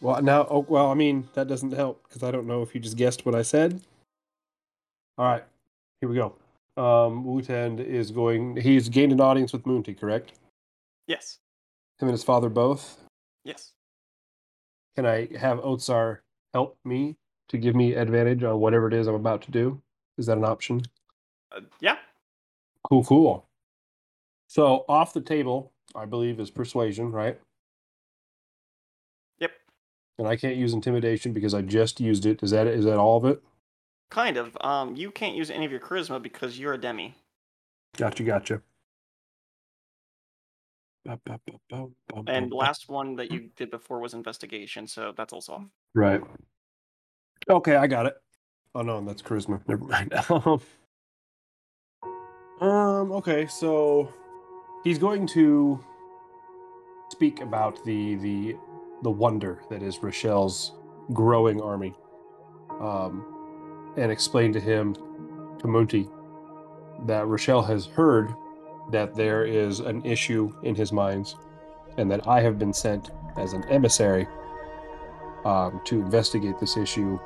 [0.00, 2.80] Well, now, oh, well, I mean, that doesn't help because I don't know if you
[2.80, 3.80] just guessed what I said.
[5.18, 5.44] All right,
[6.00, 6.36] here we go.
[6.76, 8.56] Um, Wooten is going.
[8.56, 10.32] He's gained an audience with Moonty, correct?
[11.08, 11.38] Yes.
[11.98, 12.98] Him and his father both.
[13.44, 13.72] Yes.
[14.94, 16.18] Can I have Otsar
[16.54, 17.16] help me
[17.48, 19.82] to give me advantage on whatever it is I'm about to do?
[20.18, 20.82] Is that an option?
[21.50, 21.96] Uh, yeah.
[22.84, 23.48] Cool, cool.
[24.48, 27.38] So off the table, I believe, is persuasion, right?
[29.38, 29.52] Yep.
[30.18, 32.42] And I can't use intimidation because I just used it.
[32.42, 33.42] Is that is that all of it?
[34.10, 34.56] Kind of.
[34.62, 37.14] Um, you can't use any of your charisma because you're a demi.
[37.96, 38.62] Gotcha, gotcha.
[42.26, 45.64] And last one that you did before was investigation, so that's also off.
[45.94, 46.22] Right.
[47.48, 48.14] Okay, I got it.
[48.74, 49.60] Oh no, that's charisma.
[49.68, 50.12] Never mind.
[52.60, 53.12] um.
[53.12, 54.12] Okay, so
[54.84, 55.82] he's going to
[57.10, 58.56] speak about the the
[59.02, 60.72] the wonder that is Rochelle's
[61.12, 61.94] growing army,
[62.80, 66.10] um, and explain to him, to Munti,
[67.06, 68.34] that Rochelle has heard
[68.90, 71.36] that there is an issue in his minds,
[71.96, 74.26] and that I have been sent as an emissary
[75.44, 77.18] um, to investigate this issue,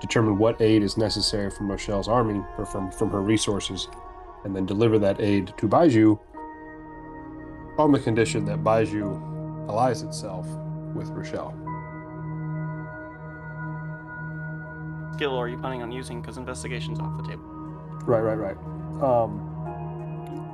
[0.00, 3.88] determine what aid is necessary from Rochelle's army or from, from her resources,
[4.44, 6.18] and then deliver that aid to Baiju
[7.78, 10.46] on the condition that Baiju allies itself
[10.94, 11.54] with Rochelle.
[15.14, 16.20] Skill are you planning on using?
[16.20, 17.42] Because investigation's off the table.
[18.04, 18.56] Right, right, right.
[19.02, 19.44] Um,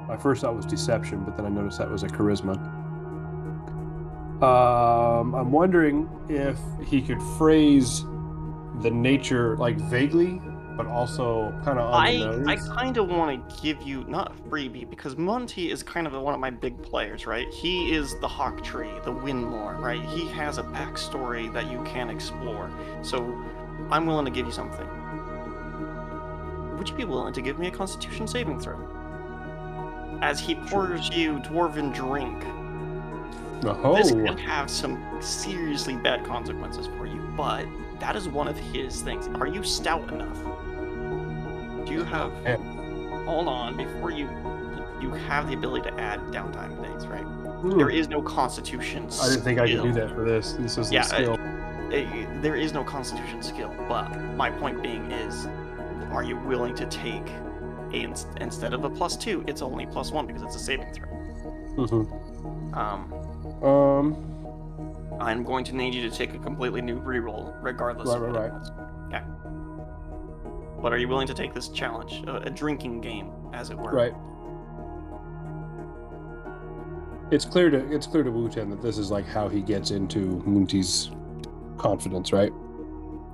[0.09, 2.57] my first thought was deception, but then I noticed that was a charisma.
[4.43, 8.05] Um, I'm wondering if he could phrase
[8.83, 10.41] the nature like vaguely,
[10.77, 12.45] but also kind of I the.
[12.47, 16.13] I kind of want to give you not a freebie because Monty is kind of
[16.15, 17.53] one of my big players, right?
[17.53, 20.03] He is the Hawk Tree, the Windlore, right?
[20.03, 22.71] He has a backstory that you can explore.
[23.03, 23.23] So
[23.91, 24.87] I'm willing to give you something.
[26.77, 28.79] Would you be willing to give me a Constitution saving throw?
[30.21, 32.41] As he pours you dwarven drink,
[33.63, 37.67] this oh, could have some seriously bad consequences for you, but
[38.05, 39.29] that is one of his things.
[39.41, 40.39] Are you stout enough?
[41.87, 42.57] Do you have Yeah.
[43.25, 44.29] hold on before you
[45.01, 47.25] you have the ability to add downtime things, right?
[47.25, 47.79] Hmm.
[47.79, 50.53] There is no constitution I didn't think I could do that for this.
[50.53, 51.37] This is Yeah, a skill.
[51.93, 55.47] Eh, there is no constitution skill, but my point being is
[56.13, 57.27] are you willing to take
[57.95, 58.03] a
[58.39, 61.09] instead of a plus two, it's only plus one because it's a saving throw.
[61.87, 63.01] hmm Um,
[63.63, 64.34] Um,
[65.21, 68.33] I'm going to need you to take a completely new reroll, regardless Right, of right,
[68.33, 68.49] what right.
[68.49, 68.73] it was.
[69.09, 69.23] Okay.
[70.83, 73.93] But are you willing to take this challenge, a, a drinking game, as it were?
[73.93, 74.15] right.
[77.31, 80.43] It's clear to it's clear to Wooten that this is like how he gets into
[80.47, 81.11] Munti's
[81.79, 82.53] confidence, right?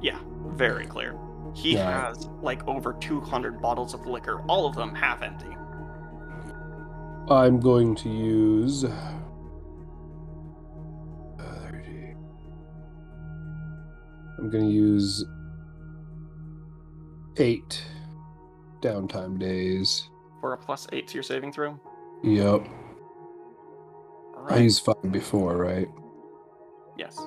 [0.01, 1.17] Yeah, very clear.
[1.55, 2.09] He Yeah.
[2.09, 5.49] has like over 200 bottles of liquor, all of them half empty.
[7.29, 8.85] I'm going to use.
[14.41, 15.25] I'm going to use
[17.37, 17.83] eight
[18.81, 20.09] downtime days.
[20.41, 21.79] For a plus eight to your saving throw.
[22.25, 22.67] Yep.
[24.37, 25.87] All I used five before, right?
[26.97, 27.19] Yes.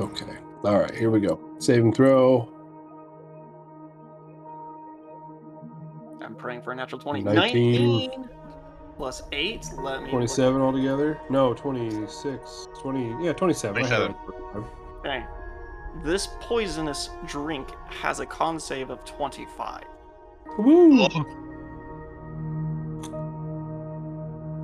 [0.00, 0.36] Okay.
[0.64, 1.38] All right, here we go.
[1.60, 2.50] Saving throw.
[6.20, 7.22] I'm praying for a natural 20.
[7.22, 8.00] 19.
[8.10, 8.28] 19
[8.96, 9.66] plus 8.
[9.78, 10.02] Let me.
[10.04, 11.20] work- 27 altogether?
[11.30, 12.68] No, 26.
[12.80, 13.24] 20.
[13.24, 13.84] Yeah, 27.
[13.84, 14.16] I had it.
[15.00, 15.24] Okay.
[16.02, 19.84] This poisonous drink has a con save of 25.
[20.58, 21.08] Woo!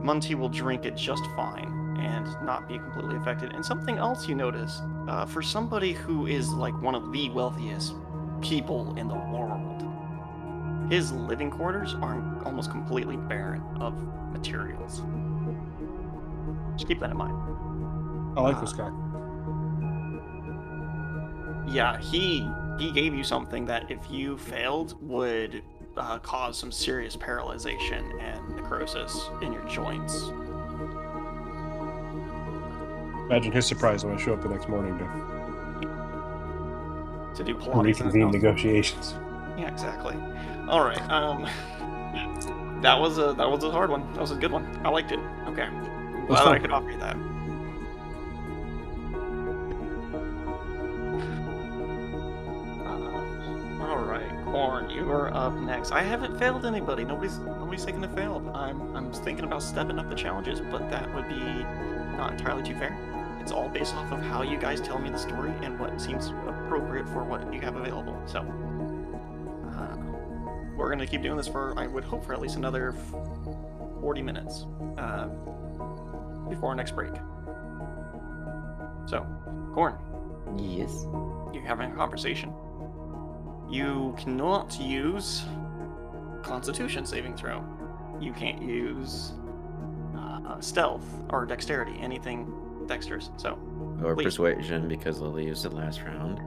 [0.02, 3.52] Munty will drink it just fine and not be completely affected.
[3.52, 7.94] And something else you notice uh, for somebody who is like one of the wealthiest
[8.40, 9.84] people in the world,
[10.90, 13.94] his living quarters are almost completely barren of
[14.32, 15.02] materials.
[16.76, 17.36] Just keep that in mind.
[18.36, 18.90] I like this guy.
[21.70, 22.48] Yeah, he
[22.78, 25.62] he gave you something that if you failed would
[25.96, 30.30] uh, cause some serious paralyzation and necrosis in your joints.
[33.28, 35.04] Imagine his surprise when I show up the next morning to
[37.36, 37.84] To do Pilates.
[37.84, 39.14] reconvene negotiations.
[39.56, 40.16] Yeah, exactly.
[40.68, 41.00] All right.
[41.10, 41.44] Um,
[42.82, 44.10] that was a that was a hard one.
[44.14, 44.66] That was a good one.
[44.84, 45.20] I liked it.
[45.46, 45.68] Okay.
[46.26, 47.16] Glad that I could offer you that.
[54.60, 55.90] Corn, you are up next.
[55.90, 57.02] I haven't failed anybody.
[57.02, 58.46] Nobody's nobody's taken a failed.
[58.54, 61.40] I'm I'm thinking about stepping up the challenges, but that would be
[62.18, 62.94] not entirely too fair.
[63.40, 66.34] It's all based off of how you guys tell me the story and what seems
[66.46, 68.20] appropriate for what you have available.
[68.26, 68.40] So,
[69.70, 69.96] uh,
[70.76, 72.94] we're gonna keep doing this for I would hope for at least another
[74.02, 74.66] 40 minutes
[74.98, 75.28] uh,
[76.50, 77.14] before our next break.
[79.06, 79.26] So,
[79.72, 79.94] Corn,
[80.58, 81.06] Yes.
[81.54, 82.52] you're having a conversation.
[83.70, 85.44] You cannot use
[86.42, 87.64] Constitution saving throw.
[88.20, 89.32] You can't use
[90.16, 92.52] uh, stealth or dexterity, anything
[92.86, 93.30] dexterous.
[93.36, 93.58] So,
[94.02, 94.24] Or Please.
[94.24, 96.40] persuasion because Lily used it last round.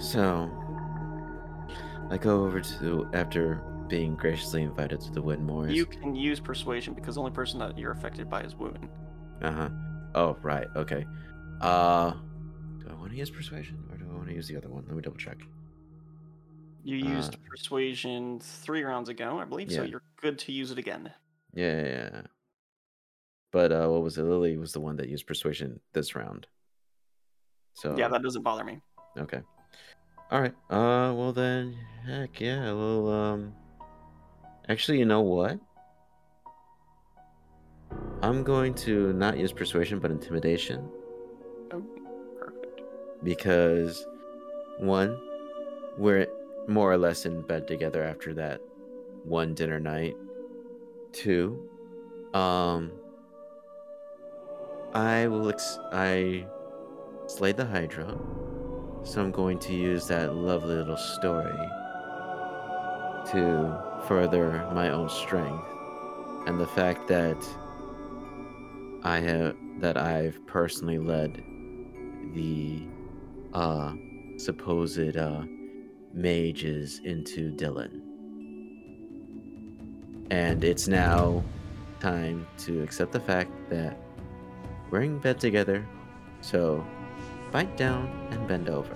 [0.00, 0.50] So
[2.10, 5.74] I go over to after being graciously invited to the Widmores.
[5.74, 8.88] you can use persuasion because the only person that you're affected by is wound.
[9.42, 9.68] Uh huh.
[10.14, 10.66] Oh right.
[10.76, 11.06] Okay.
[11.60, 12.12] Uh,
[12.80, 14.84] do I want to use persuasion or do I want to use the other one?
[14.86, 15.38] Let me double check.
[16.88, 20.78] You used Uh, persuasion three rounds ago, I believe, so you're good to use it
[20.78, 21.12] again.
[21.52, 21.82] Yeah.
[21.82, 22.20] yeah, yeah.
[23.52, 24.22] But uh, what was it?
[24.22, 26.46] Lily was the one that used persuasion this round.
[27.74, 28.80] So Yeah, that doesn't bother me.
[29.18, 29.42] Okay.
[30.30, 30.54] All right.
[30.70, 31.76] Uh, well then,
[32.06, 32.72] heck yeah.
[32.72, 33.52] Well, um,
[34.70, 35.60] actually, you know what?
[38.22, 40.88] I'm going to not use persuasion, but intimidation
[41.70, 41.82] Oh,
[42.38, 42.80] perfect.
[43.22, 44.06] because
[44.78, 45.20] one,
[45.98, 46.26] we're
[46.68, 48.60] more or less in bed together after that
[49.24, 50.16] one dinner night.
[51.12, 51.68] Two,
[52.34, 52.92] um,
[54.94, 56.46] I will ex- I
[57.26, 58.18] slayed the Hydra,
[59.02, 61.58] so I'm going to use that lovely little story
[63.32, 65.64] to further my own strength
[66.46, 67.36] and the fact that
[69.02, 71.42] I have that I've personally led
[72.34, 72.82] the
[73.54, 73.94] uh
[74.36, 75.42] supposed uh
[76.12, 78.00] mages into Dylan.
[80.30, 81.42] And it's now
[82.00, 83.96] time to accept the fact that
[84.90, 85.86] we're in bed together,
[86.40, 86.84] so
[87.50, 88.94] bite down and bend over.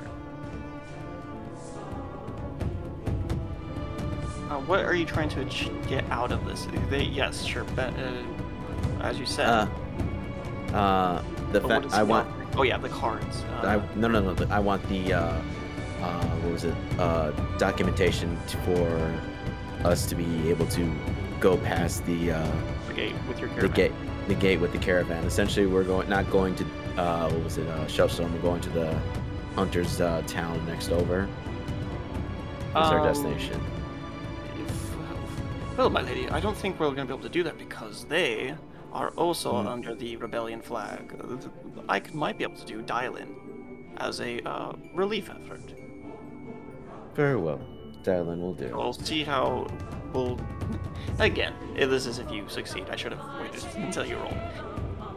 [4.51, 5.45] Uh, what are you trying to
[5.89, 6.67] get out of this?
[6.91, 7.65] They, yes, sure.
[7.75, 8.23] But, uh,
[9.01, 12.29] as you said, Uh, uh, the fact I want.
[12.57, 13.45] Oh yeah, the cards.
[13.63, 15.13] Uh, I no no no, I want the
[16.03, 16.75] uh, what was it?
[16.99, 19.15] Uh, documentation for
[19.85, 20.93] us to be able to
[21.41, 22.53] go past the uh,
[22.89, 23.75] the gate with your the caravan.
[23.75, 23.93] gate
[24.29, 25.25] the gate with the caravan.
[25.25, 26.65] Essentially, we're going not going to
[26.97, 27.67] uh, what was it?
[27.69, 28.33] Uh, Shelfstone.
[28.33, 28.99] We're going to the
[29.57, 31.29] hunters' uh, town next over.
[32.75, 33.61] That's our Um, destination.
[34.57, 37.59] If, well, my lady, I don't think we're going to be able to do that
[37.59, 38.55] because they
[38.93, 39.67] are also Hmm.
[39.69, 41.15] under the rebellion flag.
[41.89, 43.29] I might be able to do Dylan
[43.99, 45.61] as a uh, relief effort.
[47.15, 47.61] Very well.
[48.03, 48.71] Dylan will do.
[48.75, 49.67] We'll see how
[50.13, 50.39] we'll.
[51.19, 52.87] Again, this is if you succeed.
[52.91, 54.35] I should have waited until you roll.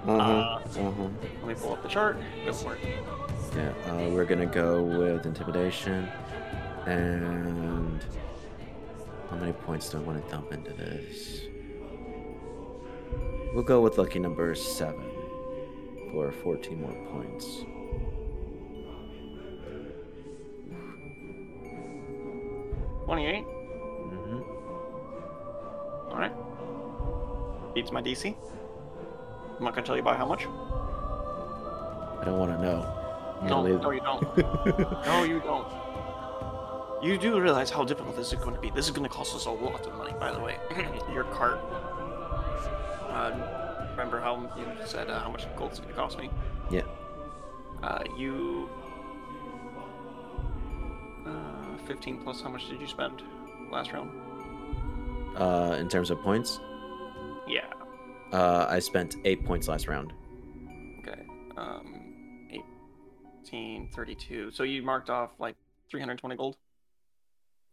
[0.08, 0.24] Uh huh.
[0.24, 1.08] uh, Uh huh.
[1.42, 2.18] Let me pull up the chart.
[2.46, 2.80] Go for it.
[3.56, 6.10] Yeah, uh, we're gonna go with intimidation,
[6.86, 8.04] and
[9.30, 11.42] how many points do I want to dump into this?
[13.54, 15.10] We'll go with lucky number seven
[16.12, 17.64] for 14 more points.
[23.06, 23.46] Twenty-eight.
[23.46, 24.40] Mm-hmm.
[26.12, 26.34] All right.
[27.74, 28.36] Beats my DC.
[29.58, 30.46] I'm not gonna tell you by how much.
[30.46, 33.02] I don't want to know.
[33.44, 34.24] No, leave- no, you don't.
[35.06, 35.68] No, you don't.
[37.04, 38.72] You do realize how difficult this is going to be.
[38.72, 40.58] This is going to cost us a lot of money, by the way.
[41.14, 41.60] Your cart.
[43.10, 43.32] Uh,
[43.92, 46.32] remember how you said uh, how much gold it's going to cost me?
[46.72, 46.82] Yeah.
[47.84, 48.70] Uh, you.
[51.28, 51.30] Uh,
[51.86, 53.22] 15 plus how much did you spend
[53.72, 54.12] last round?
[55.38, 56.60] Uh, in terms of points,
[57.48, 57.66] Yeah.
[58.32, 60.14] uh, I spent eight points last round.
[61.00, 61.26] Okay.
[61.58, 62.50] Um,
[63.44, 64.52] 18, 32.
[64.52, 65.56] So you marked off like
[65.92, 66.58] 320 gold?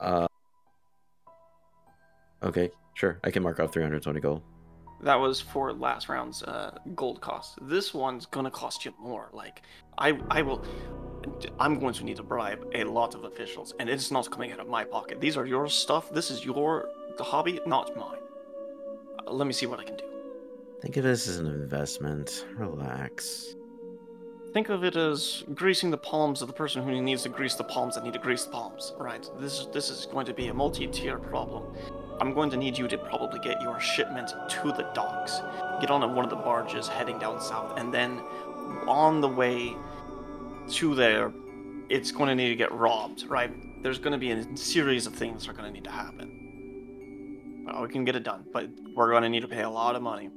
[0.00, 0.26] Uh,
[2.42, 3.18] okay, sure.
[3.24, 4.42] I can mark off 320 gold.
[5.02, 7.58] That was for last round's uh, gold cost.
[7.62, 9.30] This one's gonna cost you more.
[9.32, 9.62] Like,
[9.98, 10.64] I, I will,
[11.58, 14.60] I'm going to need to bribe a lot of officials, and it's not coming out
[14.60, 15.20] of my pocket.
[15.20, 16.10] These are your stuff.
[16.12, 18.18] This is your the hobby, not mine.
[19.26, 20.04] Uh, let me see what I can do.
[20.80, 22.46] Think of this as an investment.
[22.56, 23.54] Relax.
[24.52, 27.64] Think of it as greasing the palms of the person who needs to grease the
[27.64, 28.92] palms that need to grease the palms.
[28.98, 29.28] Right.
[29.38, 31.64] This this is going to be a multi-tier problem.
[32.20, 35.40] I'm going to need you to probably get your shipment to the docks.
[35.80, 38.20] Get on one of the barges heading down south, and then
[38.86, 39.74] on the way
[40.70, 41.32] to there,
[41.88, 43.52] it's going to need to get robbed, right?
[43.82, 47.64] There's going to be a series of things that are going to need to happen.
[47.66, 49.94] Well, we can get it done, but we're going to need to pay a lot
[49.96, 50.30] of money,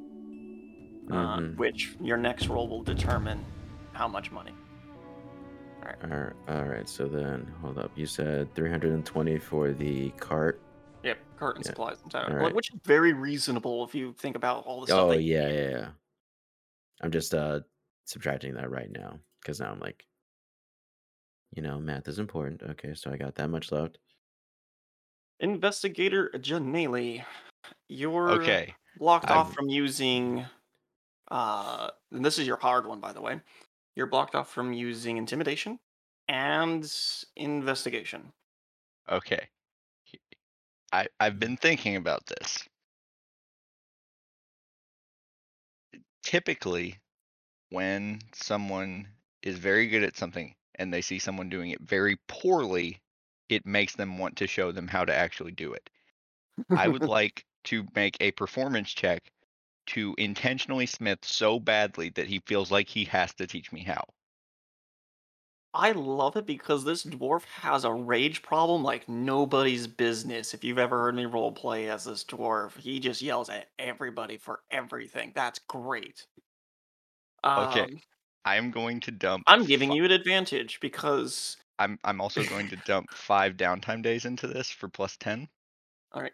[1.11, 1.57] uh, Mhm.
[1.57, 3.43] which your next roll will determine
[3.93, 4.51] how much money.
[5.83, 6.89] All right, all right.
[6.89, 7.91] So then, hold up.
[7.95, 10.59] You said 320 for the cart.
[11.03, 12.45] Yep, cart and Yeah, supplies entirely, alright.
[12.45, 14.99] like, which is very reasonable if you think about all the stuff.
[14.99, 15.87] Oh yeah, yeah, yeah.
[17.01, 17.59] I'm just uh
[18.05, 20.07] subtracting that right now because now I'm like,
[21.55, 22.61] you know, math is important.
[22.63, 23.99] Okay, so I got that much left.
[25.39, 27.25] Investigator Janelle,
[27.89, 28.75] you're Okay.
[28.95, 30.45] blocked off I've- from using.
[31.29, 33.41] Uh, and this is your hard one, by the way.
[33.95, 35.79] You're blocked off from using intimidation
[36.29, 36.89] and
[37.35, 38.33] investigation.
[39.09, 39.49] Okay.
[40.91, 42.67] I I've been thinking about this.
[46.23, 46.99] Typically,
[47.69, 49.09] when someone
[49.43, 53.01] is very good at something and they see someone doing it very poorly,
[53.49, 55.89] it makes them want to show them how to actually do it.
[56.73, 59.31] I would like to make a performance check
[59.87, 64.05] to intentionally smith so badly that he feels like he has to teach me how.
[65.75, 70.55] I love it because this dwarf has a rage problem like nobody's business.
[70.55, 74.63] If you've ever heard me roleplay as this dwarf, he just yells at everybody for
[74.71, 75.33] everything.
[75.35, 76.25] That's great.
[77.57, 77.87] Okay.
[77.87, 78.14] Um, I
[78.45, 82.67] am going to dump I'm giving fi- you an advantage because I'm I'm also going
[82.67, 85.47] to dump 5 downtime days into this for plus 10.
[86.11, 86.33] all right,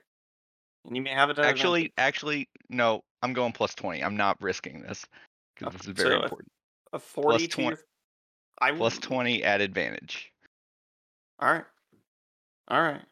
[0.86, 1.92] and you may have it Actually, advantage.
[1.98, 4.04] actually, no, I'm going plus 20.
[4.04, 5.06] I'm not risking this
[5.56, 6.52] because Okay, this is very so important.
[6.94, 7.80] a forty to 20 your,
[8.62, 10.34] I 20 at advantage.
[11.40, 11.66] All right,
[12.68, 13.06] all right.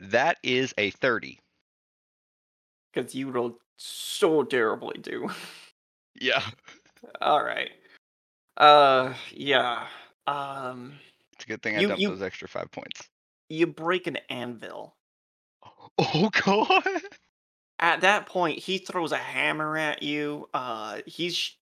[0.00, 1.40] That is a 30.
[2.92, 5.30] Because you rolled so terribly, dude.
[6.20, 6.42] Yeah.
[7.20, 7.70] all right.
[8.56, 9.86] Uh, yeah.
[10.26, 10.98] Um,
[11.34, 13.08] It's a good thing I You- dumped you- those extra 5 points.
[13.48, 14.96] you break an anvil.
[15.98, 17.02] Oh god.
[17.78, 20.48] At that point, he throws a hammer at you.
[20.54, 21.56] Uh, he's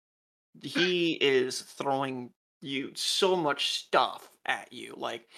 [0.62, 2.30] he is throwing
[2.60, 4.94] you so much stuff at you.
[4.96, 5.28] Like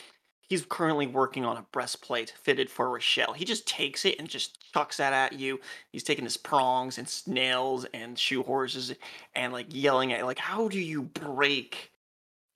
[0.51, 3.32] he's currently working on a breastplate fitted for Rochelle.
[3.32, 5.61] He just takes it and just chucks that at you.
[5.92, 8.92] He's taking his prongs and snails and shoe horses
[9.34, 11.92] and like yelling at you, like, "How do you break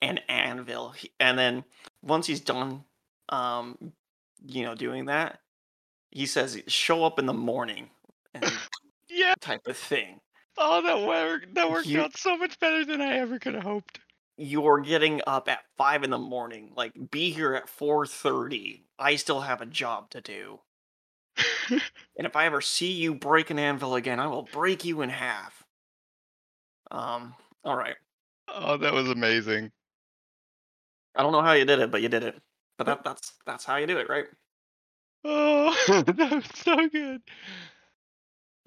[0.01, 1.63] an anvil?" And then
[2.03, 2.83] once he's done,
[3.29, 3.93] um,
[4.45, 5.39] you know, doing that,
[6.11, 7.89] he says, "Show up in the morning."
[8.33, 8.43] And
[9.09, 9.33] Yeah.
[9.39, 10.19] type of thing.
[10.57, 11.53] Oh, that worked.
[11.55, 13.99] That worked You- out so much better than I ever could have hoped.
[14.37, 16.71] You're getting up at five in the morning.
[16.75, 18.85] Like, be here at four thirty.
[18.97, 20.61] I still have a job to do.
[22.17, 25.09] And if I ever see you break an anvil again, I will break you in
[25.09, 25.63] half.
[26.91, 27.35] Um.
[27.63, 27.95] All right.
[28.47, 29.71] oh, that was amazing.
[31.15, 32.41] I don't know how you did it, but you did it.
[32.77, 34.27] But that, that's that's how you do it, right?
[35.25, 35.75] Oh,
[36.05, 37.21] that was so good.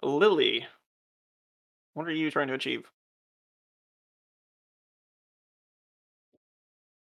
[0.03, 0.67] Lily,
[1.95, 2.91] what are you trying to achieve?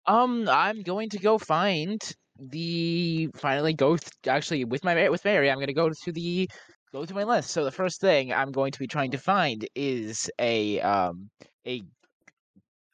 [0.07, 2.01] Um, I'm going to go find
[2.39, 5.51] the finally go th- actually with my with Mary.
[5.51, 6.49] I'm going to go to the
[6.93, 7.51] go to my list.
[7.51, 11.31] So the first thing I'm going to be trying to find is a um
[11.67, 11.83] a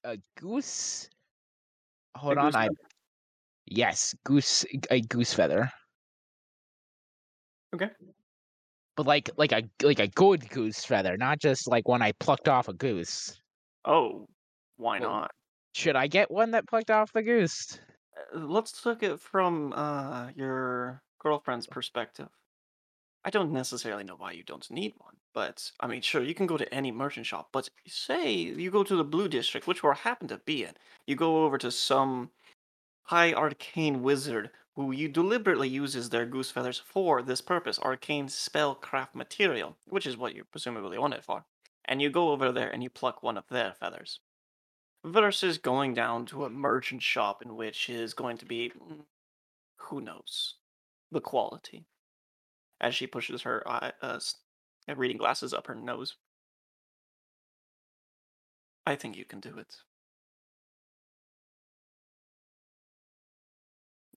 [0.04, 1.08] a goose.
[2.16, 2.88] Hold on, goose I feather?
[3.66, 5.70] yes, goose a goose feather.
[7.74, 7.90] Okay.
[8.96, 12.48] But like like a like a good goose feather, not just like one I plucked
[12.48, 13.40] off a goose.
[13.84, 14.26] Oh,
[14.76, 15.30] why Well, not?
[15.72, 17.78] Should I get one that plucked off the goose?
[18.34, 22.28] Uh, Let's look at from uh your girlfriend's perspective.
[23.24, 26.46] I don't necessarily know why you don't need one, but I mean, sure, you can
[26.46, 27.50] go to any merchant shop.
[27.52, 30.74] But say you go to the Blue District, which we happen to be in,
[31.06, 32.30] you go over to some
[33.04, 39.14] high arcane wizard who you deliberately uses their goose feathers for this purpose, arcane spellcraft
[39.14, 41.44] material, which is what you presumably want it for.
[41.84, 44.20] And you go over there and you pluck one of their feathers
[45.04, 49.04] versus going down to a merchant shop in which is going to be mm,
[49.78, 50.56] who knows
[51.10, 51.86] the quality
[52.80, 54.20] as she pushes her eye, uh,
[54.96, 56.16] reading glasses up her nose.
[58.84, 59.84] I think you can do it.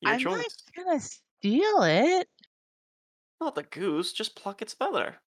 [0.01, 0.55] Your I'm choice.
[0.75, 2.29] not gonna steal it.
[3.39, 5.21] not the goose just pluck its feather.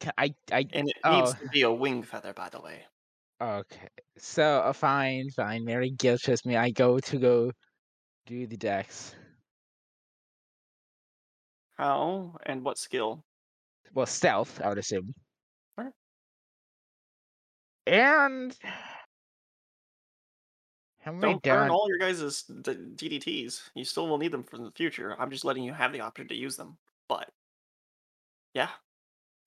[0.00, 1.06] Ca- I I and it Oh.
[1.06, 2.86] needs to be a wing feather by the way
[3.42, 3.88] Okay,
[4.18, 5.64] so uh, fine, fine.
[5.64, 6.56] Mary guilt trips me.
[6.56, 7.50] I go to go
[8.24, 9.16] do the dex.
[11.76, 13.24] How and what skill?
[13.94, 15.12] Well, stealth, I would assume.
[17.84, 18.56] And
[21.00, 21.70] how many Don't burn down?
[21.70, 23.70] all your guys' d- DDTs.
[23.74, 25.20] You still will need them for the future.
[25.20, 26.78] I'm just letting you have the option to use them.
[27.08, 27.32] But
[28.54, 28.70] yeah,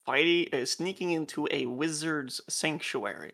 [0.06, 3.34] fighting, uh, sneaking into a wizard's sanctuary,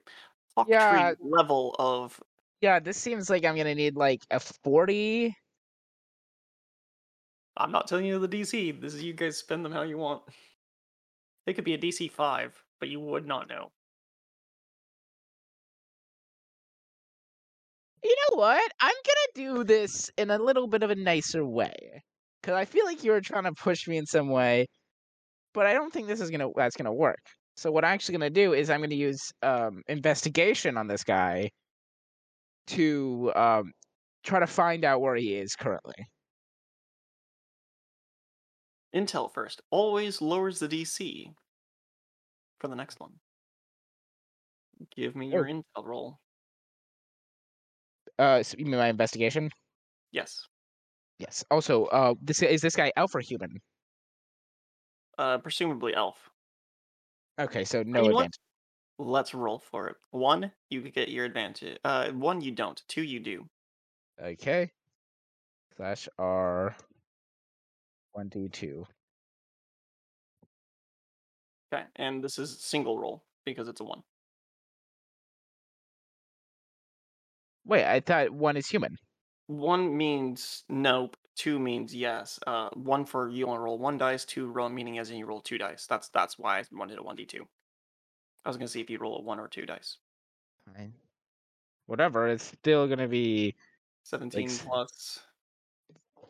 [0.58, 1.16] Hawk tree Yeah.
[1.20, 2.22] level of
[2.62, 5.36] Yeah, this seems like I'm gonna need like a forty.
[7.58, 8.72] I'm not telling you the DC.
[8.72, 10.24] This is you guys spend them how you want.
[11.45, 13.72] It could be a DC five, but you would not know.
[18.04, 18.72] You know what?
[18.80, 19.28] I'm gonna
[19.58, 22.04] do this in a little bit of a nicer way,
[22.41, 24.68] because I feel like you were trying to push me in some way,
[25.54, 27.20] but I don't think this is gonna that's gonna work.
[27.56, 31.49] So what I'm actually gonna do is I'm gonna use um, investigation on this guy
[32.68, 33.72] to um,
[34.24, 35.95] try to find out where he is currently.
[38.95, 41.34] Intel first always lowers the DC
[42.60, 43.12] for the next one.
[44.95, 46.20] Give me your intel roll.
[48.18, 49.49] Uh, so you mean my investigation?
[50.12, 50.47] Yes.
[51.20, 51.43] Yes.
[51.52, 53.62] Also, uh, this is this guy elf or human?
[55.18, 56.31] Uh, presumably elf.
[57.40, 58.26] Okay, so no you what?
[58.26, 58.40] advantage.
[59.00, 59.96] Let's roll for it.
[60.12, 61.78] One, you could get your advantage.
[61.84, 62.82] Uh, one you don't.
[62.88, 63.46] Two, you do.
[64.22, 64.72] Okay.
[65.76, 66.76] Slash R.
[68.12, 68.86] One D two.
[71.74, 74.04] Okay, and this is single roll because it's a one.
[77.66, 78.98] Wait, I thought one is human.
[79.48, 81.16] One means nope.
[81.36, 82.40] Two means yes.
[82.48, 84.24] Uh, one for you only roll one dice.
[84.26, 85.86] Two roll meaning as in you roll two dice.
[85.88, 87.50] That's that's why I wanted a one d two.
[88.46, 89.98] I was gonna see if you roll a one or two dice.
[90.66, 90.94] Fine.
[91.88, 92.28] Whatever.
[92.30, 93.56] It's still gonna be.
[94.04, 95.26] Seventeen s- plus.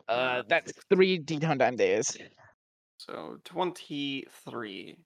[0.08, 2.18] Uh, Uh, that's three D time days.
[2.98, 4.98] So 23.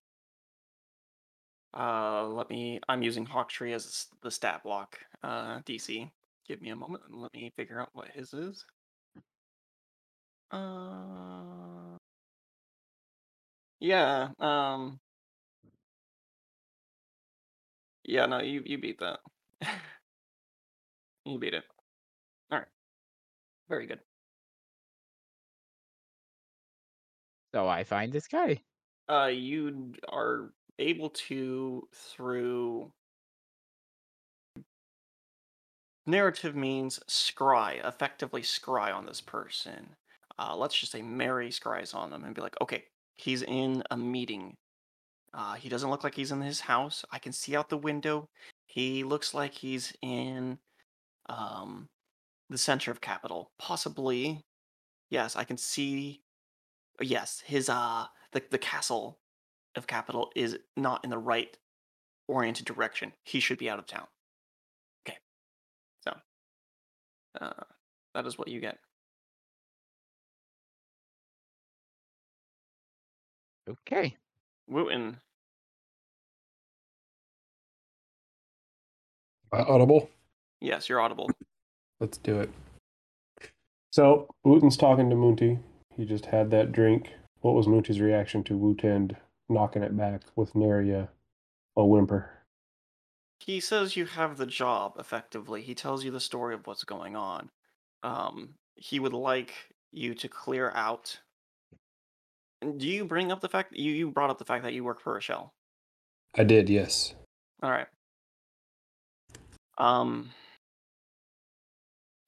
[1.74, 6.12] Uh, let me, I'm using Hawktree as the stat block, uh, DC.
[6.48, 8.66] Give me a moment and let me figure out what his is.
[10.52, 11.98] Uh,
[13.80, 15.00] yeah, um,
[18.04, 19.20] yeah, no, you, you beat that.
[21.26, 21.64] you beat it.
[22.52, 22.68] All right.
[23.70, 24.00] Very good.
[27.56, 28.62] So I find this guy.
[29.10, 32.92] Uh, you are able to through
[36.08, 39.96] narrative means scry, effectively scry on this person.
[40.38, 42.84] Uh, let's just say Mary scries on them and be like, okay,
[43.16, 44.58] he's in a meeting.
[45.34, 47.06] Uh, he doesn't look like he's in his house.
[47.12, 48.30] I can see out the window.
[48.66, 50.58] He looks like he's in
[51.30, 51.88] um,
[52.50, 54.42] the center of capital, possibly.
[55.10, 56.22] Yes, I can see.
[57.02, 59.20] Yes, his uh, the the castle
[59.76, 61.58] of capital is not in the right
[62.28, 63.14] oriented direction.
[63.24, 64.08] He should be out of town.
[65.08, 65.18] Okay,
[66.02, 66.16] so
[67.42, 67.64] uh,
[68.14, 68.80] that is what you get.
[73.70, 74.16] Okay.
[74.68, 75.18] Wooten.
[79.52, 80.10] Uh, audible.
[80.62, 81.30] Yes, you're audible.
[82.00, 82.50] Let's do it.
[83.92, 85.60] So Wooten's talking to Moonty.
[85.96, 87.14] He just had that drink.
[87.42, 89.16] What was Moonty's reaction to Wootend
[89.48, 91.10] knocking it back with nary a,
[91.78, 92.32] a whimper?
[93.40, 95.62] He says you have the job effectively.
[95.62, 97.52] He tells you the story of what's going on.
[98.04, 99.54] Um, he would like
[99.92, 101.20] you to clear out.
[102.78, 105.02] Do you bring up the fact you you brought up the fact that you work
[105.02, 105.54] for a shell?
[106.36, 107.16] I did, yes.
[107.62, 107.88] All right.
[109.78, 110.32] Um,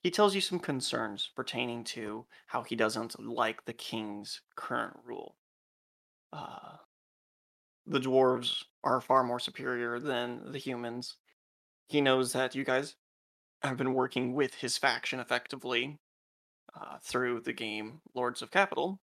[0.03, 5.35] he tells you some concerns pertaining to how he doesn't like the king's current rule.
[6.31, 6.77] Uh,
[7.85, 11.15] the dwarves are far more superior than the humans.
[11.87, 12.95] He knows that you guys
[13.63, 15.97] have been working with his faction effectively
[16.75, 18.99] uh, through the game Lords of Capital,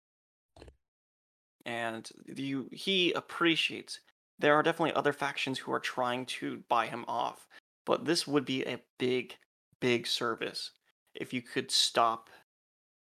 [1.65, 3.99] and you he appreciates.
[4.37, 7.47] There are definitely other factions who are trying to buy him off,
[7.85, 9.35] but this would be a big,
[9.79, 10.71] big service
[11.13, 12.29] if you could stop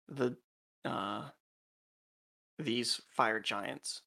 [0.07, 0.37] the
[0.85, 1.29] uh,
[2.59, 4.01] these fire giants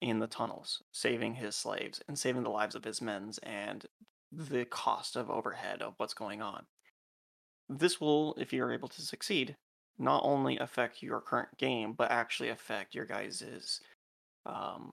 [0.00, 3.86] in the tunnels, saving his slaves and saving the lives of his men and
[4.32, 6.64] the cost of overhead of what's going on.
[7.68, 9.56] This will, if you're able to succeed,
[9.98, 13.80] not only affect your current game, but actually affect your guys'
[14.46, 14.90] um,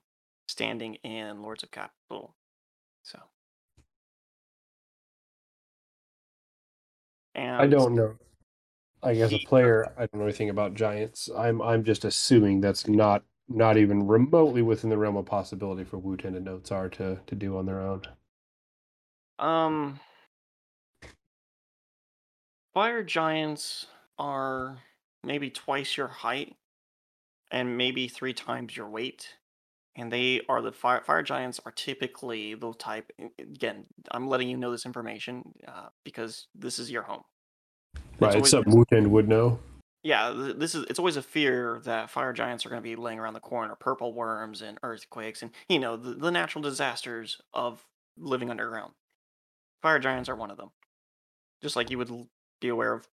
[0.47, 2.35] standing in Lords of Capital.
[3.03, 3.19] So.
[7.35, 8.15] And I don't know.
[9.03, 11.29] Like as a player, I don't know anything about giants.
[11.37, 15.97] I'm I'm just assuming that's not not even remotely within the realm of possibility for
[15.97, 18.01] Wooten and Oatsar to to do on their own.
[19.39, 19.99] Um,
[22.73, 23.85] fire giants
[24.17, 24.79] are
[25.23, 26.55] maybe twice your height
[27.51, 29.35] and maybe three times your weight.
[29.95, 33.11] And they are the fire fire giants are typically the type.
[33.39, 37.23] Again, I'm letting you know this information uh, because this is your home.
[38.19, 39.59] Right, always it's something Wooten would know.
[40.03, 43.19] Yeah, this is it's always a fear that fire giants are going to be laying
[43.19, 47.83] around the corner, purple worms and earthquakes and you know the, the natural disasters of
[48.17, 48.93] living underground.
[49.81, 50.69] Fire giants are one of them.
[51.61, 52.11] Just like you would
[52.61, 53.07] be aware of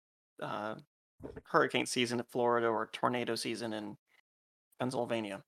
[0.43, 0.75] uh,
[1.45, 3.97] hurricane season in Florida or tornado season in
[4.79, 5.43] Pennsylvania.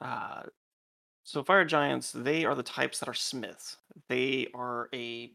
[0.00, 0.42] Uh,
[1.24, 3.78] so fire giants, they are the types that are smiths.
[4.08, 5.32] They are a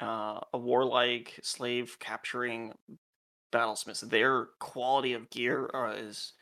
[0.00, 2.72] uh, a warlike slave capturing
[3.52, 4.00] battlesmiths.
[4.00, 6.32] Their quality of gear uh, is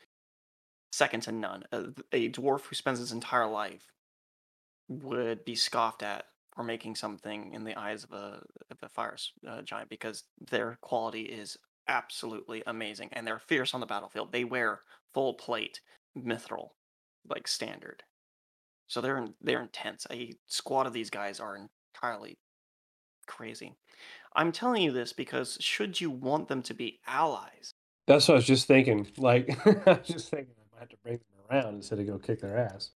[0.91, 1.63] second to none.
[1.71, 3.91] A, a dwarf who spends his entire life
[4.89, 6.25] would be scoffed at
[6.55, 9.17] for making something in the eyes of a, of a fire
[9.47, 11.57] uh, giant because their quality is
[11.87, 14.31] absolutely amazing and they're fierce on the battlefield.
[14.31, 14.81] They wear
[15.13, 15.81] full plate
[16.17, 16.69] mithril,
[17.29, 18.03] like standard.
[18.87, 20.05] So they're they're intense.
[20.11, 22.37] A squad of these guys are entirely
[23.27, 23.75] crazy.
[24.35, 27.73] I'm telling you this because should you want them to be allies,
[28.07, 29.07] That's what I was just thinking.
[29.17, 29.49] Like
[29.87, 32.41] I was just thinking I might have to bring them around instead of go kick
[32.41, 32.91] their ass.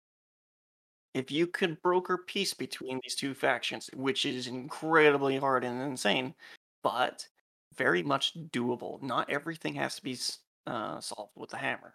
[1.14, 6.34] If you could broker peace between these two factions, which is incredibly hard and insane,
[6.82, 7.26] but
[7.76, 9.00] very much doable.
[9.02, 10.18] Not everything has to be
[10.66, 11.94] uh, solved with the hammer.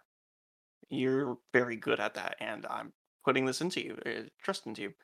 [0.88, 2.92] You're very good at that, and I'm
[3.24, 4.94] putting this into you, uh, trust into you.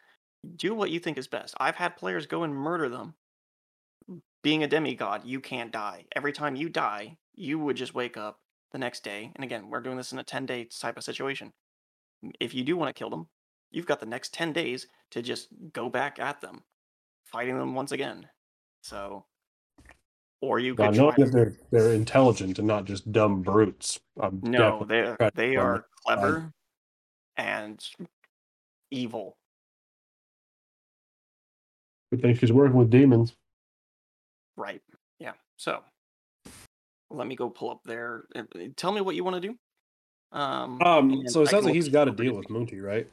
[0.57, 1.55] Do what you think is best.
[1.61, 3.15] I've had players go and murder them.
[4.43, 6.05] Being a demigod, you can't die.
[6.15, 8.41] Every time you die, you would just wake up
[8.73, 9.33] the next day.
[9.35, 11.53] And again, we're doing this in a 10 day type of situation.
[12.41, 13.29] If you do want to kill them,
[13.77, 16.63] you've got the next 10 days to just go back at them,
[17.25, 18.27] fighting them once again.
[18.81, 19.27] So,
[20.41, 21.25] or you could knowing try.
[21.25, 24.01] that they're they're intelligent and not just dumb brutes.
[24.21, 26.53] I'm No, they're they are clever
[27.37, 27.85] and
[28.91, 29.37] evil.
[32.11, 33.35] Good thing she's working with demons.
[34.57, 34.81] Right.
[35.19, 35.33] Yeah.
[35.57, 35.81] So,
[37.11, 38.25] let me go pull up there.
[38.35, 39.59] uh, uh, Tell me what you want to do.
[40.33, 40.81] Um.
[40.81, 42.51] Um, so it sounds like he's got to deal with is.
[42.51, 43.07] Moonty, right?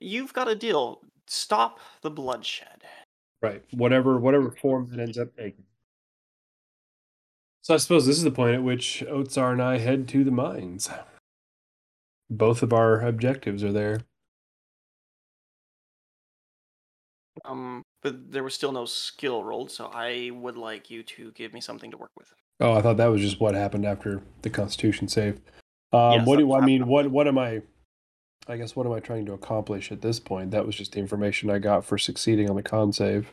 [0.00, 1.00] You've got a deal.
[1.26, 2.82] Stop the bloodshed.
[3.42, 3.62] Right.
[3.72, 5.64] Whatever whatever form it ends up taking.
[7.62, 10.30] So I suppose this is the point at which Oatsar and I head to the
[10.30, 10.90] mines.
[12.30, 14.00] Both of our objectives are there.
[17.44, 21.52] Um, but there was still no skill rolled, so I would like you to give
[21.52, 22.32] me something to work with.
[22.60, 25.40] Oh, I thought that was just what happened after the Constitution save.
[25.92, 26.86] Um, Yes, what do I mean?
[26.86, 27.62] What what am I?
[28.46, 30.50] I guess what am I trying to accomplish at this point?
[30.50, 33.32] That was just the information I got for succeeding on the con save.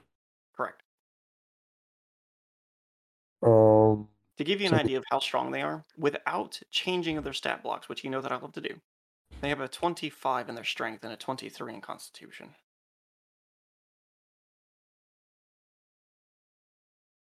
[0.56, 0.82] Correct.
[3.44, 4.08] Um,
[4.38, 7.34] To give you an So- idea of how strong they are, without changing of their
[7.34, 8.80] stat blocks, which you know that I love to do,
[9.42, 12.56] they have a 25 in their strength and a 23 in constitution.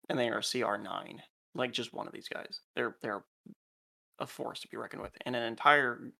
[0.08, 1.22] And they are CR 9,
[1.54, 2.60] like just one of these guys.
[2.74, 3.24] They're they're
[4.18, 5.16] a force to be reckoned with.
[5.22, 6.12] And an entire,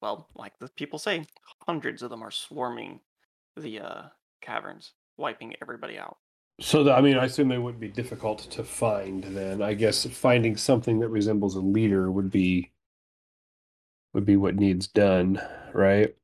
[0.00, 1.24] well, like the people say,
[1.66, 3.00] hundreds of them are swarming
[3.56, 4.02] the uh,
[4.40, 6.18] caverns, wiping everybody out.
[6.60, 9.24] so the, I mean, I assume they wouldn't be difficult to find.
[9.24, 12.72] Then I guess finding something that resembles a leader would be
[14.12, 15.40] would be what needs done,
[15.72, 16.14] right?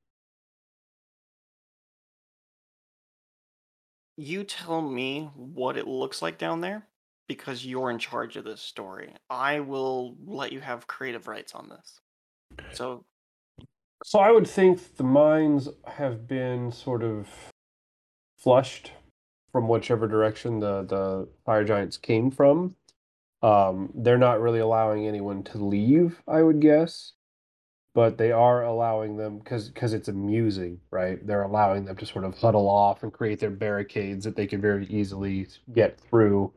[4.17, 6.87] You tell me what it looks like down there
[7.29, 9.13] because you're in charge of this story.
[9.29, 12.01] I will let you have creative rights on this.
[12.73, 13.05] So,
[14.05, 17.29] So I would think the mines have been sort of
[18.37, 18.93] flushed
[19.53, 22.77] from whichever direction the the fire giants came from.
[23.43, 27.13] Um, they're not really allowing anyone to leave, I would guess,
[27.95, 31.25] but they are allowing them because because it's amusing, right?
[31.27, 34.61] They're allowing them to sort of huddle off and create their barricades that they can
[34.61, 36.53] very easily get through.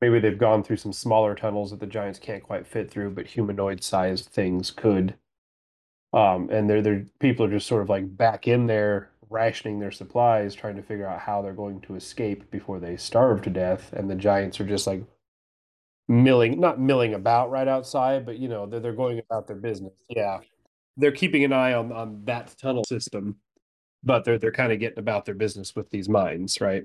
[0.00, 3.26] Maybe they've gone through some smaller tunnels that the giants can't quite fit through, but
[3.26, 5.14] humanoid-sized things could
[6.14, 9.90] um, and they're they're people are just sort of like back in there rationing their
[9.90, 13.92] supplies, trying to figure out how they're going to escape before they starve to death.
[13.92, 15.02] And the giants are just like
[16.08, 19.92] milling, not milling about right outside, but you know they're they're going about their business.
[20.08, 20.38] Yeah,
[20.96, 23.36] they're keeping an eye on on that tunnel system,
[24.04, 26.84] but they're they're kind of getting about their business with these mines, right?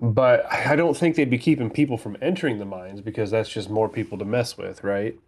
[0.00, 3.70] But I don't think they'd be keeping people from entering the mines because that's just
[3.70, 5.18] more people to mess with, right?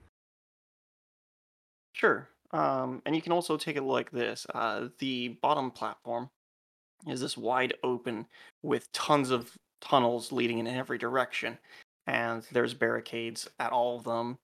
[1.92, 2.28] Sure.
[2.52, 4.46] Um, and you can also take it like this.
[4.54, 6.30] Uh, the bottom platform
[7.06, 8.26] is this wide open
[8.62, 11.58] with tons of tunnels leading in every direction,
[12.06, 14.38] and there's barricades at all of them.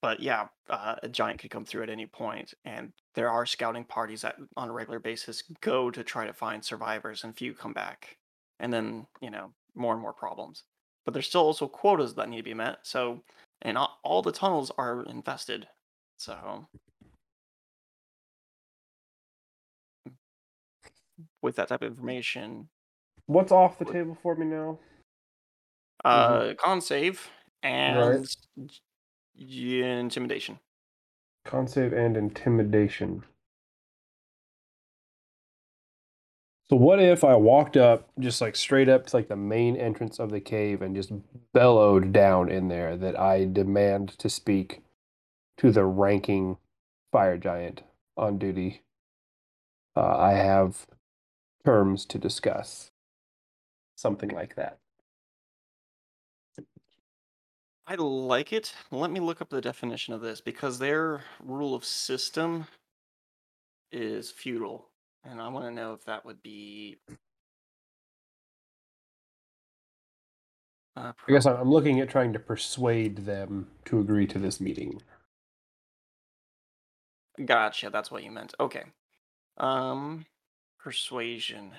[0.00, 3.84] But yeah, uh, a giant could come through at any point, and there are scouting
[3.84, 7.72] parties that, on a regular basis, go to try to find survivors, and few come
[7.72, 8.18] back,
[8.60, 10.64] and then you know more and more problems.
[11.04, 12.78] But there's still also quotas that need to be met.
[12.82, 13.22] So,
[13.62, 15.68] and all, all the tunnels are infested.
[16.18, 16.66] So
[21.42, 22.68] with that type of information,
[23.26, 24.78] What's off the table for me now?
[26.04, 27.28] uh, con save
[27.62, 28.26] and
[28.56, 28.66] y-
[29.36, 30.58] intimidation.
[31.44, 33.24] Con save and intimidation.
[36.68, 40.18] So what if I walked up just like straight up to like the main entrance
[40.18, 41.12] of the cave and just
[41.52, 44.82] bellowed down in there that I demand to speak
[45.58, 46.56] to the ranking
[47.12, 47.82] fire giant
[48.16, 48.82] on duty.
[49.96, 50.86] Uh, I have
[51.64, 52.90] terms to discuss.
[53.96, 54.78] Something like that.
[57.86, 58.74] I like it.
[58.90, 62.66] Let me look up the definition of this because their rule of system
[63.92, 64.90] is feudal,
[65.30, 66.98] and I want to know if that would be.
[70.96, 75.02] Uh, I guess I'm looking at trying to persuade them to agree to this meeting.
[77.44, 77.90] Gotcha.
[77.90, 78.54] That's what you meant.
[78.58, 78.84] Okay.
[79.58, 80.24] Um,
[80.78, 81.72] persuasion.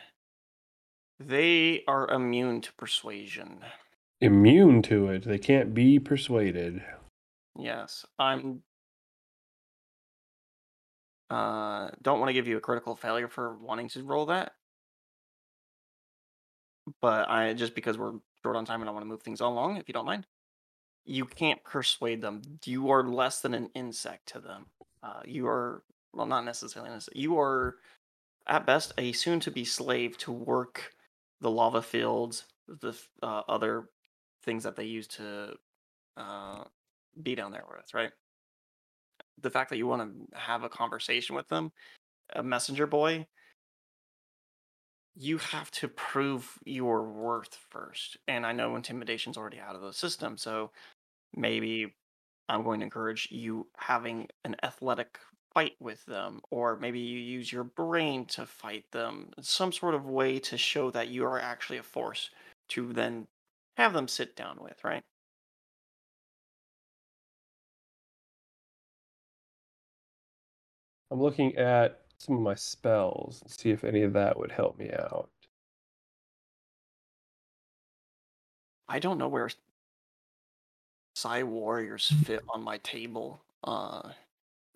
[1.20, 3.62] They are immune to persuasion.
[4.22, 5.24] Immune to it.
[5.24, 6.84] They can't be persuaded.
[7.58, 8.62] Yes, I'm.
[11.30, 14.54] Uh, don't want to give you a critical failure for wanting to roll that,
[17.02, 18.14] but I just because we're
[18.44, 20.26] short on time and I want to move things along, if you don't mind.
[21.06, 22.42] You can't persuade them.
[22.66, 24.66] You are less than an insect to them.
[25.02, 25.84] Uh, you are
[26.14, 27.00] well, not necessarily an.
[27.14, 27.76] You are,
[28.48, 30.92] at best, a soon-to-be slave to work
[31.42, 33.90] the lava fields, the uh, other
[34.44, 35.54] things that they use to
[36.18, 36.64] uh,
[37.22, 38.12] be down there with, right?
[39.42, 40.02] The fact that you want
[40.32, 41.72] to have a conversation with them,
[42.36, 43.28] a messenger boy,
[45.16, 48.18] you have to prove your worth first.
[48.28, 50.72] And I know intimidation's already out of the system, so
[51.36, 51.96] maybe
[52.50, 55.18] I'm going to encourage you having an athletic
[55.54, 60.06] fight with them, or maybe you use your brain to fight them, some sort of
[60.06, 62.30] way to show that you are actually a force
[62.70, 63.28] to then
[63.76, 65.04] have them sit down with, right?
[71.12, 74.78] I'm looking at some of my spells and see if any of that would help
[74.78, 75.30] me out.
[78.90, 79.50] I don't know where
[81.16, 83.42] Psi Warriors fit on my table.
[83.64, 84.10] Uh,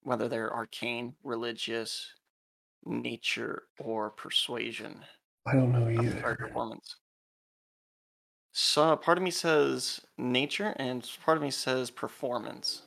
[0.03, 2.13] whether they're arcane, religious,
[2.85, 4.99] nature, or persuasion.
[5.45, 6.19] I don't know either.
[8.51, 12.83] So part of me says nature, and part of me says performance.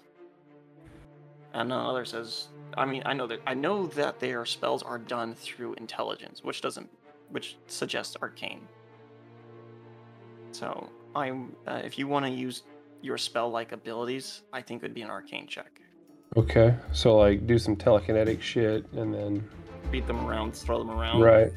[1.55, 5.35] And another says, I mean, I know that I know that their spells are done
[5.35, 6.91] through intelligence, which doesn't,
[7.31, 8.67] which suggests arcane.
[10.51, 12.65] So I'm, uh, if you want to use
[13.03, 15.81] your spell-like abilities, I think it would be an arcane check.
[16.37, 19.49] Okay, so like do some telekinetic shit and then
[19.93, 21.21] Beat them around, throw them around.
[21.21, 21.53] right.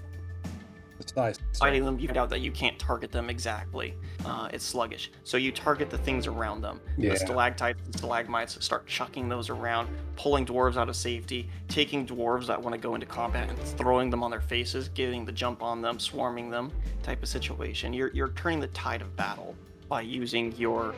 [1.00, 1.40] It's nice.
[1.60, 3.96] fighting them, you find out that you can't target them exactly.
[4.26, 5.12] Uh, it's sluggish.
[5.24, 6.82] So you target the things around them.
[6.98, 7.14] Yeah.
[7.14, 12.48] The stalactites and stalagmites start chucking those around, pulling dwarves out of safety, taking dwarves
[12.48, 15.62] that want to go into combat and throwing them on their faces, getting the jump
[15.62, 16.72] on them, swarming them,
[17.04, 17.94] type of situation.
[17.94, 19.56] You're, you're turning the tide of battle
[19.88, 20.96] by using your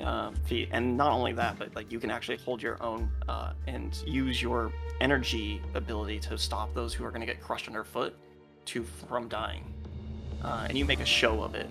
[0.00, 0.68] uh, feet.
[0.72, 4.42] And not only that, but like you can actually hold your own uh, and use
[4.42, 8.16] your energy ability to stop those who are going to get crushed underfoot
[8.66, 9.64] to from dying,
[10.42, 11.68] uh, and you make a show of it.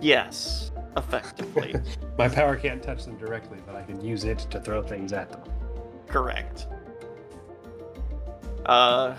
[0.00, 1.74] Yes, effectively,
[2.18, 5.30] My power can't touch them directly, but I can use it to throw things at
[5.30, 5.42] them.
[6.06, 6.66] correct.
[8.66, 9.16] Uh,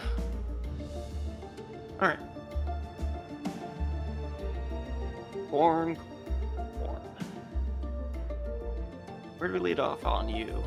[2.00, 2.20] all right.
[5.50, 5.98] Corn,
[6.80, 7.02] corn.
[9.40, 10.64] Where do we lead off on you?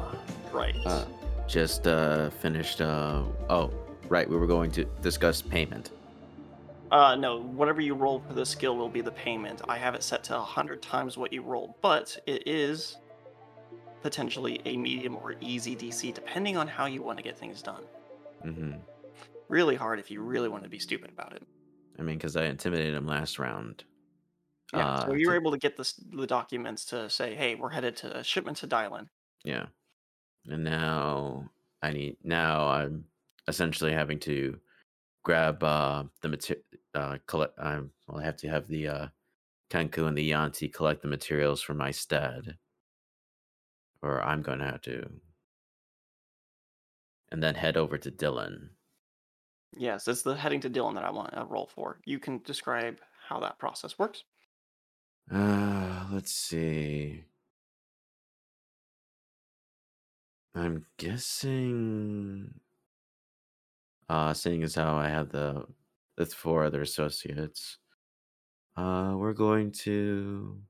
[0.53, 0.75] Right.
[0.85, 1.05] Uh,
[1.53, 2.81] just uh, finished.
[2.81, 3.71] Uh, oh,
[4.09, 4.29] right.
[4.29, 5.91] We were going to discuss payment.
[6.91, 9.63] Uh, no, whatever you roll for the skill will be the payment.
[9.69, 12.97] I have it set to 100 times what you rolled, but it is
[14.03, 17.85] potentially a medium or easy DC, depending on how you want to get things done.
[18.43, 18.73] hmm
[19.49, 21.43] really hard if you really want to be stupid about it.
[21.99, 23.85] I mean, because I intimidated him last round.
[24.73, 27.55] Yeah, so Uh, you were to- able to get this, the documents to say, "Hey,
[27.55, 29.09] we're headed to shipment to Dylan."
[29.45, 29.67] Yeah.
[30.49, 31.51] And now
[31.83, 33.07] I need now I'm
[33.49, 34.61] essentially having to
[35.25, 36.65] grab uh the material
[36.95, 39.09] uh collect I'm well I have to have the uh
[39.71, 42.59] Kenku and the Yuan-ti collect the materials for my stead.
[44.03, 45.21] Or I'm gonna have to.
[47.33, 48.77] And then head over to Dylan.
[49.77, 52.01] Yes, it's the heading to Dylan that I want a roll for.
[52.05, 54.25] You can describe how that process works.
[55.31, 57.25] Uh let's see.
[60.55, 62.61] I'm guessing
[64.09, 65.65] uh seeing as how I have the
[66.17, 67.79] the four other associates.
[68.77, 70.61] Uh we're going to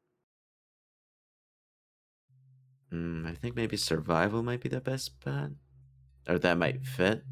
[2.93, 5.51] mm, I think maybe survival might be the best bet.
[6.29, 7.25] Or that might fit.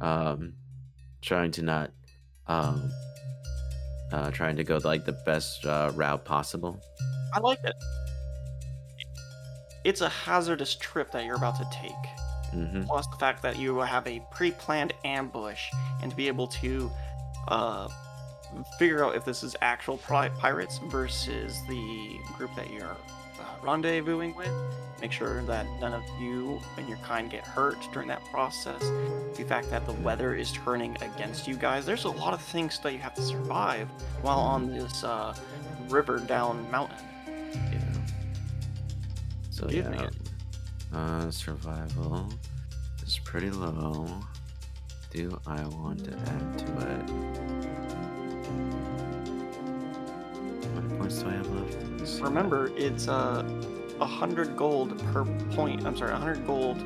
[0.00, 0.54] Um
[1.20, 1.90] trying to not
[2.46, 2.90] um
[4.12, 6.80] uh trying to go like the best uh, route possible.
[7.34, 7.74] I like it.
[9.84, 11.92] It's a hazardous trip that you're about to take.
[12.54, 12.84] Mm-hmm.
[12.84, 15.70] Plus the fact that you have a pre-planned ambush
[16.02, 16.90] and to be able to
[17.48, 17.88] uh,
[18.78, 22.96] figure out if this is actual pri- pirates versus the group that you're
[23.40, 24.50] uh, rendezvousing with.
[25.00, 28.80] Make sure that none of you and your kind get hurt during that process.
[29.36, 31.84] The fact that the weather is turning against you guys.
[31.84, 33.88] There's a lot of things that you have to survive
[34.22, 35.34] while on this uh,
[35.88, 36.96] river down mountain.
[39.54, 40.10] So Give yeah.
[40.92, 42.28] Uh survival
[43.06, 44.08] is pretty low.
[45.12, 47.10] Do I want to add to it?
[50.64, 51.76] How many points do I have left?
[51.98, 52.18] Let's.
[52.18, 53.44] Remember, it's uh,
[54.00, 55.86] a hundred gold per point.
[55.86, 56.78] I'm sorry, a hundred gold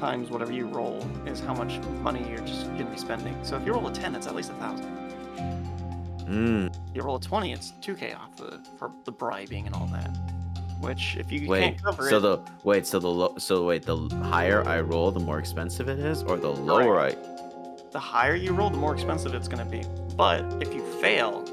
[0.00, 3.36] times whatever you roll is how much money you're just gonna be spending.
[3.44, 4.86] So if you roll a ten, it's at least a thousand.
[6.26, 9.86] Mm, you roll a twenty, it's two k off the for the bribing and all
[9.88, 10.16] that.
[10.80, 11.60] Which, if you wait.
[11.60, 12.86] can't cover So it, the wait.
[12.86, 13.34] So the low.
[13.38, 13.84] So wait.
[13.84, 17.14] The higher I roll, the more expensive it is, or the lower I.
[17.92, 19.82] the higher you roll, the more expensive it's gonna be.
[20.16, 21.44] But if you fail,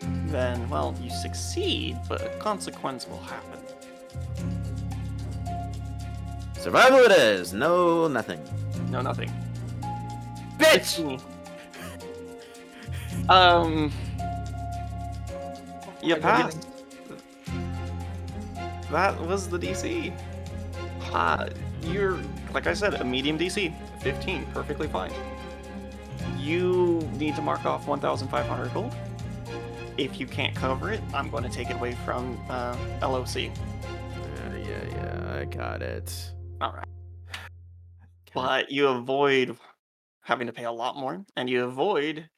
[0.00, 3.58] then well, you succeed, but a consequence will happen.
[6.58, 7.52] Survival it is.
[7.52, 8.40] No, nothing.
[8.90, 9.30] No, nothing.
[10.58, 11.20] Bitch.
[13.28, 13.92] Um.
[16.02, 16.67] You passed.
[18.90, 20.12] That was the DC.
[21.12, 21.48] Uh,
[21.82, 22.18] you're,
[22.52, 23.74] like I said, a medium DC.
[24.00, 25.12] 15, perfectly fine.
[26.38, 28.94] You need to mark off 1,500 gold.
[29.96, 33.36] If you can't cover it, I'm going to take it away from uh, LOC.
[33.36, 33.50] Yeah,
[34.56, 35.38] yeah, yeah.
[35.40, 36.32] I got it.
[36.62, 36.86] Alright.
[38.32, 39.56] But you avoid
[40.22, 42.28] having to pay a lot more, and you avoid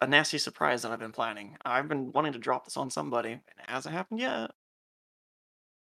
[0.00, 1.56] a nasty surprise that I've been planning.
[1.64, 4.50] I've been wanting to drop this on somebody, and it hasn't happened yet.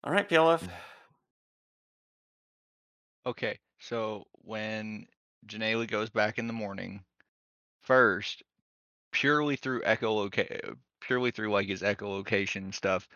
[0.06, 0.68] All right, PLF.
[3.26, 5.08] Okay, so when
[5.48, 7.04] Janelle goes back in the morning,
[7.82, 8.44] first,
[9.12, 13.08] purely through echoloca- purely through like his echolocation stuff,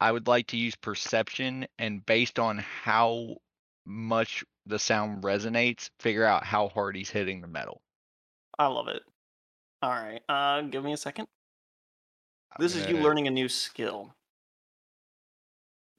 [0.00, 3.36] I would like to use perception and based on how
[3.84, 7.82] much the sound resonates, figure out how hard he's hitting the metal.
[8.58, 9.02] I love it.
[9.80, 11.28] All right, uh, give me a second.
[12.58, 14.12] This is you learning a new skill.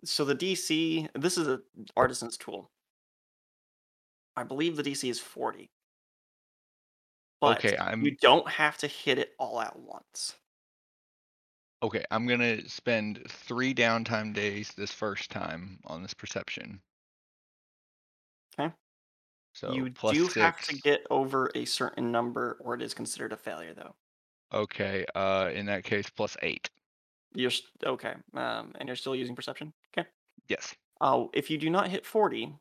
[0.03, 1.61] So the DC, this is a
[1.95, 2.72] artisan's tool.
[4.36, 5.72] I believe the DC is 40.
[7.41, 10.38] But Okay, I'm you don't have to hit it all at once.
[11.84, 12.03] okay.
[12.11, 16.82] I'm gonna spend three downtime days this first time on this perception.
[18.57, 18.73] Okay.
[19.53, 23.34] So you plus do have to get over a certain number or it is considered
[23.34, 23.95] a failure though.
[24.53, 26.69] Okay, uh, in that case, plus eight.
[27.34, 27.52] You're
[27.86, 28.15] okay.
[28.34, 29.73] Um, and you're still using perception?
[30.52, 30.76] Yes.
[30.99, 32.53] Uh, if you do not hit 40,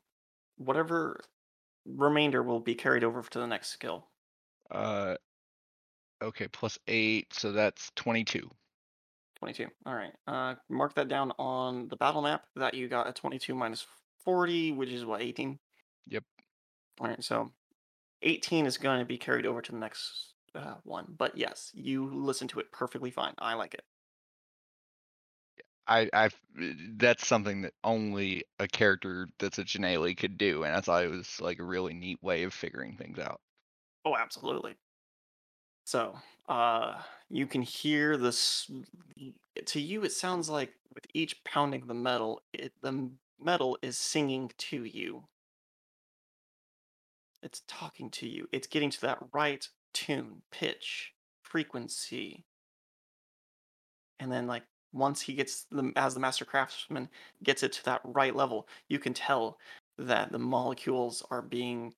[0.57, 1.19] whatever
[1.85, 4.07] remainder will be carried over to the next skill.
[4.71, 5.15] Uh,
[6.23, 8.49] okay, plus eight, so that's twenty-two.
[9.39, 9.67] 22.
[9.85, 10.13] All right.
[10.25, 13.85] Uh, mark that down on the battle map that you got a 22 minus
[14.23, 15.57] 40, which is what, 18?
[16.07, 16.23] Yep.
[17.01, 17.23] All right.
[17.23, 17.51] So
[18.21, 21.15] 18 is going to be carried over to the next uh, one.
[21.17, 23.33] But yes, you listen to it perfectly fine.
[23.39, 23.83] I like it.
[25.91, 26.29] I, I,
[26.95, 31.11] that's something that only a character that's a Janelle could do, and I thought it
[31.11, 33.41] was like a really neat way of figuring things out.
[34.05, 34.77] Oh, absolutely.
[35.83, 38.71] So, uh, you can hear this.
[39.65, 44.49] To you, it sounds like with each pounding the metal, it, the metal is singing
[44.57, 45.25] to you.
[47.43, 48.47] It's talking to you.
[48.53, 51.11] It's getting to that right tune, pitch,
[51.43, 52.45] frequency.
[54.19, 54.63] And then like
[54.93, 57.09] once he gets the as the master craftsman
[57.43, 59.57] gets it to that right level, you can tell
[59.97, 61.93] that the molecules are being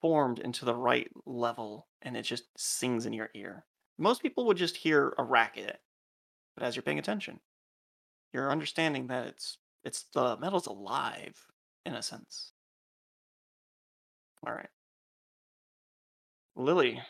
[0.00, 3.64] formed into the right level and it just sings in your ear.
[3.98, 5.80] Most people would just hear a racket,
[6.56, 7.40] but as you're paying attention,
[8.32, 11.36] you're understanding that it's it's the metal's alive
[11.86, 12.52] in a sense.
[14.46, 14.68] All right.
[16.56, 17.00] Lily.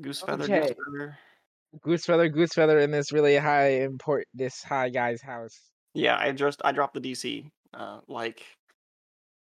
[0.00, 1.18] Goose feather, goose feather.
[1.82, 5.72] Goose feather, goose feather in this really high import this high guy's house.
[5.94, 8.42] Yeah, I just I dropped the DC uh like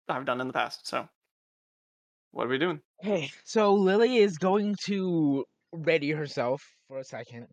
[0.09, 0.87] I've done in the past.
[0.87, 1.09] So
[2.33, 2.81] what are we doing?
[3.03, 7.47] Okay, so Lily is going to ready herself for a second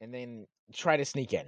[0.00, 1.46] and then try to sneak in.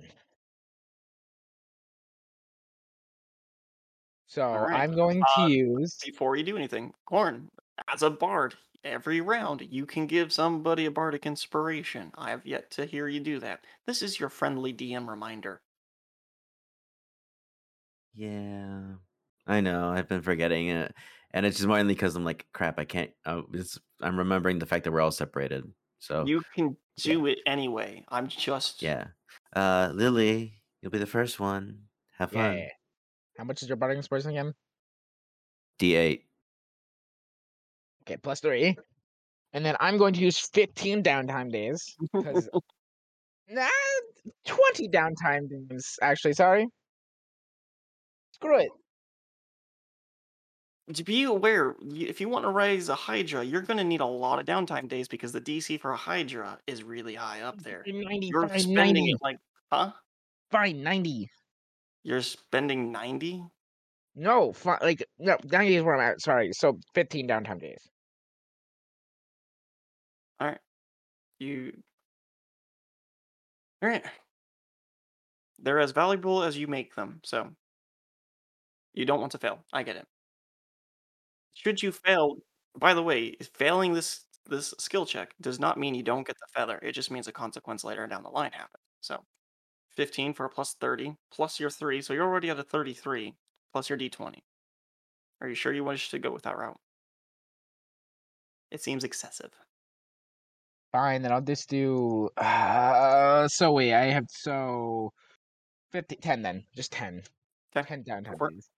[4.27, 4.81] So right.
[4.81, 7.49] I'm going to Uh, use Before you do anything, Corn,
[7.89, 8.55] as a bard,
[8.85, 12.13] every round you can give somebody a bardic inspiration.
[12.17, 13.61] I have yet to hear you do that.
[13.87, 15.61] This is your friendly DM reminder.
[18.15, 18.81] Yeah,
[19.47, 19.91] I know.
[19.91, 20.93] I've been forgetting it,
[21.33, 22.79] and it's just mainly because I'm like, crap.
[22.79, 23.11] I can't.
[23.25, 25.65] Uh, it's, I'm remembering the fact that we're all separated.
[26.01, 28.05] So You can do it anyway.
[28.09, 29.09] I'm just yeah,
[29.55, 31.83] uh, Lily, you'll be the first one.
[32.19, 32.59] Have fun.
[32.59, 32.69] Yeah.
[33.39, 34.55] How much is your bardic inspiration again?
[35.79, 36.23] D8.
[38.11, 38.77] Okay, plus three.
[39.53, 41.97] And then I'm going to use 15 downtime days.
[43.53, 43.67] Nah,
[44.47, 45.99] 20 downtime days.
[46.01, 46.69] Actually, sorry.
[48.31, 48.69] Screw it.
[50.95, 54.07] to be aware, if you want to raise a Hydra, you're going to need a
[54.07, 57.83] lot of downtime days because the DC for a Hydra is really high up there.
[57.85, 59.15] 90, You're spending 90.
[59.21, 59.39] like,
[59.73, 59.91] huh?
[60.53, 61.29] Fine, 90.
[62.05, 63.43] You're spending 90?
[64.15, 66.21] No, fi- like, no, 90 is where I'm at.
[66.21, 66.51] Sorry.
[66.53, 67.83] So 15 downtime days.
[70.41, 70.59] All right.
[71.41, 71.83] You.
[73.83, 74.05] All right.
[75.61, 77.55] They're as valuable as you make them, so
[78.95, 79.65] you don't want to fail.
[79.73, 80.07] I get it.
[81.55, 82.37] Should you fail,
[82.77, 86.47] by the way, failing this this skill check does not mean you don't get the
[86.53, 86.79] feather.
[86.83, 88.83] It just means a consequence later down the line happens.
[89.01, 89.25] So,
[89.91, 93.37] 15 for a plus 30 plus your 3, so you're already at a 33
[93.73, 94.43] plus your d20.
[95.43, 96.81] Are you sure you wish to go with that route?
[98.73, 99.53] It seems excessive.
[100.93, 102.31] Fine, then I'll just do.
[102.37, 105.13] Uh, so wait, I have so
[105.93, 107.23] 50, 10 then, just 10.
[107.77, 107.89] Okay.
[107.89, 108.25] 10 down.
[108.39, 108.55] for it.
[108.55, 108.71] days.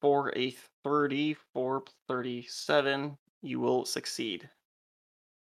[0.00, 0.50] For a
[0.84, 4.50] 34 37, you will succeed.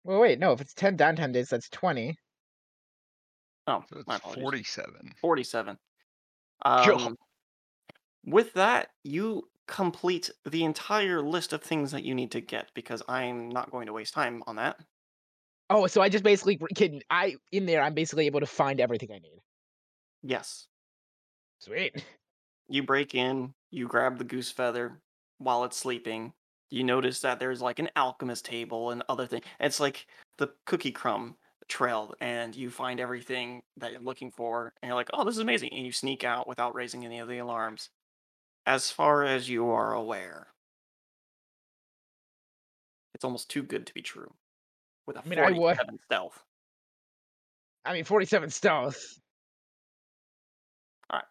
[0.04, 2.16] Well, wait, no, if it's 10 downtime days, that's 20.
[3.68, 4.44] Oh, So my it's apologies.
[4.44, 5.14] 47.
[5.22, 5.78] 47.
[6.64, 7.18] Um,
[8.26, 13.04] with that, you complete the entire list of things that you need to get because
[13.08, 14.78] I'm not going to waste time on that.
[15.70, 19.10] Oh, so I just basically can I in there I'm basically able to find everything
[19.12, 19.42] I need.
[20.24, 20.68] Yes.
[21.60, 22.04] Sweet.
[22.70, 25.00] You break in, you grab the goose feather
[25.38, 26.34] while it's sleeping.
[26.70, 29.46] You notice that there's like an alchemist table and other things.
[29.60, 30.06] It's like
[30.38, 31.36] the cookie crumb
[31.68, 35.42] trail, and you find everything that you're looking for, and you're like, oh, this is
[35.42, 35.70] amazing.
[35.74, 37.90] And you sneak out without raising any of the alarms.
[38.68, 40.48] As far as you are aware,
[43.16, 44.30] it's almost too good to be true.
[45.08, 46.44] With a I mean, I wa- 47 stealth.
[47.86, 49.02] I mean 47 stealth.
[51.10, 51.26] Alright.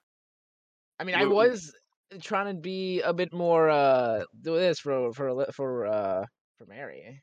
[0.98, 1.74] I mean, I was
[2.22, 6.24] trying to be a bit more uh do this for for for uh
[6.56, 7.22] for Mary.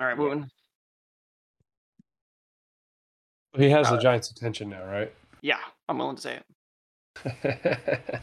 [0.00, 0.22] All right, Yeah.
[0.24, 0.50] moving.
[3.54, 5.14] He has the Uh, Giants' attention now, right?
[5.42, 5.58] Yeah,
[5.88, 6.40] I'm willing to say
[7.24, 8.22] it.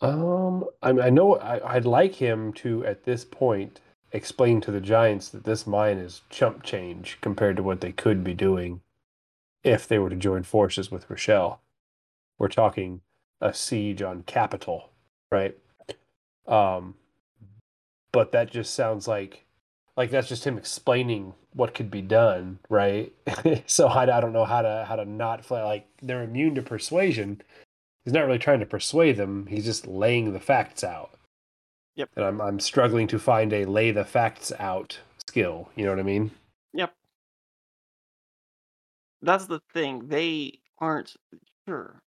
[0.02, 3.80] um, I, I know I, I'd like him to, at this point,
[4.12, 8.22] explain to the Giants that this mine is chump change compared to what they could
[8.22, 8.82] be doing
[9.64, 11.60] if they were to join forces with Rochelle.
[12.38, 13.00] We're talking
[13.40, 14.90] a siege on capital,
[15.30, 15.56] right?
[16.46, 16.94] Um,
[18.12, 19.46] but that just sounds like
[19.96, 23.12] like that's just him explaining what could be done, right?
[23.66, 25.62] so I, I don't know how to how to not fly.
[25.62, 27.42] Like they're immune to persuasion.
[28.04, 29.46] He's not really trying to persuade them.
[29.46, 31.10] He's just laying the facts out.
[31.96, 32.10] Yep.
[32.16, 34.98] And I'm I'm struggling to find a lay the facts out
[35.28, 35.68] skill.
[35.76, 36.30] You know what I mean?
[36.72, 36.94] Yep.
[39.20, 40.08] That's the thing.
[40.08, 41.14] They aren't
[41.68, 42.00] sure.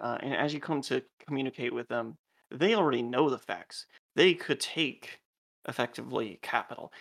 [0.00, 2.16] Uh, and as you come to communicate with them,
[2.50, 3.86] they already know the facts.
[4.14, 5.20] They could take
[5.68, 6.92] effectively capital.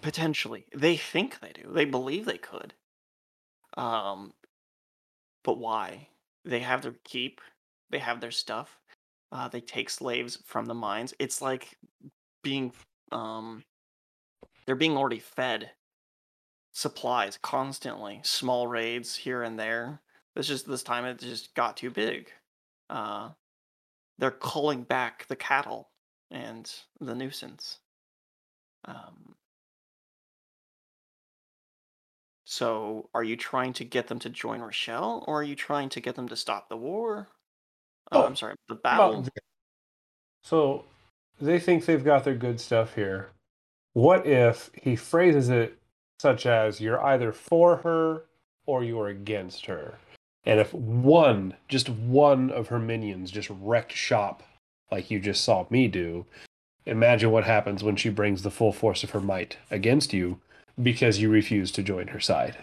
[0.00, 0.66] Potentially.
[0.74, 1.70] They think they do.
[1.72, 2.74] They believe they could.
[3.76, 4.32] Um,
[5.42, 6.08] but why?
[6.44, 7.40] They have their keep.
[7.90, 8.78] They have their stuff.
[9.32, 11.14] Uh, they take slaves from the mines.
[11.18, 11.76] It's like
[12.42, 12.72] being
[13.12, 13.64] um,
[14.66, 15.70] they're being already fed
[16.72, 20.00] supplies constantly, small raids here and there.
[20.36, 22.30] It's just this time it just got too big.
[22.90, 23.30] Uh,
[24.18, 25.90] they're culling back the cattle
[26.30, 26.70] and
[27.00, 27.78] the nuisance.
[28.84, 29.36] Um,
[32.44, 36.00] so, are you trying to get them to join Rochelle, or are you trying to
[36.00, 37.28] get them to stop the war?
[38.12, 39.22] Oh, I'm sorry, the About battle.
[39.22, 39.30] th-
[40.42, 40.84] So
[41.40, 43.30] they think they've got their good stuff here.
[43.94, 45.78] What if he phrases it
[46.20, 48.24] such as you're either for her
[48.66, 49.94] or you're against her?
[50.44, 54.42] And if one, just one of her minions just wrecked shop
[54.90, 56.26] like you just saw me do,
[56.84, 60.40] imagine what happens when she brings the full force of her might against you
[60.82, 62.56] because you refuse to join her side.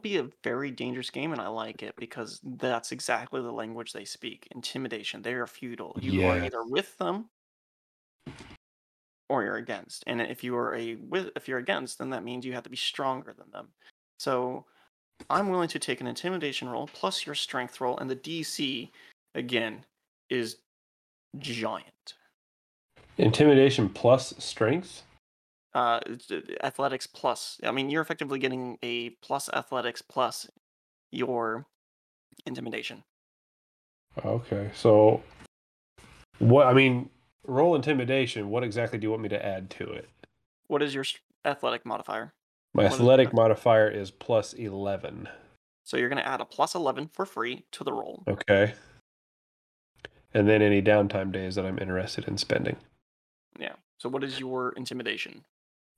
[0.00, 4.04] be a very dangerous game, and I like it because that's exactly the language they
[4.04, 4.48] speak.
[4.50, 5.22] Intimidation.
[5.22, 5.96] They are feudal.
[6.00, 7.28] You are either with them
[9.28, 10.04] or you're against.
[10.06, 12.70] And if you are a with, if you're against, then that means you have to
[12.70, 13.68] be stronger than them.
[14.18, 14.64] So
[15.28, 18.90] I'm willing to take an intimidation roll plus your strength roll, and the DC
[19.34, 19.84] again
[20.30, 20.56] is
[21.38, 22.14] giant.
[23.20, 25.02] Intimidation plus strength?
[25.74, 27.60] Uh, uh, athletics plus.
[27.62, 30.48] I mean, you're effectively getting a plus athletics plus
[31.12, 31.66] your
[32.46, 33.04] intimidation.
[34.24, 35.22] Okay, so
[36.38, 37.10] what I mean,
[37.46, 38.50] roll intimidation.
[38.50, 40.08] What exactly do you want me to add to it?
[40.66, 41.04] What is your
[41.44, 42.32] athletic modifier?
[42.72, 43.36] My What is athletic that?
[43.36, 45.28] modifier is plus 11.
[45.84, 48.24] So you're going to add a plus 11 for free to the roll.
[48.28, 48.74] Okay.
[50.32, 52.76] And then any downtime days that I'm interested in spending.
[53.60, 53.74] Yeah.
[53.98, 55.44] So what is your intimidation?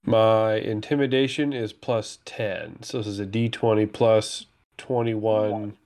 [0.05, 2.82] My intimidation is plus 10.
[2.82, 4.47] So this is a d20 plus
[4.78, 5.76] 21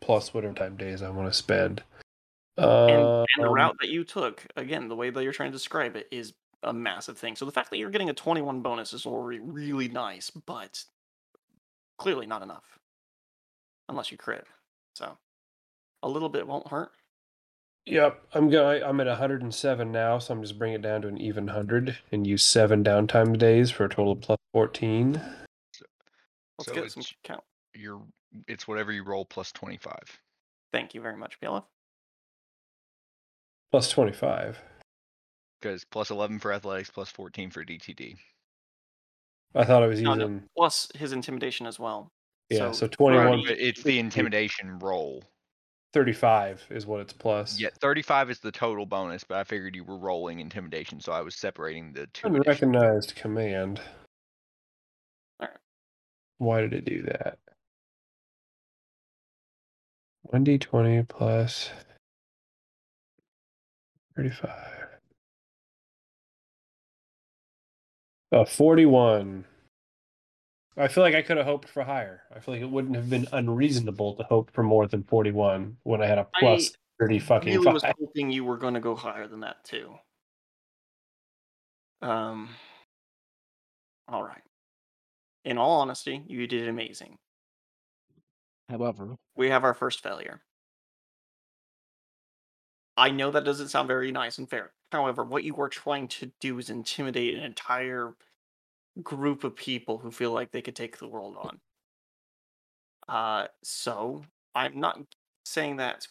[0.00, 1.82] plus whatever time days I want to spend.
[2.58, 5.50] And, Uh, and the um, route that you took, again, the way that you're trying
[5.50, 7.36] to describe it is a massive thing.
[7.36, 10.84] So the fact that you're getting a 21 bonus is already really nice, but
[11.98, 12.78] clearly not enough.
[13.88, 14.46] Unless you crit.
[14.94, 15.16] So
[16.02, 16.92] a little bit won't hurt.
[17.86, 18.82] Yep, I'm going.
[18.82, 22.26] I'm at 107 now, so I'm just bringing it down to an even hundred and
[22.26, 25.12] use seven downtime days for a total of plus 14.
[25.12, 25.22] Let's
[26.62, 27.44] So get some it's- count.
[27.74, 28.02] You're
[28.48, 30.02] it's whatever you roll plus twenty five.
[30.72, 31.64] Thank you very much, PLF.
[33.70, 34.58] Plus 25.
[35.60, 38.16] Because plus eleven for athletics, plus fourteen for DTD.
[39.54, 40.18] I thought I was using.
[40.18, 40.40] no.
[40.56, 42.10] Plus his intimidation as well.
[42.50, 45.22] Yeah, so for 21 the- it's the intimidation roll.
[45.92, 47.58] 35 is what it's plus.
[47.58, 51.12] Yeah, thirty five is the total bonus, but I figured you were rolling intimidation, so
[51.12, 52.26] I was separating the two.
[52.28, 52.36] additional-
[52.70, 53.80] Unrecognized command.
[55.40, 55.56] Alright.
[56.38, 57.38] Why did it do that?
[60.32, 61.70] 1d20 plus
[64.16, 64.50] 35.
[68.32, 69.44] Uh, 41.
[70.76, 72.22] I feel like I could have hoped for higher.
[72.34, 76.02] I feel like it wouldn't have been unreasonable to hope for more than 41 when
[76.02, 79.26] I had a plus 30 fucking really was hoping you were going to go higher
[79.26, 79.94] than that too.
[82.02, 82.50] Um.
[84.08, 84.42] All right.
[85.44, 87.16] In all honesty, you did amazing.
[88.68, 90.42] However, We have our first failure.
[92.96, 94.72] I know that doesn't sound very nice and fair.
[94.90, 98.14] However, what you were trying to do is intimidate an entire
[99.02, 101.60] group of people who feel like they could take the world on.
[103.08, 104.24] Uh, so
[104.54, 105.00] I'm not
[105.44, 106.06] saying that.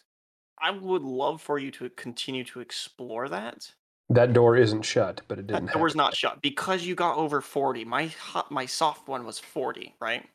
[0.58, 3.74] I would love for you to continue to explore that.
[4.08, 5.96] That door isn't shut, but it didn't That door's happen.
[5.96, 7.84] not shut because you got over 40.
[7.84, 10.28] My hot, my soft one was 40, right?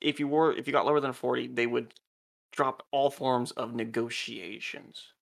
[0.00, 1.94] If you were if you got lower than 40, they would
[2.52, 5.13] drop all forms of negotiations.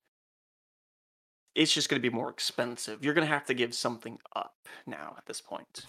[1.54, 3.04] It's just going to be more expensive.
[3.04, 4.54] You're going to have to give something up
[4.86, 5.86] now at this point.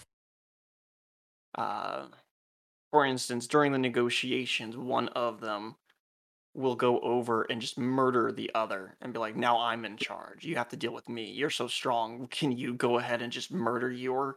[1.56, 2.06] Uh,
[2.90, 5.76] for instance, during the negotiations, one of them
[6.54, 10.44] will go over and just murder the other and be like, now I'm in charge.
[10.44, 11.30] You have to deal with me.
[11.30, 12.28] You're so strong.
[12.30, 14.36] Can you go ahead and just murder your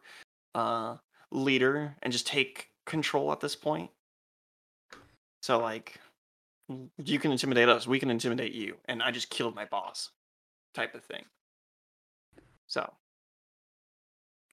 [0.56, 0.96] uh,
[1.32, 3.92] leader and just take control at this point?
[5.44, 6.00] So, like,
[7.04, 8.78] you can intimidate us, we can intimidate you.
[8.86, 10.10] And I just killed my boss,
[10.78, 11.26] type of thing.
[12.68, 12.94] So,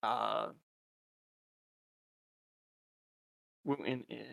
[0.02, 0.46] uh,
[3.86, 4.24] in, in,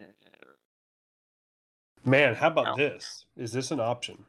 [2.05, 2.75] Man, how about No.
[2.77, 3.25] this?
[3.35, 4.25] Is this an option?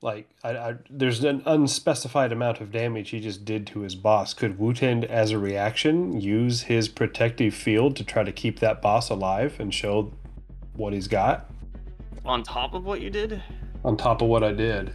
[0.00, 4.32] like I, I, there's an unspecified amount of damage he just did to his boss.
[4.32, 9.10] Could Wooten, as a reaction, use his protective field to try to keep that boss
[9.10, 10.12] alive and show
[10.74, 11.50] what he's got
[12.24, 13.42] On top of what you did?
[13.84, 14.94] on top of what I did?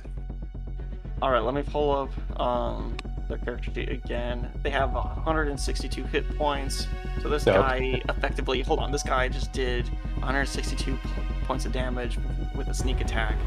[1.24, 2.98] All right, let me pull up um,
[3.30, 4.52] their character sheet again.
[4.62, 6.86] They have 162 hit points.
[7.22, 11.00] So this guy effectively, hold on, this guy just did 162
[11.46, 12.20] points of damage
[12.58, 13.38] with a sneak attack.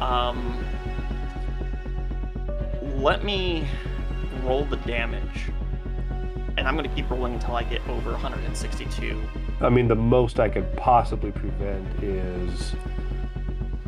[0.00, 0.64] Um,
[2.94, 3.68] let me
[4.42, 5.50] roll the damage,
[6.56, 9.22] and I'm gonna keep rolling until I get over 162.
[9.60, 12.74] I mean, the most I could possibly prevent is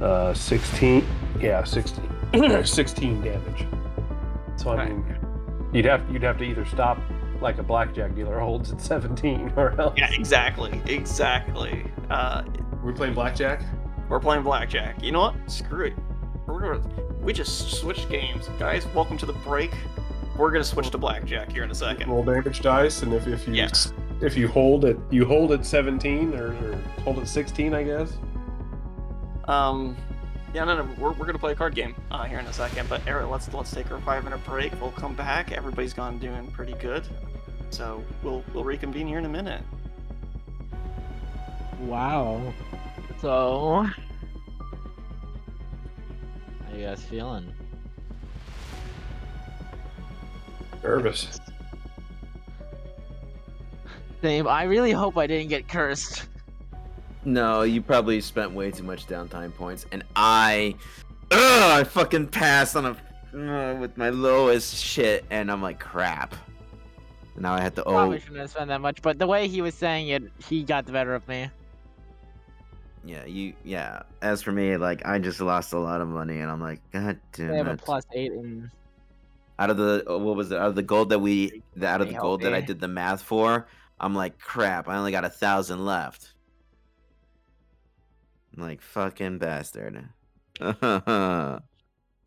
[0.03, 1.03] uh, 16.
[1.41, 2.16] Yeah, 16.
[2.33, 3.67] 16 damage.
[4.57, 4.89] So I Right.
[4.91, 5.19] mean,
[5.73, 6.99] you'd have you'd have to either stop
[7.41, 9.95] like a blackjack dealer holds at 17, or else.
[9.97, 11.85] Yeah, exactly, exactly.
[12.11, 12.43] Uh,
[12.83, 13.63] We're playing blackjack.
[14.09, 15.03] We're playing blackjack.
[15.03, 15.35] You know what?
[15.51, 15.93] Screw it.
[16.47, 16.81] We're gonna,
[17.21, 18.49] we just switched games.
[18.59, 19.73] Guys, welcome to the break.
[20.37, 22.09] We're gonna switch to blackjack here in a second.
[22.11, 23.93] Roll damage dice, and if, if you Yes.
[24.21, 28.17] if you hold it, you hold at 17 or, or hold at 16, I guess.
[29.49, 29.97] Um,
[30.55, 32.89] yeah, no, no, we're, we're gonna play a card game uh, here in a second.
[32.89, 34.73] But Eric, let's let's take our five minute break.
[34.81, 35.53] We'll come back.
[35.53, 37.05] Everybody's gone doing pretty good,
[37.71, 39.63] so we'll we'll reconvene here in a minute.
[41.81, 42.55] Wow.
[43.21, 43.87] So,
[46.65, 47.53] how you guys feeling?
[50.83, 51.41] Nervous.
[54.23, 54.47] Same.
[54.47, 56.29] I really hope I didn't get cursed.
[57.27, 60.77] No, you probably spent way too much downtime points, and I,
[61.33, 62.97] ugh, I fucking passed on a
[63.37, 66.37] uh, with my lowest shit, and I'm like crap.
[67.37, 67.83] Now I had to.
[67.83, 70.63] Oh, Probably shouldn't have spent that much, but the way he was saying it, he
[70.63, 71.51] got the better of me.
[73.05, 74.03] yeah, you, yeah.
[74.23, 77.19] As for me, like I just lost a lot of money, and I'm like, god
[77.33, 78.71] They damn have a plus eight in.
[79.59, 80.59] Out of the uh, what was it?
[80.59, 82.89] Out of the gold that we, the, out of the gold that I did the
[82.89, 83.67] math for,
[83.99, 84.89] I'm like crap.
[84.89, 86.35] I only got a thousand left.
[88.57, 90.09] I'm like fucking bastard.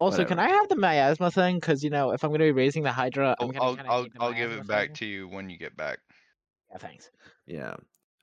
[0.01, 1.57] Also, can I have the miasma thing?
[1.57, 4.03] Because you know, if I'm gonna be raising the Hydra, I'm I'll gonna I'll I'll,
[4.03, 4.95] the I'll give miasma it back thing.
[4.95, 5.99] to you when you get back.
[6.72, 7.10] Yeah, thanks.
[7.47, 7.76] yeah.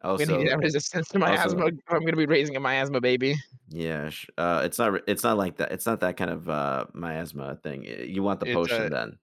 [0.02, 1.66] Also, I'm gonna need that resistance to miasma.
[1.66, 3.34] if I'm gonna be raising a miasma baby.
[3.68, 4.08] Yeah,
[4.38, 5.02] uh, it's not.
[5.06, 5.70] It's not like that.
[5.70, 7.84] It's not that kind of uh, miasma thing.
[7.84, 9.18] You want the It's potion a- then?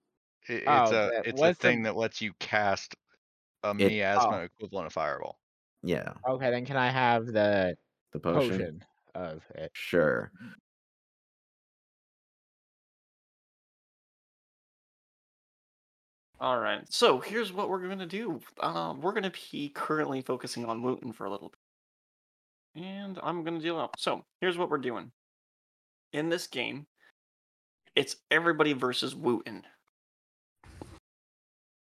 [0.48, 2.96] It, it's Oh, a but it's a what's the- thing that lets you cast
[3.64, 4.42] a It- miasma Oh.
[4.42, 5.40] equivalent of fireball.
[5.82, 7.76] Yeah, Okay, then can I have the
[8.14, 8.50] the potion.
[8.50, 8.84] potion,
[9.16, 9.72] of it?
[9.74, 10.32] Sure.
[16.40, 16.82] All right.
[16.92, 18.42] So here's what we're gonna do.
[18.60, 21.50] Uh, we're gonna be currently focusing on Wooten for a little
[22.76, 23.98] bit, and I'm gonna deal out.
[23.98, 25.12] So here's what we're doing.
[26.12, 26.86] In this game,
[27.96, 29.64] it's everybody versus Wooten.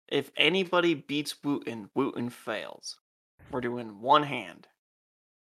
[0.08, 2.98] If anybody beats Wooten, Wooten fails.
[3.50, 4.68] We're doing one hand.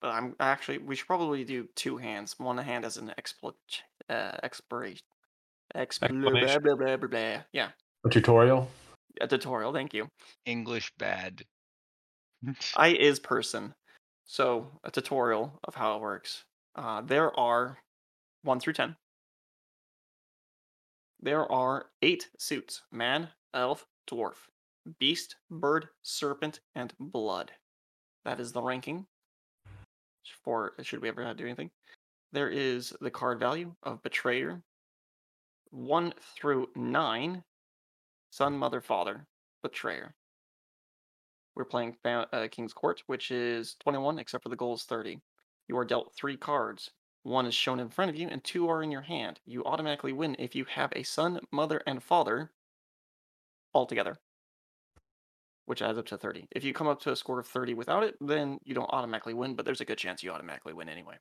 [0.03, 2.35] But I'm actually we should probably do two hands.
[2.39, 3.53] One hand as an explo
[4.11, 5.07] uh, expiration.
[5.77, 7.43] Expl- blah, blah, blah, blah, blah.
[7.53, 7.69] Yeah,
[8.05, 8.69] A tutorial.
[9.21, 9.73] a tutorial.
[9.73, 10.09] Thank you.
[10.45, 11.45] English bad.
[12.77, 13.73] I is person.
[14.27, 16.45] So a tutorial of how it works.
[16.75, 17.79] Uh, there are
[18.43, 18.97] one through ten.
[21.21, 24.49] There are eight suits: man, elf, dwarf,
[24.99, 27.53] beast, bird, serpent, and blood.
[28.25, 29.07] That is the ranking.
[30.45, 31.71] For should we ever do anything,
[32.33, 34.63] there is the card value of betrayer.
[35.71, 37.45] One through nine,
[38.31, 39.27] son, mother, father,
[39.63, 40.15] betrayer.
[41.55, 45.21] We're playing uh, King's Court, which is 21, except for the goal is 30.
[45.69, 46.91] You are dealt three cards.
[47.25, 49.39] One is shown in front of you, and two are in your hand.
[49.45, 52.51] You automatically win if you have a son, mother, and father
[53.73, 54.19] all together,
[55.67, 56.49] which adds up to 30.
[56.51, 59.35] If you come up to a score of 30 without it, then you don't automatically
[59.35, 61.17] win, but there's a good chance you automatically win anyway.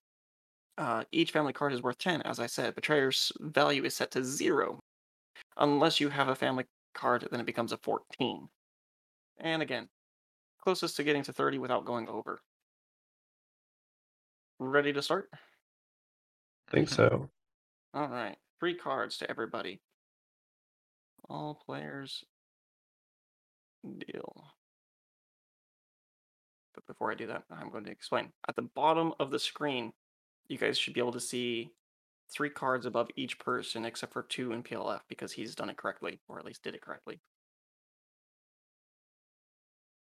[0.78, 2.76] Uh, each family card is worth 10, as I said.
[2.76, 4.80] Betrayer's value is set to zero.
[5.58, 8.48] Unless you have a family card, then it becomes a 14.
[9.40, 9.90] And again,
[10.64, 12.42] closest to getting to 30 without going over.
[14.60, 15.30] Ready to start?
[15.34, 17.30] I think so.
[17.94, 18.38] All right.
[18.60, 19.82] Three cards to everybody.
[21.30, 22.24] All players
[23.84, 24.46] deal.
[26.74, 28.32] But before I do that, I'm going to explain.
[28.48, 29.92] At the bottom of the screen,
[30.48, 31.72] you guys should be able to see
[32.32, 36.20] three cards above each person except for two in PLF because he's done it correctly,
[36.28, 37.20] or at least did it correctly.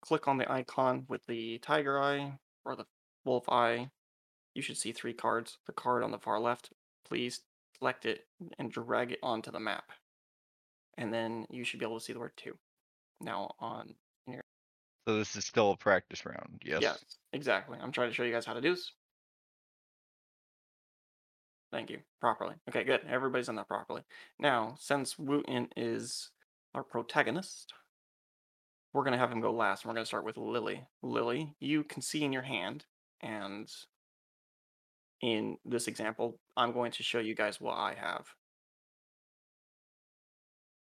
[0.01, 2.87] Click on the icon with the tiger eye or the
[3.25, 3.91] wolf eye.
[4.55, 5.59] You should see three cards.
[5.67, 6.71] The card on the far left,
[7.07, 7.41] please
[7.79, 8.27] select it
[8.59, 9.93] and drag it onto the map.
[10.97, 12.57] And then you should be able to see the word two.
[13.21, 13.95] Now on
[14.27, 14.43] your
[15.07, 16.63] So this is still a practice round.
[16.65, 16.83] Yes.
[16.83, 17.79] Yes, exactly.
[17.81, 18.93] I'm trying to show you guys how to do this.
[21.73, 21.99] Thank you.
[22.21, 22.55] Properly.
[22.69, 23.01] Okay, good.
[23.09, 24.03] Everybody's done that properly.
[24.39, 26.31] Now, since Wooten is
[26.73, 27.73] our protagonist,
[28.93, 29.83] we're going to have him go last.
[29.83, 30.85] And we're going to start with Lily.
[31.03, 32.85] Lily, you can see in your hand,
[33.21, 33.69] and
[35.21, 38.27] in this example, I'm going to show you guys what I have.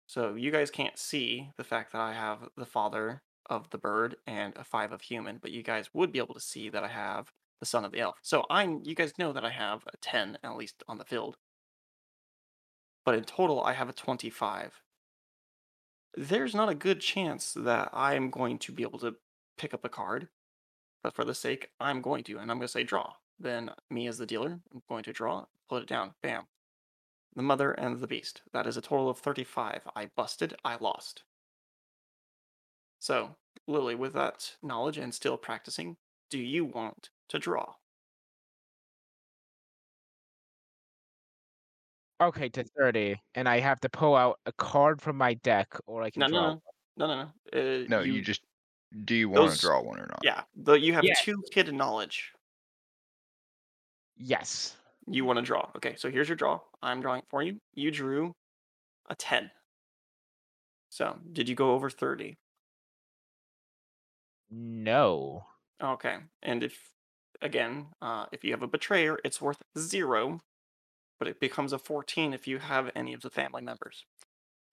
[0.06, 4.16] So you guys can't see the fact that I have the father of the bird
[4.26, 6.88] and a five of human, but you guys would be able to see that I
[6.88, 8.16] have the son of the elf.
[8.22, 11.36] So I'm you guys know that I have a 10 at least on the field.
[13.04, 14.80] But in total I have a 25.
[16.16, 19.16] There's not a good chance that I'm going to be able to
[19.58, 20.28] pick up a card,
[21.02, 23.14] but for the sake I'm going to and I'm going to say draw.
[23.38, 26.14] Then me as the dealer, I'm going to draw, put it down.
[26.22, 26.44] Bam.
[27.36, 28.40] The mother and the beast.
[28.54, 29.82] That is a total of 35.
[29.94, 31.22] I busted, I lost.
[32.98, 33.36] So,
[33.66, 35.98] Lily, with that knowledge and still practicing,
[36.30, 37.74] do you want to draw?
[42.22, 46.02] Okay, to 30, and I have to pull out a card from my deck, or
[46.02, 46.40] I can No, draw.
[46.40, 46.62] no,
[46.96, 47.82] no, no, no, no.
[47.82, 48.40] Uh, No, you, just
[49.04, 50.20] do you want to draw one or not?
[50.22, 50.44] yeah.
[50.56, 51.14] The, you have Yeah.
[51.20, 52.32] two hidden knowledge.
[54.16, 54.74] Yes.
[55.08, 55.70] You want to draw.
[55.76, 56.60] Okay, so here's your draw.
[56.82, 57.58] I'm drawing for you.
[57.74, 58.34] You drew
[59.08, 59.50] a 10.
[60.90, 62.36] So, did you go over 30?
[64.50, 65.44] No.
[65.82, 66.16] Okay.
[66.42, 66.90] And if,
[67.42, 70.40] again, uh, if you have a betrayer, it's worth zero,
[71.18, 74.04] but it becomes a 14 if you have any of the family members.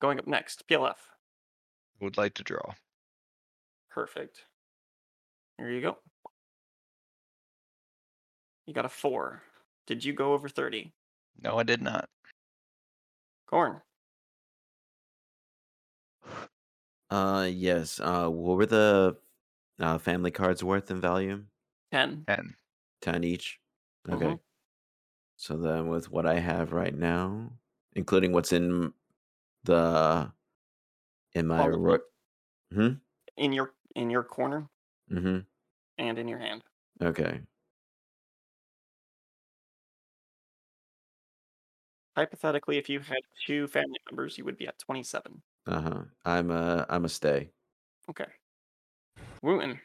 [0.01, 0.95] Going up next, PLF.
[1.99, 2.73] Would like to draw.
[3.89, 4.45] Perfect.
[5.57, 5.97] Here you go.
[8.65, 9.43] You got a four.
[9.85, 10.93] Did you go over 30?
[11.41, 12.09] No, I did not.
[13.45, 13.81] Corn.
[17.09, 17.99] Uh, yes.
[17.99, 19.17] Uh, what were the
[19.79, 21.45] uh, family cards worth in value?
[21.91, 22.27] 10.
[22.27, 22.55] Ten.
[23.01, 23.59] 10 each?
[24.09, 24.35] Okay.
[24.35, 24.39] Mhm.
[25.37, 27.51] So then, with what I have right now,
[27.93, 28.93] including what's in
[29.63, 30.33] the
[31.33, 31.99] in my All ro-
[32.73, 32.93] hmm
[33.37, 34.69] In your in your corner
[35.09, 35.45] hmm
[35.97, 36.63] and in your hand.
[37.01, 37.41] okay
[42.15, 45.41] Hypothetically, if you had two family members, you would be at 27.
[45.67, 47.49] uh huh I'm a I'm a stay.
[48.09, 48.25] Okay.
[49.41, 49.79] Wooten.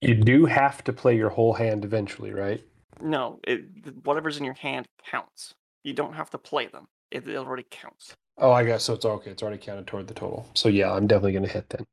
[0.00, 2.64] You do have to play your whole hand eventually, right?
[3.02, 3.64] No, it,
[4.04, 5.54] whatever's in your hand counts.
[5.84, 6.86] You don't have to play them.
[7.10, 8.14] It, it already counts.
[8.38, 8.94] Oh, I guess so.
[8.94, 9.30] It's okay.
[9.30, 10.48] It's already counted toward the total.
[10.54, 11.84] So yeah, I'm definitely going to hit then.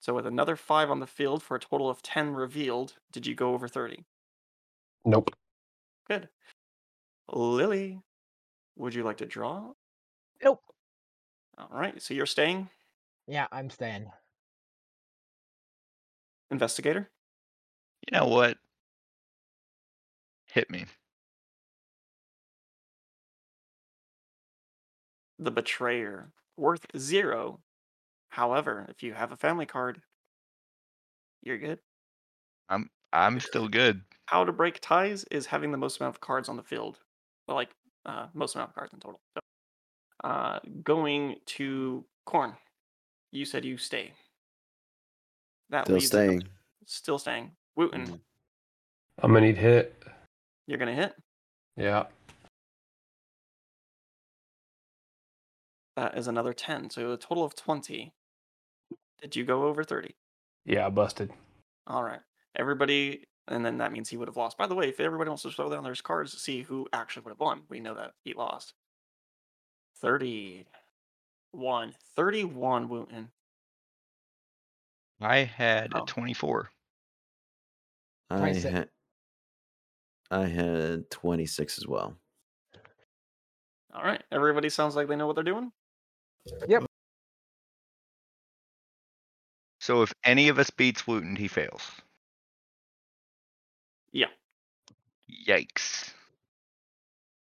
[0.00, 3.34] So with another five on the field for a total of 10 revealed, did you
[3.34, 4.04] go over 30?
[5.04, 5.30] Nope.
[6.08, 6.28] Good.
[7.32, 8.00] Lily,
[8.76, 9.72] would you like to draw?
[10.42, 10.62] Nope.
[11.58, 12.68] All right, so you're staying.
[13.26, 14.10] Yeah, I'm staying.
[16.50, 17.10] Investigator?
[18.06, 18.58] You know what?
[20.46, 20.86] Hit me.
[25.38, 26.30] The Betrayer.
[26.56, 27.60] Worth zero.
[28.28, 30.00] However, if you have a family card,
[31.42, 31.80] you're good.
[32.68, 34.02] I'm I'm still good.
[34.26, 36.98] How to break ties is having the most amount of cards on the field.
[37.46, 37.70] Well, like,
[38.06, 39.20] uh, most amount of cards in total.
[39.34, 39.40] So,
[40.28, 42.56] uh, going to Corn.
[43.32, 44.12] You said you stay.
[45.70, 46.50] That Still leaves another- staying.
[46.86, 47.56] Still staying.
[47.76, 48.20] Wooten, Mhm.
[49.18, 50.00] I'm going to need hit.
[50.66, 51.14] you're gonna hit.
[51.76, 52.08] Yeah.
[55.96, 58.14] That is another 10, so a total of 20.
[59.20, 60.16] Did you go over 30?
[60.64, 61.32] Yeah, I busted.
[61.86, 62.20] All right.
[62.56, 64.56] Everybody, and then that means he would have lost.
[64.58, 67.24] By the way, if everybody wants to throw down their cards to see who actually
[67.24, 68.74] would have won, we know that he lost.
[69.96, 70.66] 31.
[72.16, 73.32] 31 Wooten.
[75.20, 76.04] I had Oh.
[76.06, 76.70] 24.
[78.30, 78.90] I had
[80.30, 82.18] I had 26 as well.
[83.94, 84.22] All right.
[84.30, 85.72] Everybody sounds like they know what they're doing.
[86.68, 86.84] Yep.
[89.78, 92.02] So if any of us beats Wooten, he fails.
[94.12, 94.30] Yeah.
[95.30, 96.12] Yikes.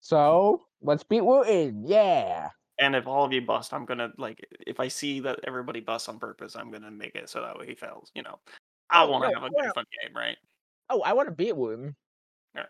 [0.01, 1.83] So let's beat Wooten.
[1.85, 2.49] Yeah.
[2.79, 6.09] And if all of you bust, I'm gonna like if I see that everybody busts
[6.09, 8.11] on purpose, I'm gonna make it so that way he fails.
[8.15, 8.39] You know,
[8.89, 10.37] I Oh, want to no, have a well- good fun game, right?
[10.89, 11.95] Oh, I want to beat Wooten.
[12.55, 12.65] Yeah.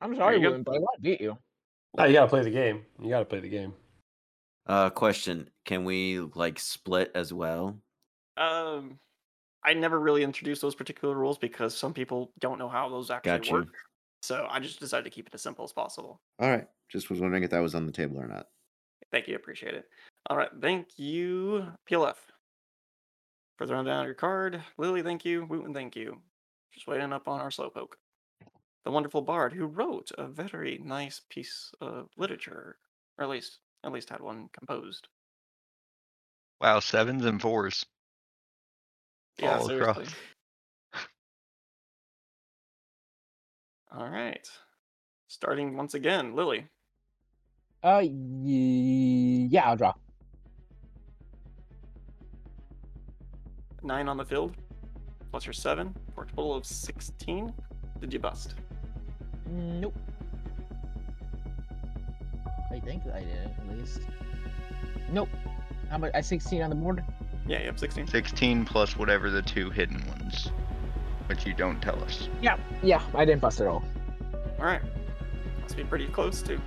[0.00, 0.48] I'm sorry, you go.
[0.50, 1.38] Wooten, but I want to beat you.
[1.96, 2.84] Ah, you got to play the game.
[3.00, 3.72] You got to play the game.
[4.66, 7.78] Uh question, can we like split as well?
[8.36, 8.98] Um,
[9.64, 13.30] I never really introduced those particular rules because some people don't know how those actually
[13.30, 13.52] Got you.
[13.54, 13.68] work.
[14.22, 16.20] So I just decided to keep it as simple as possible.
[16.38, 16.66] All right.
[16.88, 18.46] Just was wondering if that was on the table or not.
[19.12, 19.86] Thank you, appreciate it.
[20.28, 22.16] All right, thank you, PLF.
[23.56, 24.62] For throwing down your card.
[24.76, 25.46] Lily, thank you.
[25.46, 26.20] Wooten, thank you.
[26.72, 27.94] Just waiting up on our slowpoke.
[28.84, 32.76] The wonderful bard who wrote a very nice piece of literature,
[33.18, 35.08] or at least at least had one composed.
[36.60, 37.84] Wow, sevens and fours.
[39.38, 40.08] Yeah, all across.
[43.96, 44.46] All right.
[45.28, 46.66] Starting once again, Lily.
[47.82, 49.94] Uh, y- yeah, I'll draw.
[53.82, 54.56] Nine on the field,
[55.30, 57.52] plus your seven, for a total of 16.
[58.00, 58.54] Did you bust?
[59.46, 59.96] Nope.
[62.72, 64.00] I think I did at least.
[65.10, 65.28] Nope.
[65.90, 66.10] How much?
[66.14, 67.02] I 16 on the board.
[67.46, 68.06] Yeah, you have 16.
[68.08, 70.50] 16 plus whatever the two hidden ones,
[71.28, 72.28] which you don't tell us.
[72.42, 72.56] Yeah.
[72.82, 73.84] Yeah, I didn't bust at all.
[74.58, 74.82] All right.
[75.62, 76.60] Must be pretty close too.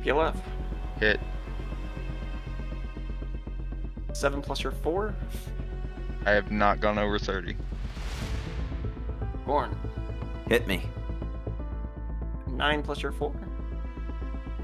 [0.00, 0.36] PLF.
[0.98, 1.20] Hit.
[4.12, 5.14] Seven plus your four.
[6.26, 7.56] I have not gone over 30.
[9.44, 9.76] Gorn.
[10.48, 10.82] Hit me.
[12.48, 13.34] Nine plus your four.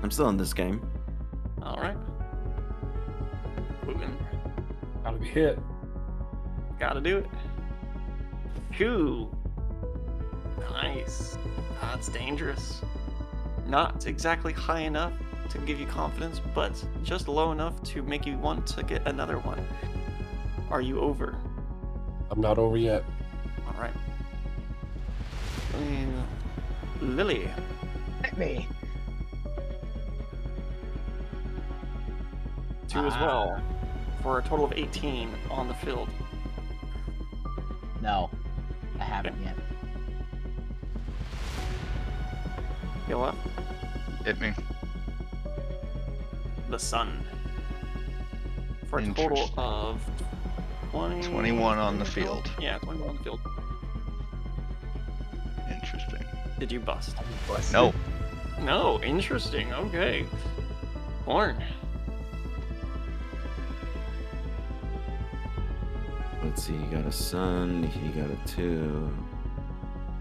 [0.02, 0.80] I'm still in this game.
[1.62, 1.96] All right.
[3.86, 4.16] Wooten.
[5.04, 5.58] Gotta be hit.
[6.78, 7.26] Gotta do it.
[8.76, 9.28] Two.
[10.70, 11.36] Nice.
[11.80, 12.80] That's dangerous.
[13.66, 15.12] Not exactly high enough
[15.50, 19.38] to give you confidence, but just low enough to make you want to get another
[19.38, 19.66] one.
[20.70, 21.36] Are you over?
[22.30, 23.04] I'm not over yet.
[23.66, 23.92] All right.
[25.74, 26.24] And
[27.00, 27.48] Lily.
[28.24, 28.68] Hit me.
[32.88, 33.26] Two as ah.
[33.26, 33.62] well.
[34.22, 36.08] For a total of 18 on the field.
[38.02, 38.30] No,
[39.00, 39.56] I haven't yet.
[43.06, 43.34] Heal what?
[44.24, 44.52] Hit me.
[46.68, 47.24] The son.
[48.88, 50.00] For a total of
[50.90, 51.22] 20...
[51.28, 52.50] 21 on the field.
[52.60, 53.40] Yeah, 21 on the field.
[55.72, 56.24] Interesting.
[56.58, 57.16] Did you bust?
[57.72, 57.92] No.
[58.60, 59.72] No, interesting.
[59.72, 60.26] Okay.
[61.24, 61.62] Horn.
[66.42, 66.72] Let's see.
[66.74, 67.90] You got a son.
[68.04, 69.10] You got a two.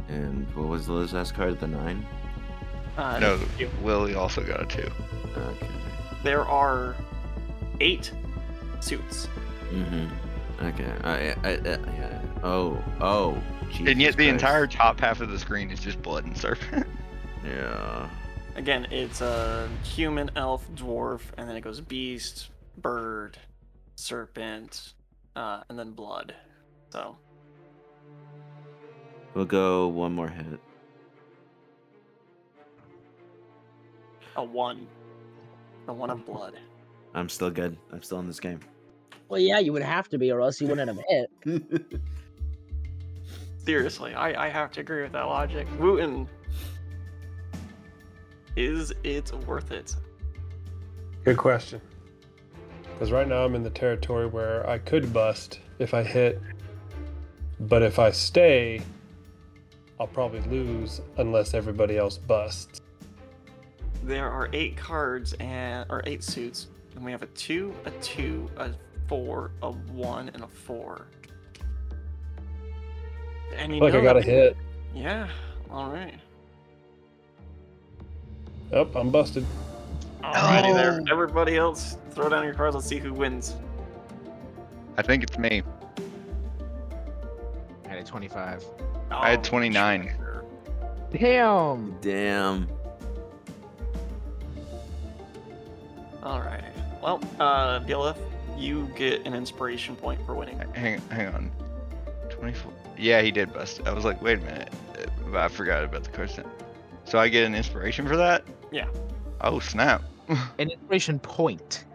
[0.09, 1.59] And what was the last card?
[1.59, 2.05] The nine.
[2.97, 4.89] Uh, No, you- Lily also got a two.
[5.37, 5.67] Okay.
[6.23, 6.95] There are
[7.79, 8.11] eight
[8.81, 9.27] suits.
[9.71, 10.65] Mm-hmm.
[10.65, 10.91] Okay.
[11.03, 11.13] I,
[11.47, 12.21] I, I, yeah.
[12.43, 12.81] Oh.
[12.99, 13.41] Oh.
[13.71, 14.31] Jesus and yet the Christ.
[14.43, 16.85] entire top half of the screen is just blood and serpent.
[17.45, 18.09] Yeah.
[18.57, 23.37] Again, it's a human, elf, dwarf, and then it goes beast, bird,
[23.95, 24.93] serpent,
[25.39, 26.35] uh, and then blood.
[26.91, 27.17] So
[29.33, 30.59] We'll go one more hit.
[34.35, 34.87] a one.
[35.87, 36.59] A one of blood.
[37.13, 37.77] I'm still good.
[37.91, 38.59] I'm still in this game.
[39.27, 40.99] Well, yeah, you would have to be, or else you wouldn't have
[41.45, 42.01] hit.
[43.65, 45.67] Seriously, I, I have to agree with that logic.
[45.79, 46.27] Wooten.
[48.55, 49.95] Is it worth it?
[51.23, 51.81] Good question.
[52.99, 56.41] Because right now I'm in the territory where I could bust if I hit,
[57.61, 58.81] but if I stay,
[60.01, 62.81] I'll probably lose unless everybody else busts.
[64.03, 68.51] There are eight cards and or eight suits, and we have a two, a two,
[68.57, 68.71] a
[69.07, 71.07] four, a one, and a four.
[73.55, 74.57] And you Like I got a hit.
[74.93, 75.29] Yeah.
[75.71, 76.19] All right.
[78.73, 79.45] Oh, I'm busted.
[80.23, 81.01] Alrighty there.
[81.11, 82.75] Everybody else, throw down your cards.
[82.75, 83.55] Let's see who wins.
[84.97, 85.63] I think it's me.
[87.85, 88.63] I had a 25.
[89.11, 90.13] I had Oh, 29.
[90.17, 90.43] sure.
[91.11, 91.97] Damn.
[92.01, 92.67] Damn.
[96.21, 96.63] All right.
[97.01, 98.17] Well, uh, PLF,
[98.57, 100.59] you get an inspiration point for winning.
[100.73, 101.51] Hang, hang on.
[102.29, 102.71] 24.
[102.97, 103.81] Yeah, he did bust.
[103.85, 104.73] I was like, wait a minute.
[105.33, 106.45] uh, I forgot about the question.
[107.05, 108.43] So I get an inspiration for that?
[108.71, 108.87] Yeah.
[109.41, 110.03] Oh, snap.
[110.29, 111.85] An inspiration point.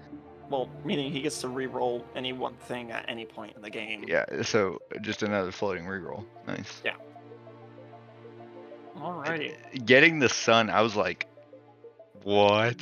[0.50, 4.04] Well, meaning he gets to re-roll any one thing at any point in the game.
[4.06, 6.24] yeah, so just another floating re-roll.
[6.46, 6.82] Nice.
[6.84, 6.96] Yeah.
[8.96, 9.54] Alrighty.
[9.86, 11.26] Getting the son, I was like,
[12.22, 12.80] what?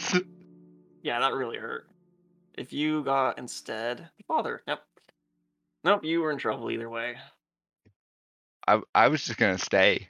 [1.03, 1.89] Yeah, that really hurt.
[2.57, 4.81] If you got instead father, nope,
[5.85, 7.17] nope, you were in trouble either way.
[8.69, 10.09] I, I was just going to stay.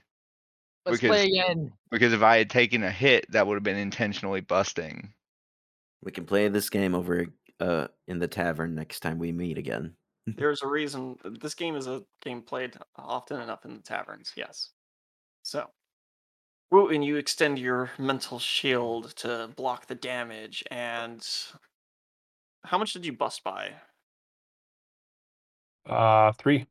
[0.85, 1.73] Let's Because- play again.
[1.90, 5.12] Because if I had taken a hit, that would have been intentionally busting.
[6.02, 7.26] We can play this game over
[7.60, 9.94] uh in the tavern next time we meet again.
[10.26, 11.16] There's a reason.
[11.40, 14.32] This game is a game played often enough in the taverns.
[14.36, 14.70] Yes.
[15.42, 15.66] So,
[16.70, 21.26] Wooten, you extend your mental shield to block the damage, and
[22.64, 23.72] how much did you bust by?
[25.86, 26.66] Uh, three.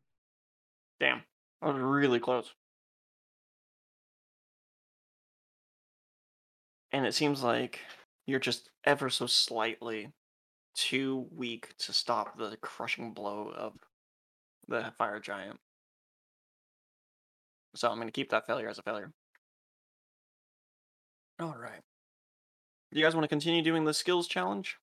[0.99, 1.23] Damn,
[1.61, 2.53] that was really close.
[6.93, 7.79] And it seems like
[8.25, 10.13] you're just ever so slightly
[10.75, 13.73] too weak to stop the crushing blow of
[14.67, 15.59] the fire giant.
[17.75, 19.11] So I'm going to keep that failure as a failure.
[21.39, 21.81] All right.
[22.91, 24.77] You guys want to continue doing the skills challenge?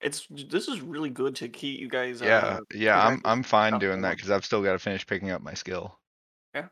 [0.00, 2.22] It's this is really good to keep you guys.
[2.22, 5.06] Yeah, Uh, yeah, I'm I'm fine doing and that because I've still got to finish
[5.06, 5.98] picking up my skill.
[6.54, 6.68] Yeah,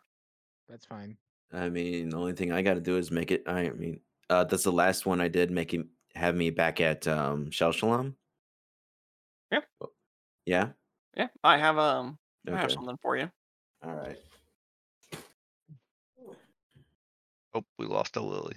[0.69, 1.19] that's fine.
[1.53, 3.43] I mean, the only thing I got to do is make it.
[3.47, 7.51] I mean, uh, that's the last one I did, making have me back at um,
[7.51, 8.17] Shell Shalom.
[9.51, 9.61] Yeah.
[9.81, 9.93] Oh,
[10.47, 10.69] Yeah.
[11.17, 13.31] yeah, I have um, I have something for you.
[13.83, 14.19] All right.
[17.55, 18.57] Oh, we lost a Lily.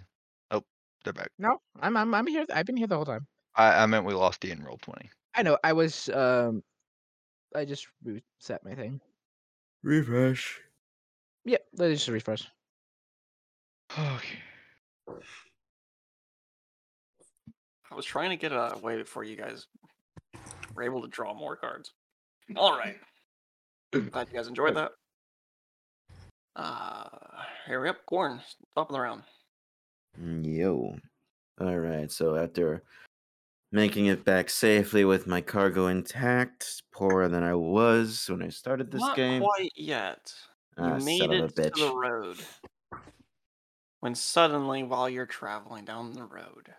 [0.52, 0.64] Oh,
[1.04, 1.30] they're back.
[1.40, 2.46] No, I'm I'm I'm here.
[2.54, 3.26] I've been here the whole time.
[3.56, 5.10] I, I meant we lost D in roll twenty.
[5.36, 5.58] I know.
[5.64, 6.64] I was um,
[7.56, 9.00] I just reset my thing.
[9.84, 10.60] Refresh.
[11.46, 12.48] Yep, let me just refresh.
[13.98, 14.40] Okay.
[17.92, 19.68] I was trying to get a way for you guys
[20.74, 21.92] were able to draw more cards.
[22.56, 22.96] All right.
[24.12, 24.92] Glad you guys enjoyed that.
[26.56, 27.08] Uh,
[27.68, 28.06] here we up.
[28.06, 28.40] Corn,
[28.76, 29.24] top of the round.
[30.22, 30.96] Mm, Yo.
[31.60, 32.10] All right.
[32.12, 32.84] So after
[33.72, 38.92] making it back safely with my cargo intact, poorer than I was when I started
[38.92, 39.42] this Not game.
[39.42, 40.34] quite yet.
[40.78, 42.38] You Ah, made son of a it to the road.
[44.00, 46.74] When suddenly, while you're traveling down the road,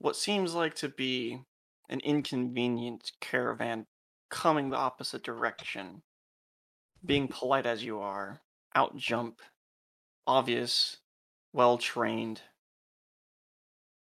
[0.00, 1.44] what seems like to be
[1.90, 3.86] an inconvenient caravan
[4.30, 6.02] coming the opposite direction,
[7.04, 8.40] being polite as you are,
[8.74, 9.40] outjump
[10.26, 10.98] obvious,
[11.52, 12.42] well trained,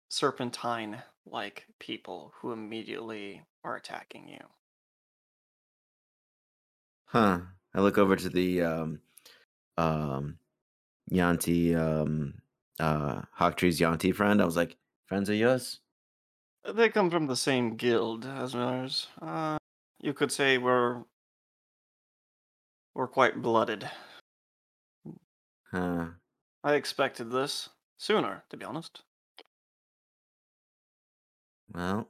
[0.10, 4.48] serpentine like people who immediately are attacking you.
[7.06, 7.42] Huh.
[7.74, 9.02] I look over to the um
[9.78, 10.40] um
[11.10, 12.42] Yuan-ti um
[12.80, 14.42] uh Hawktree's Yuan-ti friend.
[14.42, 14.78] I was like,
[15.12, 15.82] friends of yours?
[16.74, 19.08] They come from the same guild as ours.
[19.22, 19.58] Uh,
[20.00, 21.04] you could say we're
[22.96, 23.92] we're quite blooded.
[25.70, 26.12] Huh.
[26.64, 27.68] I expected this
[27.98, 29.02] sooner, to be honest.
[31.74, 32.08] Well.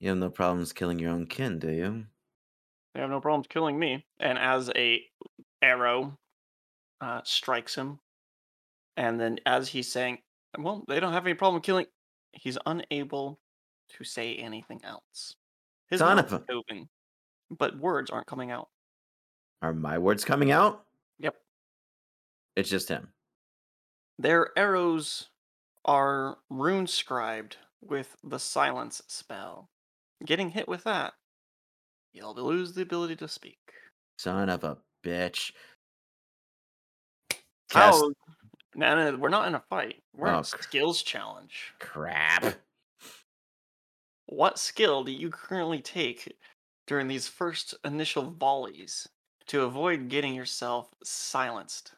[0.00, 2.06] You have no problems killing your own kin, do you?
[2.94, 4.04] They have no problems killing me.
[4.18, 5.04] And as a
[5.62, 6.18] arrow
[7.00, 8.00] uh, strikes him,
[8.96, 10.18] and then as he's saying,
[10.58, 11.86] "Well, they don't have any problem killing,"
[12.32, 13.40] he's unable
[13.90, 15.36] to say anything else.
[15.88, 16.88] His Son mouth of is open,
[17.50, 18.68] but words aren't coming out.
[19.62, 20.84] Are my words coming out?
[21.18, 21.36] Yep.
[22.56, 23.12] It's just him.
[24.18, 25.28] Their arrows
[25.84, 29.70] are rune scribed with the silence spell.
[30.24, 31.14] Getting hit with that,
[32.12, 33.58] you'll lose the ability to speak.
[34.16, 35.52] Son of a bitch.
[37.68, 38.12] Cast Oh,
[38.76, 40.04] no, no, we're not in a fight.
[40.14, 41.74] We're in Oh, a cr- skills challenge.
[41.78, 42.56] crap.
[44.28, 46.38] What skill do you currently take
[46.86, 49.08] during these first initial volleys
[49.46, 51.94] to avoid getting yourself silenced?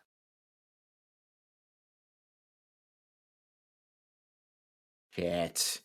[5.10, 5.82] Shit.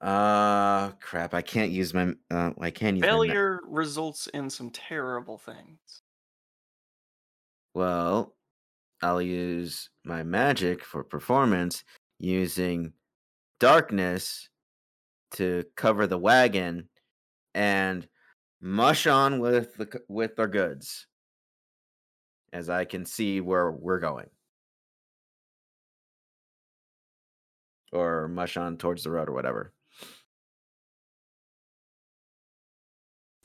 [0.00, 1.34] Uh crap.
[1.34, 6.02] I can't use my uh I can't use Failure results in some terrible things.
[7.74, 8.36] Well,
[9.02, 11.84] I'll use my magic for performance
[12.18, 12.92] using
[13.58, 14.48] darkness
[15.32, 16.88] to cover the wagon
[17.54, 18.06] and
[18.60, 21.06] mush on with the with our goods
[22.52, 24.28] as I can see where we're going.
[27.92, 29.72] Or mush on towards the road or whatever.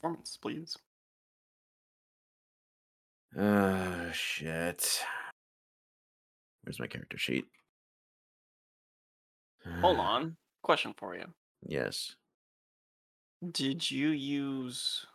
[0.00, 0.76] Performance, please.
[3.36, 5.00] Oh shit.
[6.66, 7.46] Where's my character sheet?
[9.80, 10.36] Hold on.
[10.62, 11.32] Question for you.
[11.66, 12.16] Yes.
[13.50, 15.06] Did you use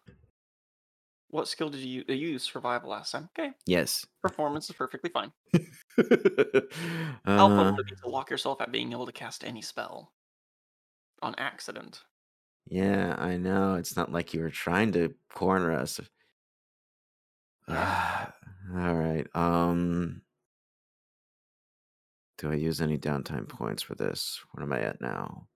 [1.30, 3.30] what skill did you you use survival last time?
[3.38, 4.06] Okay, Yes.
[4.24, 5.34] performance is perfectly fine.
[7.36, 10.14] How fun uh, would be to lock yourself at being able to cast any spell
[11.24, 12.06] on accident?
[12.68, 13.76] yeah, I know.
[13.76, 16.00] It's not like you were trying to corner us.
[17.68, 17.88] Yeah.
[18.74, 19.28] All right.
[19.36, 20.22] Um
[22.42, 24.44] do I use any downtime points for this?
[24.52, 25.48] What am I at now?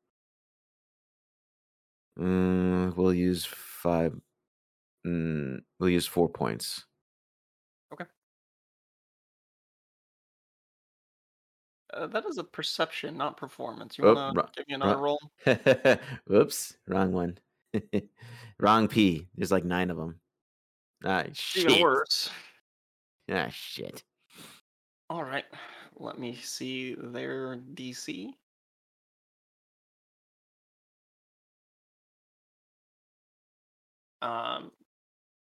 [2.19, 4.15] Mm, we'll use five.
[5.05, 6.85] Mm, we'll use four points.
[11.93, 13.97] Uh, that is a perception, not performance.
[13.97, 15.19] You Oh, want to give me another ru- roll?
[16.27, 17.37] Whoops, wrong one.
[18.59, 19.27] wrong P.
[19.35, 20.19] There's like nine of them.
[21.03, 21.67] Ah, shit.
[21.67, 22.29] Even worse.
[23.31, 24.03] Ah, shit.
[25.09, 25.45] All right.
[25.97, 28.33] Let me see their DC.
[34.21, 34.71] Um,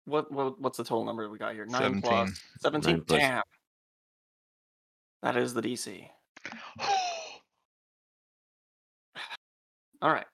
[0.04, 1.66] what what what's the total number we got here?
[1.66, 2.60] Nine plus 17.
[2.60, 2.94] seventeen.
[2.96, 3.42] Nine plus- Damn.
[5.22, 6.08] That is the DC.
[10.00, 10.26] All right.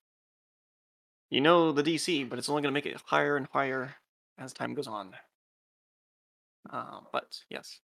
[1.31, 3.95] You know the DC, but it's only going to make it higher and higher
[4.39, 5.15] as time goes on.
[6.71, 7.81] Uh, but yes,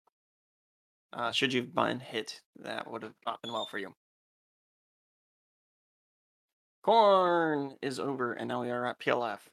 [1.12, 3.94] uh, should you've been hit, that would have not been well for you.
[6.82, 9.48] Corn is over, and now we are at PLF.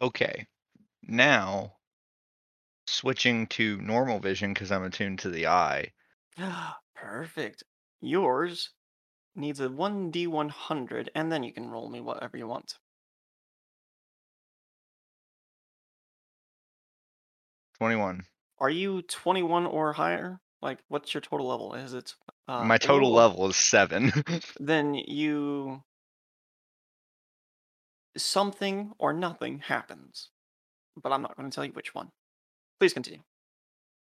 [0.00, 0.46] okay.
[1.02, 1.76] Now,
[2.86, 5.92] switching to normal vision because I'm attuned to the eye.
[6.94, 7.62] Perfect.
[8.00, 8.70] Yours
[9.36, 12.78] needs a 1d100, and then you can roll me whatever you want.
[17.78, 18.26] 21.
[18.58, 20.40] Are you 21 or higher?
[20.64, 21.74] Like, what's your total level?
[21.74, 22.14] Is it
[22.48, 23.18] uh, My total four?
[23.20, 24.12] level is seven.
[24.58, 25.82] Then you.
[28.16, 30.30] Something or nothing happens.
[31.00, 32.10] But I'm not going to tell you which one.
[32.80, 33.20] Please continue.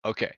[0.05, 0.31] okay.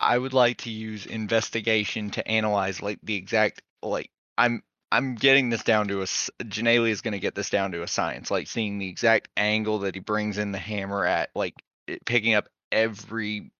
[0.00, 5.48] I would like to use investigation to analyze like the exact like I'm I'm getting
[5.48, 8.30] this down to a s- Janelle is going to get this down to a science
[8.30, 11.54] like seeing the exact angle that he brings in the hammer at like
[11.86, 13.52] it, picking up every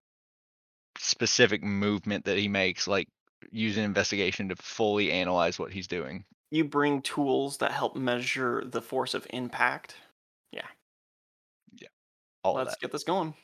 [1.03, 3.09] specific movement that he makes like
[3.51, 6.24] using investigation to fully analyze what he's doing.
[6.51, 9.97] You bring tools that help measure the force of impact.
[10.53, 10.66] Yeah.
[11.74, 11.89] Yeah.
[12.45, 13.35] All of Let's get this going.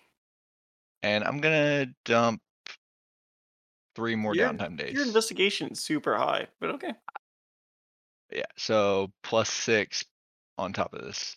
[1.03, 2.41] And I'm going to dump
[3.97, 4.95] three more Your- downtime days.
[4.95, 6.93] Your investigation is super high, but okay.
[8.31, 10.05] Yeah, so plus six
[10.59, 11.37] on top of this.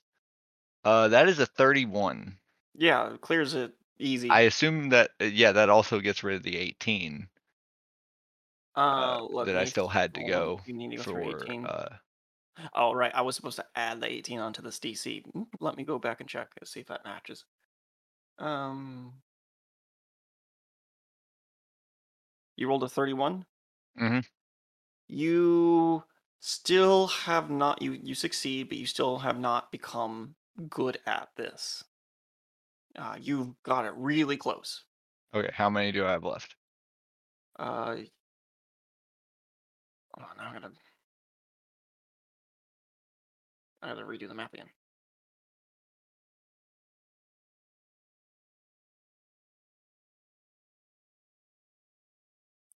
[0.83, 2.37] Uh, that is a 31.
[2.75, 4.29] Yeah, it clears it easy.
[4.29, 7.29] I assume that, uh, yeah, that also gets rid of the 18
[8.75, 11.41] uh, uh, that I still had to go You need to go through for.
[11.43, 11.65] 18.
[11.65, 11.97] Uh,
[12.73, 13.13] Oh, right.
[13.15, 15.23] I was supposed to add the 18 onto this DC.
[15.35, 17.45] Mm, Let me go back and check to see if that matches.
[18.39, 19.21] Um,
[22.55, 23.45] you rolled a 31.
[23.95, 24.21] Mhm.
[25.09, 26.05] You
[26.39, 30.37] still have not you you succeed, but you still have not become
[30.69, 31.83] good at this.
[32.97, 34.83] Uh, you've got it really close.
[35.33, 36.55] okay, how many do I have left?
[37.57, 37.95] Uh,
[40.19, 40.71] oh, now I gotta
[43.81, 44.69] I gotta redo the map again.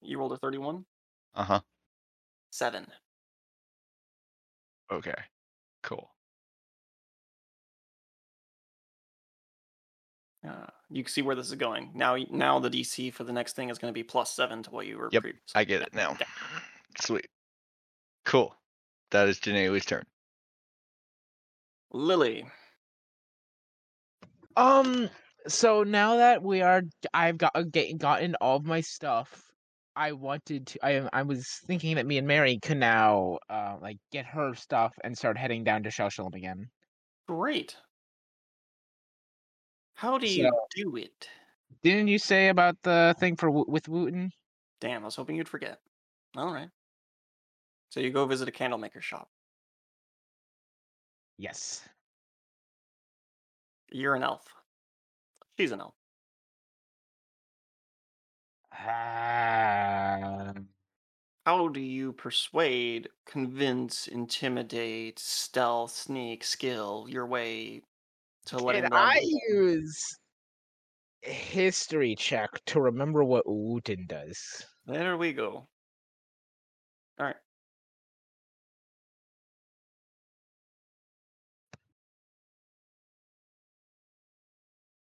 [0.01, 0.85] You rolled a 31?
[1.33, 1.61] Uh huh.
[2.51, 2.87] Seven.
[4.91, 5.13] Okay,
[5.83, 6.14] cool.
[10.45, 11.91] Uh, you can see where this is going.
[11.95, 14.71] Now, now the DC for the next thing is going to be plus seven to
[14.71, 15.51] what you were Yep, previously.
[15.55, 16.11] I get it now.
[16.11, 16.25] okay.
[16.99, 17.27] Sweet.
[18.25, 18.55] Cool.
[19.11, 20.03] That is Janae's turn.
[21.91, 22.45] Lily.
[24.57, 25.09] Um.
[25.47, 26.81] So now that we are,
[27.13, 29.51] I've got uh, get, gotten all of my stuff.
[29.95, 30.85] I wanted to.
[30.85, 34.93] I I was thinking that me and Mary could now, uh, like get her stuff
[35.03, 36.67] and start heading down to Shell Shalom again.
[37.27, 37.75] Great.
[39.95, 41.29] How do So- you do it?
[41.81, 44.31] Didn't you say about the thing for Wo- with Wooten?
[44.79, 45.81] Damn, I was hoping you'd forget.
[46.35, 46.69] All right.
[47.89, 49.29] So you go visit a candlemaker shop.
[51.37, 51.87] Yes.
[53.91, 54.53] You're an elf.
[55.57, 55.95] She's an elf.
[59.37, 60.69] Um,
[61.45, 67.83] How do you persuade, convince, intimidate, stealth, sneak, skill your way
[68.45, 68.95] to Can go?
[68.95, 70.17] I use
[71.21, 74.65] history check to remember what Wooten does?
[74.85, 75.67] There we go.
[77.19, 77.35] All right.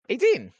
[0.09, 0.52] Eighteen.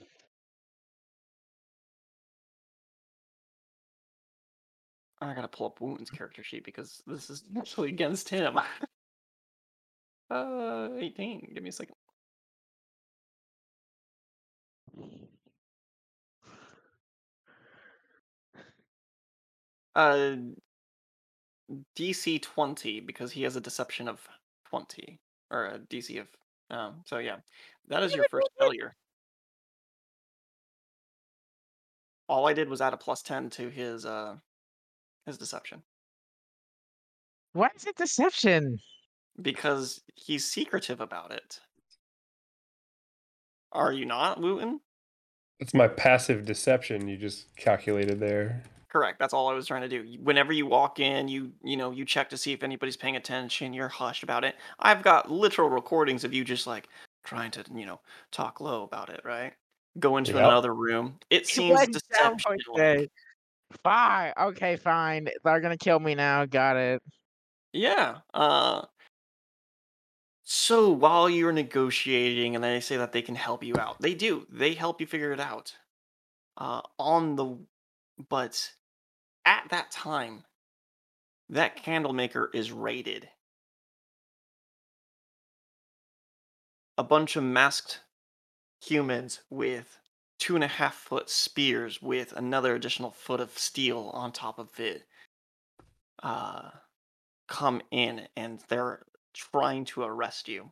[5.21, 8.59] I gotta pull up Wooten's character sheet because this is actually against him.
[10.31, 11.53] uh, 18.
[11.55, 11.95] Give me a second.
[19.95, 20.37] Uh,
[21.97, 24.29] DC 20 because he has a deception of
[24.67, 25.21] 20
[25.51, 26.29] or a DC of.
[26.71, 27.41] Um, so yeah,
[27.89, 28.97] that is your first failure.
[32.29, 34.41] All I did was add a plus 10 to his uh
[35.27, 35.85] his deception
[37.55, 38.83] Why is it deception?
[39.41, 41.61] because he's secretive about it.
[43.73, 44.81] Are you not, Wooten?
[45.61, 48.63] It's my passive deception you just calculated there.
[48.89, 49.19] Correct.
[49.19, 50.19] That's all I was trying to do.
[50.23, 53.73] Whenever you walk in, you you know you check to see if anybody's paying attention.
[53.73, 54.57] You're hushed about it.
[54.81, 56.89] I've got literal recordings of you just like
[57.25, 58.01] trying to you know
[58.33, 59.21] talk low about it.
[59.25, 59.55] Right.
[59.99, 60.41] Go into Yep.
[60.45, 61.19] another room.
[61.31, 63.09] It seems What sound deception.
[63.83, 64.33] Fine.
[64.39, 65.29] Okay, fine.
[65.45, 66.45] They're gonna kill me now.
[66.45, 67.03] Got it.
[67.73, 68.19] Yeah.
[68.35, 68.83] Uh.
[70.45, 74.47] So while you're negotiating, and they say that they can help you out, they do.
[74.51, 75.77] They help you figure it out.
[76.57, 77.57] Uh, on the,
[78.29, 78.73] but
[79.45, 80.45] at that time,
[81.49, 83.29] that candle maker is raided.
[86.99, 88.01] A bunch of masked
[88.85, 89.99] humans with
[90.39, 94.81] two and a half foot spears with another additional foot of steel on top of
[94.81, 95.05] it
[96.23, 96.71] uh,
[97.49, 99.05] come in and they're
[99.35, 100.71] trying to arrest you.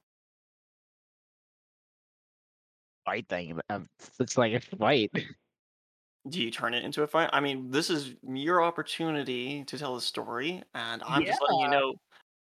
[3.05, 3.59] Fight thing.
[3.71, 3.87] Um,
[4.19, 5.11] looks like a fight.
[6.29, 7.31] Do you turn it into a fight?
[7.33, 11.69] I mean, this is your opportunity to tell the story, and I'm just letting you
[11.69, 11.95] know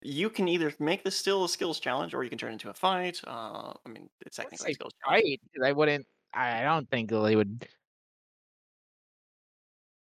[0.03, 2.69] you can either make this still a skills challenge or you can turn it into
[2.69, 3.19] a fight.
[3.25, 5.39] Uh, I mean, it's technically a skills challenge.
[5.63, 6.05] I wouldn't.
[6.33, 7.67] I don't think Lily would.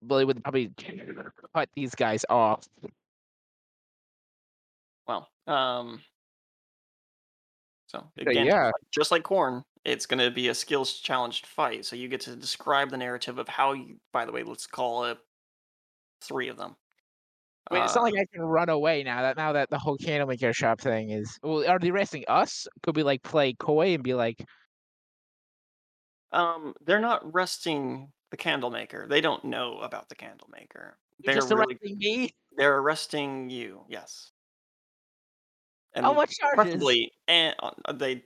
[0.07, 0.71] Lily would probably
[1.55, 2.67] cut these guys off.
[5.07, 6.01] Well, um,
[7.87, 8.71] so again, yeah.
[8.93, 11.85] just like, corn, it's going to be a skills challenged fight.
[11.85, 13.97] So you get to describe the narrative of how you.
[14.13, 15.19] By the way, let's call it
[16.23, 16.77] three of them.
[17.71, 19.97] Wait, it's Uh, not like I can run away now that now that the whole
[19.97, 21.39] candlemaker shop thing is.
[21.43, 22.67] Well, are they arresting us?
[22.83, 24.45] Could we like play coy and be like,
[26.33, 29.07] Um, they're not arresting the Candlemaker.
[29.09, 30.99] They don't know about the Candlemaker.
[31.21, 32.35] They're just really arresting me?
[32.57, 33.85] they're arresting you.
[33.89, 34.33] Yes.
[35.95, 38.25] And How much charges?" preferably, and uh, they.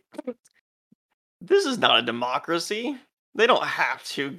[1.40, 2.97] This is not a democracy.
[3.35, 4.39] They don't have to.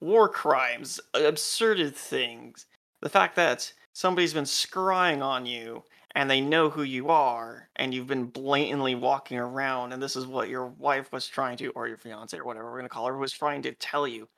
[0.00, 2.66] War crimes, absurd things.
[3.00, 5.82] The fact that somebody's been scrying on you
[6.14, 10.26] and they know who you are, and you've been blatantly walking around, and this is
[10.26, 13.16] what your wife was trying to, or your fiance, or whatever we're gonna call her,
[13.16, 14.28] was trying to tell you.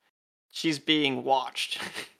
[0.52, 1.78] She's being watched.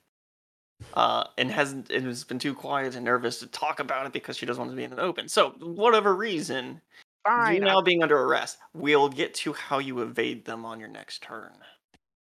[0.93, 4.37] uh, and hasn't and has been too quiet and nervous to talk about it because
[4.37, 5.27] she doesn't want to be in the open.
[5.27, 6.81] So, whatever reason,
[7.25, 7.61] you Fine.
[7.61, 11.53] now being under arrest, we'll get to how you evade them on your next turn.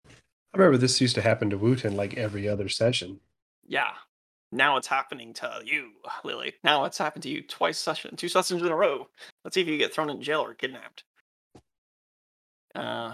[0.07, 3.19] I remember this used to happen to Wooten like every other session.
[3.67, 3.91] Yeah.
[4.51, 5.91] Now it's happening to you,
[6.23, 6.53] Lily.
[6.63, 9.07] Now it's happened to you twice session, two sessions in a row.
[9.43, 11.03] Let's see if you get thrown in jail or kidnapped.
[12.73, 13.13] Uh,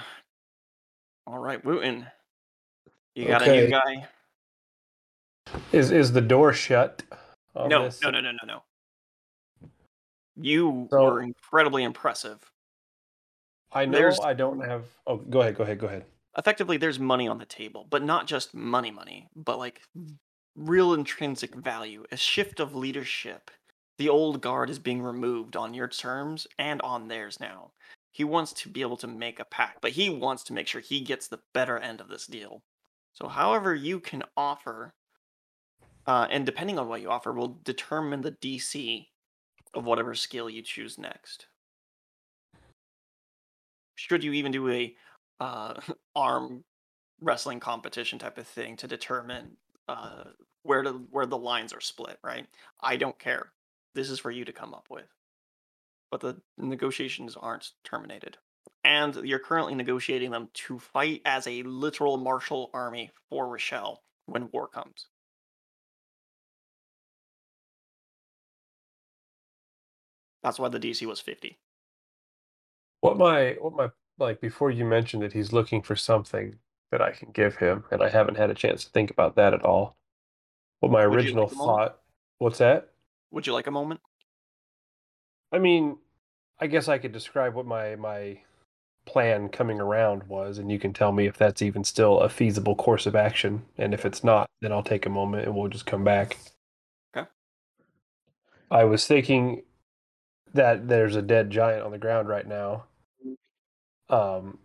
[1.27, 2.05] all right, Wooten.
[3.15, 4.07] You got a new guy?
[5.71, 7.03] Is is the door shut?
[7.55, 8.63] No, no, no, no, no, no.
[10.35, 12.51] You So- were incredibly impressive.
[13.71, 14.85] I know There's- I don't have.
[15.07, 16.05] Oh, go ahead, go ahead, go ahead.
[16.37, 19.81] Effectively, there's money on the table, but not just money, money, but like
[20.55, 23.51] real intrinsic value, a shift of leadership.
[23.97, 27.71] The old guard is being removed on your terms and on theirs now.
[28.11, 30.81] He wants to be able to make a pact, but he wants to make sure
[30.81, 32.63] he gets the better end of this deal.
[33.13, 34.93] So, however, you can offer,
[36.07, 39.07] uh, and depending on what you offer, will determine the DC
[39.73, 41.47] of whatever skill you choose next.
[43.95, 44.95] Should you even do a
[45.39, 45.75] uh,
[46.15, 46.63] arm
[47.21, 49.57] wrestling competition type of thing to determine
[49.87, 50.25] uh,
[50.63, 52.45] where to where the lines are split, right?
[52.81, 53.51] I don't care.
[53.93, 55.07] This is for you to come up with.
[56.11, 58.37] But the negotiations aren't terminated.
[58.83, 64.49] And you're currently negotiating them to fight as a literal martial army for Rochelle when
[64.51, 65.07] war comes.
[70.45, 71.57] That's why the DC was 50.
[73.01, 73.89] What my what my
[74.19, 76.59] like before you mentioned that he's looking for something
[76.91, 79.55] that I can give him, and I haven't had a chance to think about that
[79.55, 79.97] at all.
[80.81, 81.79] What my Would you like original a moment?
[81.79, 81.99] thought.
[82.37, 82.89] What's that?
[83.31, 84.01] Would you like a moment?
[85.51, 85.97] I mean,
[86.59, 88.37] I guess I could describe what my my
[89.07, 92.75] plan coming around was, and you can tell me if that's even still a feasible
[92.75, 93.63] course of action.
[93.79, 96.37] And if it's not, then I'll take a moment and we'll just come back.
[97.17, 97.27] Okay.
[98.69, 99.63] I was thinking
[100.55, 102.85] that there's a dead giant on the ground right now.
[104.09, 104.57] Um,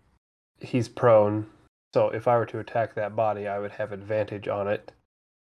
[0.61, 1.47] he's prone,
[1.95, 4.93] so if I were to attack that body, I would have advantage on it.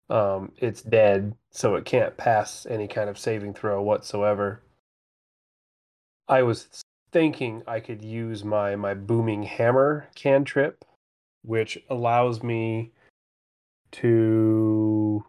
[0.08, 4.62] Um, it's dead, so it can't pass any kind of saving throw whatsoever.
[6.28, 6.68] I was
[7.12, 10.84] thinking I could use my my booming hammer cantrip,
[11.42, 12.92] which allows me
[13.92, 15.24] to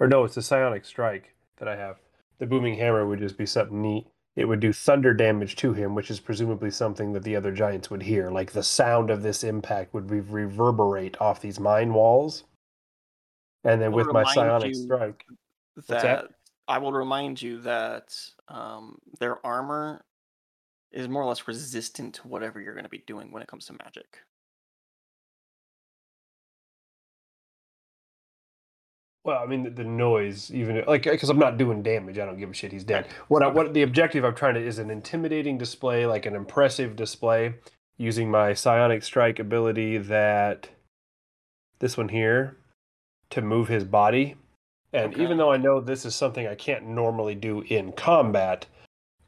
[0.00, 1.96] or no, it's a psionic strike that I have.
[2.38, 4.06] The booming hammer would just be something neat.
[4.36, 7.90] It would do thunder damage to him, which is presumably something that the other giants
[7.90, 8.30] would hear.
[8.30, 12.44] Like the sound of this impact would re- reverberate off these mine walls.
[13.64, 15.24] And then with my psionic strike,
[15.88, 16.24] that, that?
[16.68, 18.14] I will remind you that
[18.46, 20.04] um, their armor
[20.92, 23.66] is more or less resistant to whatever you're going to be doing when it comes
[23.66, 24.18] to magic.
[29.28, 32.38] Well, I mean the, the noise, even like because I'm not doing damage, I don't
[32.38, 32.72] give a shit.
[32.72, 33.08] He's dead.
[33.28, 36.96] What I, what the objective I'm trying to is an intimidating display, like an impressive
[36.96, 37.56] display,
[37.98, 40.70] using my psionic strike ability that
[41.78, 42.56] this one here
[43.28, 44.36] to move his body.
[44.94, 45.22] And Okay.
[45.22, 48.64] even though I know this is something I can't normally do in combat,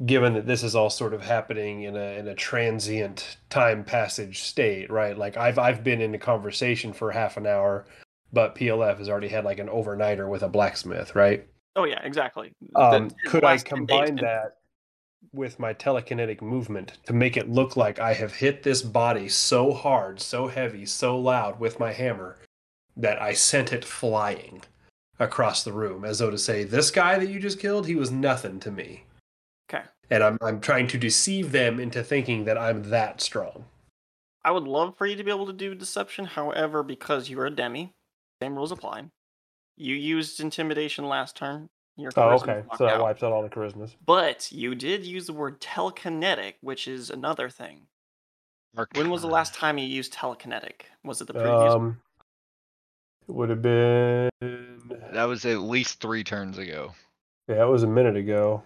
[0.06, 4.44] given that this is all sort of happening in a in a transient time passage
[4.44, 5.18] state, right?
[5.18, 7.85] Like I've I've been in a conversation for half an hour,
[8.32, 11.47] but PLF has already had like an overnighter with a blacksmith, right?
[11.77, 12.52] Oh yeah, exactly.
[12.74, 14.57] Um, could I last 10 days combine that
[15.32, 19.73] with my telekinetic movement to make it look like I have hit this body so
[19.73, 22.39] hard, so heavy, so loud with my hammer
[22.97, 24.62] that I sent it flying
[25.19, 28.11] across the room, as though to say, "This guy that you just killed, he was
[28.11, 29.05] nothing to me."
[29.73, 29.85] Okay.
[30.11, 33.66] And I'm I'm trying to deceive them into thinking that I'm that strong.
[34.44, 36.24] I would love for you to be able to do deception.
[36.24, 37.94] However, because you're a demi,
[38.43, 39.05] same rules apply.
[39.77, 41.69] You used intimidation last turn.
[41.97, 42.62] Your Oh, okay.
[42.77, 43.03] So that out.
[43.03, 43.95] wipes out all the charismas.
[44.05, 47.83] But you did use the word telekinetic, which is another thing.
[48.95, 50.83] When was the last time you used telekinetic?
[51.05, 51.75] Was it the previous?
[51.75, 52.01] Um,
[53.29, 54.31] it would have been.
[55.12, 56.95] That was at least three turns ago.
[57.49, 58.62] Yeah, it was a minute ago.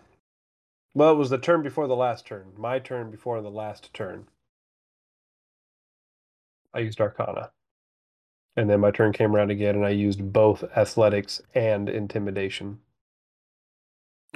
[0.95, 2.53] Well, it was the turn before the last turn.
[2.57, 4.29] My turn before the last turn.
[6.75, 7.51] I used Arcana.
[8.57, 12.79] And then my turn came around again, and I used both athletics and intimidation.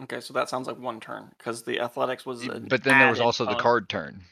[0.03, 2.43] Okay, so that sounds like one turn because the athletics was.
[2.45, 4.23] an But then there was added also the card turn.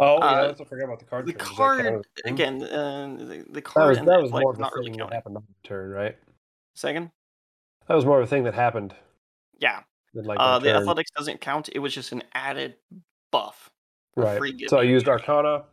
[0.00, 1.38] Oh, yeah, Uh, that's I forgot about the card The turn.
[1.38, 2.34] Does card count as a thing?
[2.34, 2.62] again.
[2.64, 5.12] Uh, the, the That card was that was more of a not really thing that
[5.12, 6.16] happened on the turn, right?
[6.74, 7.10] Second,
[7.86, 8.94] That was more of a thing that happened
[9.60, 9.80] yeah.
[10.14, 10.82] than like uh, the turn.
[10.82, 11.68] athletics doesn't count.
[11.72, 12.74] It was just an added
[13.30, 13.70] buff.
[14.16, 14.40] Right.
[14.68, 15.64] So I used Arcana,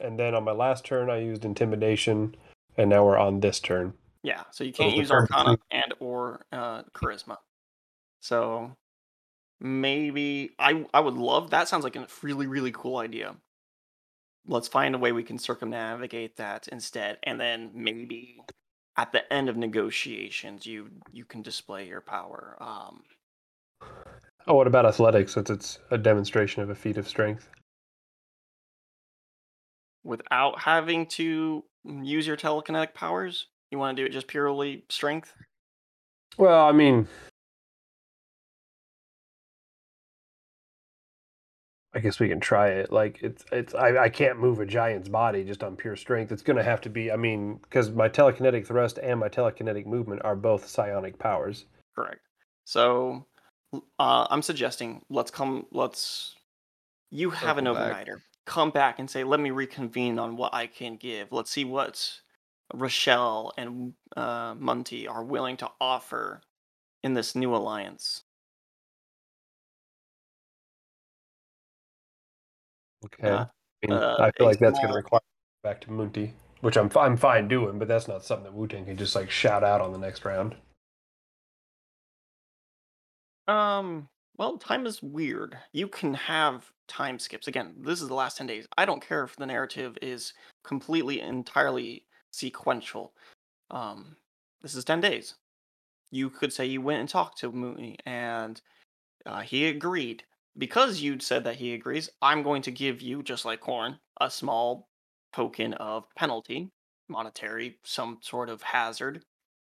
[0.00, 2.34] and then on my last turn I used Intimidation,
[2.76, 3.94] and now we're on this turn.
[4.22, 7.38] Yeah, so you can't use Arcana and or uh, Charisma.
[8.20, 8.72] So
[9.60, 11.68] maybe I I would love that.
[11.68, 13.36] Sounds like a really really cool idea.
[14.48, 18.40] Let's find a way we can circumnavigate that instead, and then maybe
[18.96, 22.56] at the end of negotiations, you you can display your power.
[22.60, 23.02] Um,
[24.48, 25.34] Oh, what about athletics?
[25.34, 27.48] Since it's a demonstration of a feat of strength.
[30.04, 33.46] without having to use your telekinetic powers.
[33.70, 35.32] You want to do it just purely strength?
[36.38, 37.08] Well, I mean,
[41.94, 42.92] I guess we can try it.
[42.92, 46.30] Like it's it's I, I can't move a giant's body just on pure strength.
[46.30, 47.10] It's gonna have to be.
[47.10, 51.64] I mean, because my telekinetic thrust and my telekinetic movement are both psionic powers.
[51.94, 52.20] Correct.
[52.66, 53.26] So
[53.98, 55.64] uh, I'm suggesting let's come.
[55.72, 56.34] Let's
[57.10, 58.08] you have an Circle back.
[58.46, 61.32] Come back and say, let me reconvene on what I can give.
[61.32, 62.20] Let's see what
[62.72, 66.42] Rochelle and uh, Munty are willing to offer
[67.02, 68.22] in this new alliance.
[73.04, 73.28] Okay.
[73.28, 75.20] Uh, I mean, uh, I feel like that's gonna require
[75.62, 78.96] back to Munti, which I'm I'm fine doing, but that's not something that Wooten can
[78.96, 80.56] just like shout out on the next round.
[83.46, 84.08] Um.
[84.38, 85.56] Well, time is weird.
[85.72, 87.48] You can have time skips.
[87.48, 88.66] Again, this is the last 10 days.
[88.76, 90.32] I don't care if the narrative is
[90.64, 93.12] completely, entirely sequential.
[93.70, 94.16] Um,
[94.62, 95.34] this is 10 days.
[96.10, 98.60] You could say you went and talked to Mooney and
[99.24, 100.24] uh, he agreed.
[100.58, 104.30] Because you'd said that he agrees, I'm going to give you, just like Corn, a
[104.30, 104.88] small
[105.34, 106.70] token of penalty,
[107.08, 109.22] monetary, some sort of hazard,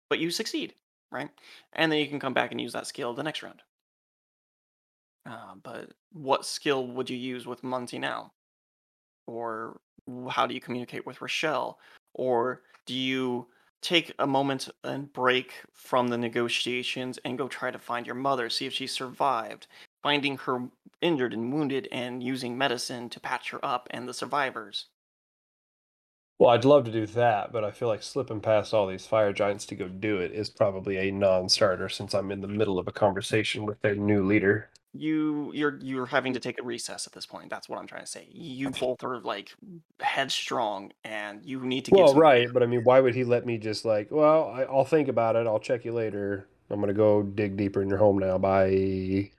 [0.08, 0.74] but you succeed,
[1.10, 1.28] right?
[1.72, 3.62] And then you can come back and use that skill the next round.
[5.26, 8.32] Uh, but what skill would you use with Munty now?
[9.26, 9.80] Or
[10.30, 11.78] how do you communicate with Rochelle?
[12.14, 13.48] Or do you
[13.82, 18.48] take a moment and break from the negotiations and go try to find your mother,
[18.48, 19.66] see if she survived,
[20.02, 20.68] finding her
[21.00, 24.86] injured and wounded and using medicine to patch her up and the survivors?
[26.38, 29.32] Well, I'd love to do that, but I feel like slipping past all these fire
[29.32, 32.86] giants to go do it is probably a non-starter since I'm in the middle of
[32.86, 34.68] a conversation with their new leader.
[34.98, 37.50] You you're you're having to take a recess at this point.
[37.50, 38.28] That's what I'm trying to say.
[38.30, 39.54] You both are like
[40.00, 43.24] headstrong, and you need to give Well, some right, but I mean, why would he
[43.24, 45.46] let me just like, well, I, I'll think about it.
[45.46, 46.46] I'll check you later.
[46.70, 48.38] I'm gonna go dig deeper in your home now.
[48.38, 49.30] Bye.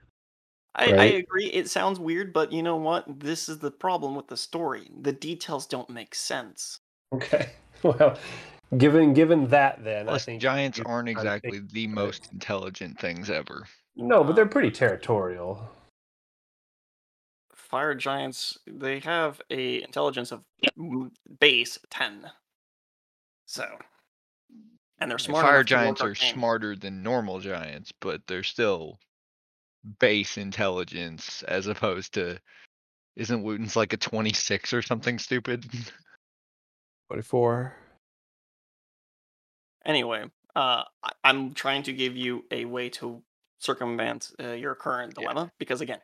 [0.74, 1.46] I, I agree.
[1.46, 3.20] It sounds weird, but you know what?
[3.20, 4.88] This is the problem with the story.
[5.00, 6.80] The details don't make sense.
[7.12, 7.50] Okay.
[7.84, 8.18] Well,
[8.76, 12.98] given given that, then I think giants aren't try to think exactly the most intelligent
[12.98, 13.66] things ever.
[13.98, 15.68] No, but they're pretty territorial.
[17.52, 20.42] Fire giants, they have a intelligence of
[21.40, 22.30] base ten.
[23.46, 23.66] So,
[25.00, 25.42] and they're Yeah, smart.
[25.44, 26.34] Fire enough to work giants are arcane.
[26.34, 28.98] smarter than normal giants, but they're still
[29.98, 32.38] base intelligence as opposed to.
[33.16, 35.66] Isn't Wooten's like a 26 or something stupid?
[37.10, 37.74] 24.
[39.84, 40.84] Anyway, uh,
[41.24, 43.22] I'm trying to give you a way to
[43.58, 45.22] circumvent uh, your current Yeah.
[45.28, 46.00] dilemma because again,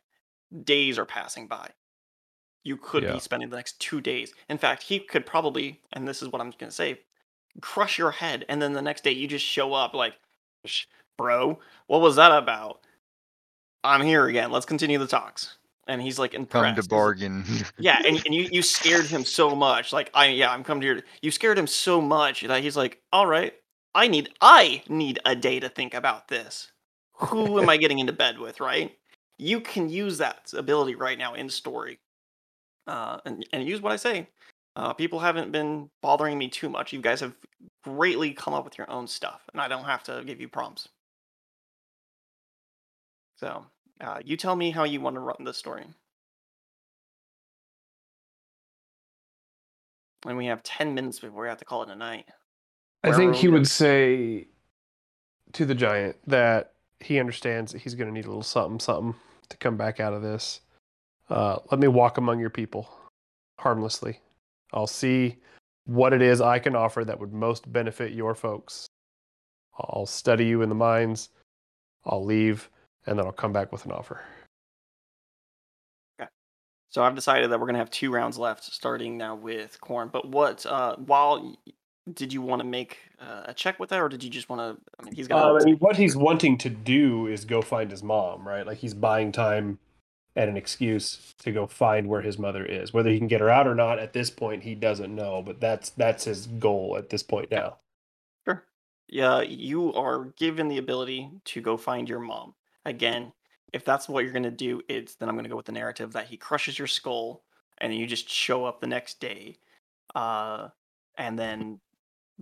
[0.63, 1.71] days are passing by.
[2.63, 3.13] You could Yeah.
[3.13, 4.33] be spending the next two days.
[4.49, 7.01] In fact, he could probably, and this is what I'm going to say,
[7.61, 10.15] crush your head, and then the next day you just show up like,
[11.17, 12.81] bro, what was that about?
[13.83, 14.51] I'm here again.
[14.51, 15.57] Let's continue the talks.
[15.87, 16.75] And he's like impressed.
[16.75, 17.45] Come to bargain.
[17.77, 19.93] yeah, and, and you, you scared him so much.
[19.93, 21.03] Like I yeah, I'm coming here.
[21.21, 23.53] You scared him so much that he's like, all right,
[23.93, 26.71] I need I need a day to think about this.
[27.17, 28.95] Who am I getting into bed with, right?
[29.37, 31.99] You can use that ability right now in story.
[32.87, 34.27] Uh, and, and use what I say.
[34.75, 36.91] Uh, people haven't been bothering me too much.
[36.91, 37.33] You guys have
[37.83, 40.89] greatly come up with your own stuff, and I don't have to give you prompts.
[43.37, 43.65] So,
[44.01, 45.85] uh, you tell me how you want to run this story.
[50.25, 52.25] And we have 10 minutes before we have to call it a night.
[53.03, 54.47] I think he would say
[55.53, 59.15] to the giant that he understands that he's going to need a little something, something
[59.49, 60.61] to come back out of this.
[61.29, 62.89] Uh, let me walk among your people
[63.59, 64.19] harmlessly.
[64.73, 65.37] I'll see
[65.85, 68.87] what it is I can offer that would most benefit your folks.
[69.77, 71.29] I'll study you in the mines.
[72.05, 72.69] I'll leave,
[73.05, 74.21] and then I'll come back with an offer.
[76.19, 76.29] Okay.
[76.89, 80.09] So I've decided that we're gonna have two rounds left, starting now with corn.
[80.11, 80.65] But what?
[80.65, 81.57] Uh, while
[82.13, 84.61] did you want to make uh, a check with that, or did you just want
[84.61, 84.81] to?
[84.99, 85.53] I mean, he's gonna.
[85.53, 88.65] Um, I mean, what he's wanting to do is go find his mom, right?
[88.65, 89.79] Like he's buying time
[90.35, 92.93] and an excuse to go find where his mother is.
[92.93, 95.41] Whether he can get her out or not, at this point, he doesn't know.
[95.41, 97.77] But that's that's his goal at this point now.
[98.45, 98.63] Sure.
[99.07, 102.53] Yeah, you are given the ability to go find your mom.
[102.85, 103.33] Again,
[103.73, 106.27] if that's what you're gonna do, it's then I'm gonna go with the narrative that
[106.27, 107.43] he crushes your skull,
[107.79, 109.57] and you just show up the next day,
[110.13, 110.69] uh,
[111.17, 111.79] and then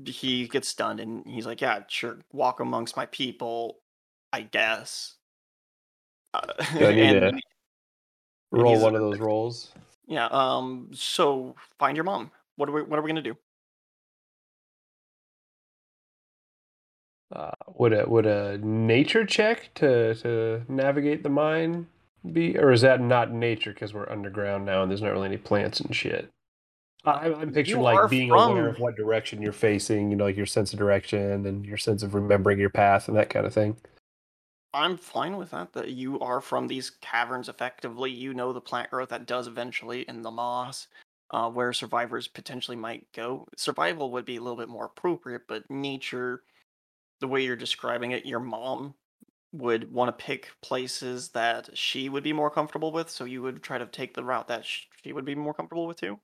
[0.05, 3.79] he gets stunned, and he's like, "Yeah, sure, walk amongst my people,
[4.31, 5.15] I guess."
[6.33, 6.41] Uh,
[6.77, 7.41] Do I need and to
[8.51, 9.71] roll one of those rolls?
[10.07, 10.27] yeah.
[10.31, 10.89] Um.
[10.93, 12.31] So find your mom.
[12.55, 12.83] What are we?
[12.83, 13.37] What are we gonna do?
[17.31, 21.87] Uh, would a would a nature check to to navigate the mine
[22.31, 25.37] be, or is that not nature because we're underground now and there's not really any
[25.37, 26.31] plants and shit?
[27.05, 30.37] I, I'm picturing You like being aware of what direction you're facing, you know, like
[30.37, 33.53] your sense of direction and your sense of remembering your path and that kind of
[33.53, 33.77] thing.
[34.73, 35.73] I'm fine with that.
[35.73, 38.09] That you are from these caverns effectively.
[38.09, 40.87] You know the plant growth that does eventually in the moss,
[41.31, 43.47] uh, where survivors potentially might go.
[43.57, 46.43] Survival would be a little bit more appropriate, but nature,
[47.19, 48.95] the way you're describing it, your mom
[49.51, 53.09] would want to pick places that she would be more comfortable with.
[53.09, 55.99] So you would try to take the route that she would be more comfortable with
[55.99, 56.19] too.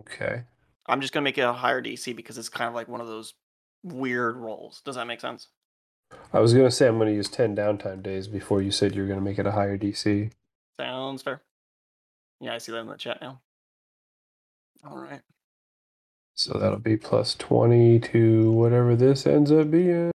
[0.00, 0.42] Okay.
[0.86, 3.06] I'm just gonna make it a higher DC because it's kind of like one of
[3.06, 3.34] those
[3.82, 4.80] weird rolls.
[4.84, 5.48] Does that make sense?
[6.32, 9.08] I was gonna say I'm gonna use ten downtime days before you said you were
[9.08, 10.30] gonna make it a higher DC.
[10.78, 11.42] Sounds fair.
[12.40, 13.40] Yeah, I see that in the chat now.
[14.84, 15.20] All right.
[16.34, 20.10] So that'll be plus twenty to whatever this ends up being.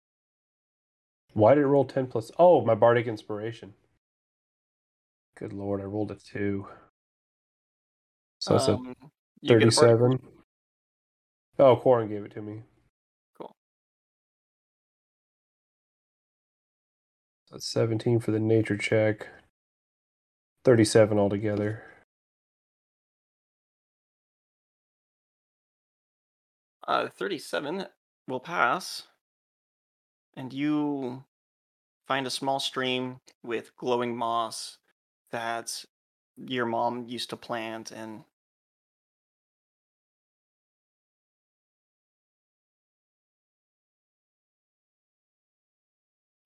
[1.32, 2.30] Why did it roll ten plus?
[2.38, 3.74] Oh, my bardic inspiration.
[5.36, 6.66] Good lord, I rolled a two.
[8.40, 8.94] So Um,
[9.42, 10.18] you get a bardic- thirty-seven.
[11.58, 12.62] Oh, Corin gave it to me.
[13.36, 13.52] Cool.
[17.50, 19.28] That's seventeen for the nature check.
[20.64, 21.84] Thirty-seven altogether.
[26.88, 27.86] Uh, 37
[28.26, 29.04] will pass,
[30.34, 31.24] and you
[32.08, 34.78] find a small stream with glowing moss
[35.30, 35.84] that
[36.36, 38.24] your mom used to plant, and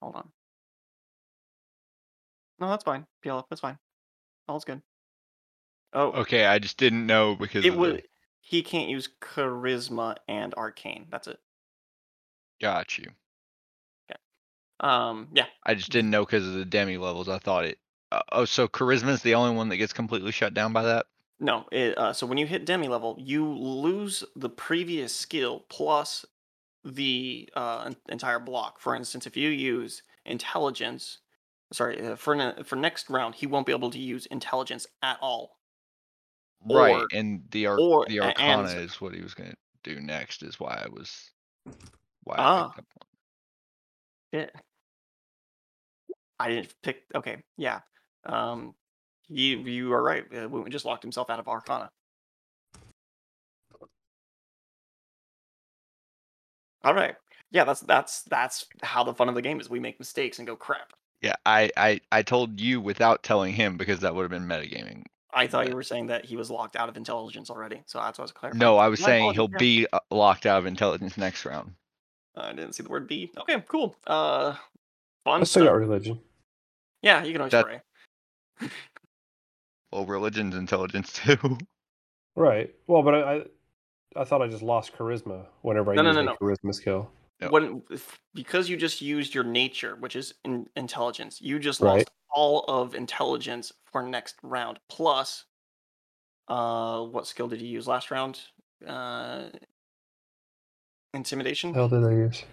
[0.05, 0.29] Hold on.
[2.61, 3.07] No, that's fine.
[3.25, 3.79] PLF, that's fine.
[4.49, 4.83] All's good.
[5.95, 7.97] Oh, Okay, I just didn't know because it of would.
[7.97, 8.03] the,
[8.43, 11.07] He can't use charisma and arcane.
[11.11, 11.39] That's it.
[12.61, 13.07] got you.
[14.11, 14.17] Yeah.
[14.81, 15.47] Um, yeah.
[15.65, 17.29] I just didn't know because of the demi levels.
[17.31, 17.79] I thought it.
[18.13, 21.07] Uh, oh, so charisma is the only one that gets completely shut down by that.
[21.41, 26.27] No, it, uh, so when you hit demi level, you lose the previous skill plus
[26.85, 28.81] the uh, entire block.
[28.81, 31.19] For instance, if you use intelligence,
[31.73, 35.19] sorry, uh, for ne- for next round, he won't be able to use intelligence at
[35.21, 35.59] all.
[36.67, 39.55] right, Or- and the ar- or- the a- and- arcana is what he was gonna
[39.83, 40.43] do next.
[40.43, 41.31] Is why I was.
[42.23, 42.69] Why I Ah.
[42.71, 43.07] picked up
[44.33, 44.51] Yeah.
[46.41, 47.05] I didn't pick.
[47.15, 47.81] Okay, yeah.
[48.25, 48.75] Um,
[49.29, 50.25] you you are right.
[50.35, 51.91] Uh, Wooten just locked himself out of Arcana.
[56.85, 57.17] All right.
[57.51, 59.71] Yeah, that's that's that's how the fun of the game is.
[59.71, 60.93] We make mistakes and go crap.
[61.23, 65.05] Yeah, I, I I told you without telling him because that would have been metagaming.
[65.33, 65.71] I thought Yeah.
[65.71, 68.27] you were saying that he was locked out of intelligence already, so that's what I
[68.27, 68.59] was clarifying.
[68.61, 71.73] No, I was My saying he'll apologies, be uh, locked out of intelligence next round.
[72.37, 73.31] I didn't see the word B.
[73.39, 73.97] Okay, cool.
[74.07, 74.55] Uh,
[75.25, 75.73] fun I still stuff.
[75.73, 76.21] got religion.
[77.03, 77.81] Yeah, you can always That- pray.
[79.93, 81.59] Well, religion's intelligence too.
[82.37, 82.75] Right.
[82.87, 83.43] Well, but I, I,
[84.17, 87.11] I thought I just lost charisma whenever I No, no, used no, a charisma skill.
[87.41, 87.51] Yep.
[87.51, 91.97] when if, because you just used your nature, which is in, intelligence, you just Right.
[91.99, 94.79] lost all of intelligence for next round.
[94.89, 95.45] Plus,
[96.49, 98.41] uh, what skill did you use last round?
[98.87, 99.49] Uh,
[101.13, 101.75] intimidation.
[101.75, 102.45] hell did I use?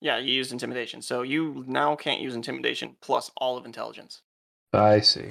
[0.00, 4.22] Yeah, you used intimidation, so you now can't use intimidation plus all of intelligence.
[4.72, 5.28] I see.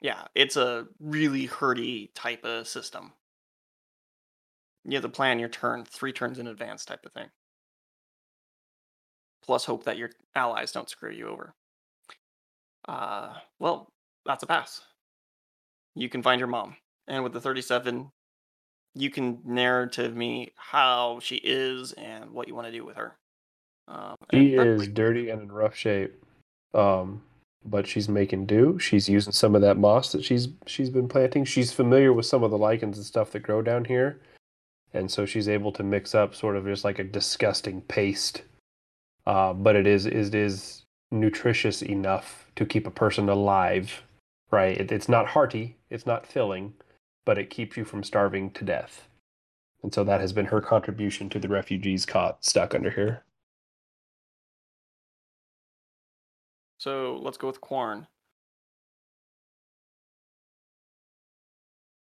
[0.00, 3.12] Yeah, it's a really hurdy type of system.
[4.84, 7.28] You have to plan your turn three turns in advance, type of thing.
[9.44, 11.54] Plus, hope that your allies don't screw you over.
[12.88, 13.88] Uh, well,
[14.24, 14.82] that's a pass.
[15.94, 16.76] You can find your mom,
[17.08, 18.10] and with the thirty-seven,
[18.94, 23.16] you can narrative me how she is and what you want to do with her.
[23.88, 26.22] Um, She is dirty and in rough shape.
[26.72, 27.22] Um,
[27.64, 28.78] but she's making do.
[28.78, 31.44] She's using some of that moss that she's she's been planting.
[31.44, 34.20] She's familiar with some of the lichens and stuff that grow down here.
[34.92, 38.42] And so she's able to mix up sort of just like a disgusting paste.
[39.26, 44.02] Uh, but it is it is nutritious enough to keep a person alive.
[44.50, 44.76] Right?
[44.76, 46.74] It, it's not hearty, it's not filling,
[47.24, 49.06] but it keeps you from starving to death.
[49.82, 53.24] And so that has been her contribution to the refugees caught stuck under here.
[56.78, 58.06] So let's go with Quarn.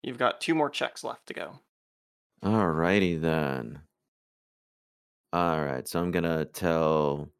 [0.04, 1.60] You've got two more checks left to go.
[2.46, 3.82] Alrighty then.
[5.36, 7.32] Alright, so I'm gonna tell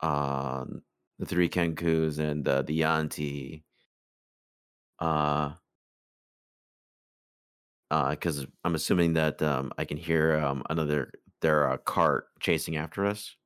[0.00, 0.82] um
[1.18, 3.64] the three Kenkus and uh, the Yuan-ti
[4.98, 5.54] uh
[7.90, 12.76] uh because I'm assuming that um I can hear um another their uh, cart chasing
[12.76, 13.36] after us.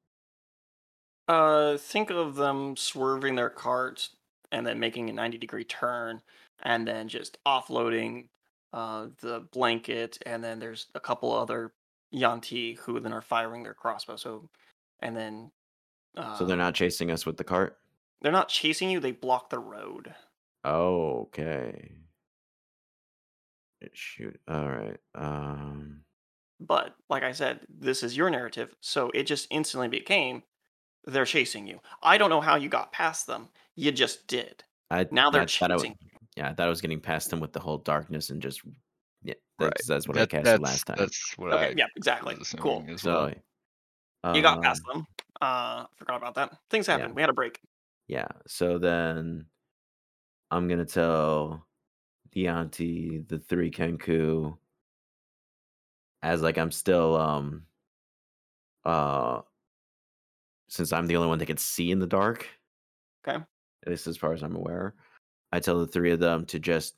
[1.28, 4.16] Uh, think of them swerving their carts
[4.52, 6.20] and then making a 90 degree turn
[6.62, 8.28] and then just offloading
[8.76, 10.18] uh, the blanket.
[10.26, 11.72] And then there's a couple other
[12.10, 14.16] Yuan-ti who then are firing their crossbow.
[14.16, 14.50] So,
[15.00, 15.50] and then.
[16.16, 17.78] Uh, So they're not chasing us with the cart?
[18.20, 20.14] They're not chasing you, they block the road.
[20.64, 21.92] Oh, okay.
[23.82, 24.40] Eh, Shoot.
[24.50, 24.98] Alright.
[25.14, 26.02] Um
[26.60, 30.42] But like I said, this is your narrative, so it just instantly became
[31.04, 31.80] they're chasing you.
[32.02, 33.48] I don't know how you got past them.
[33.76, 34.64] You just did.
[34.90, 35.98] I Now they're I thought I w- chasing.
[36.36, 38.60] Yeah, I thought I was getting past them with the whole darkness and just
[39.22, 39.70] yeah, Right.
[39.72, 40.96] that's, that's what I That- casted that's, last time.
[40.98, 42.36] That's what Okay, I yeah, exactly.
[42.36, 42.78] was Cool.
[42.78, 43.32] assuming So
[44.22, 44.36] well.
[44.36, 45.06] You got past um, them.
[45.40, 46.52] Uh, forgot about that.
[46.70, 46.98] Things yeah.
[46.98, 47.14] happen.
[47.14, 47.60] We had a break.
[48.08, 48.26] Yeah.
[48.46, 49.46] So then
[50.50, 51.66] I'm gonna tell
[52.32, 54.56] the Yuan-ti, the three Kenku,
[56.22, 57.62] as like I'm still um
[58.84, 59.40] uh
[60.68, 62.46] since I'm the only one that can see in the dark,
[63.26, 63.36] Okay.
[63.84, 64.94] at least as far as I'm aware.
[65.52, 66.96] I tell the three of them to just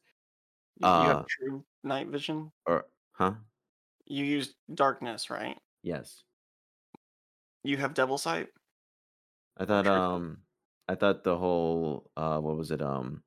[0.78, 2.52] You, you Uh, have true night vision.
[2.66, 3.34] or huh?
[4.06, 5.58] You used darkness, right?
[5.82, 6.24] Yes.
[7.62, 8.48] You have devil sight.
[9.56, 9.92] I thought True.
[9.92, 10.42] um
[10.88, 13.22] I thought the whole uh what was it um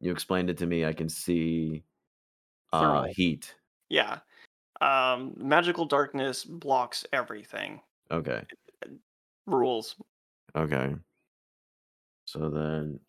[0.00, 1.84] you explained it to me I can see
[2.72, 3.04] uh Thermal.
[3.14, 3.54] heat.
[3.88, 4.20] Yeah.
[4.80, 7.80] Um, magical darkness blocks everything.
[8.10, 8.44] Okay.
[9.46, 9.96] Rules.
[10.56, 10.96] Okay.
[12.24, 13.00] So then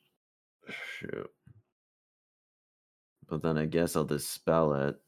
[0.70, 1.30] shoot.
[3.28, 5.00] But then I guess I'll dispel it.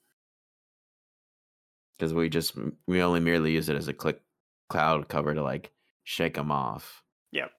[2.00, 4.22] Cuz we just we only merely use it as a click
[4.69, 5.72] cloud cover to like
[6.03, 7.03] shake them off.
[7.32, 7.51] Yep.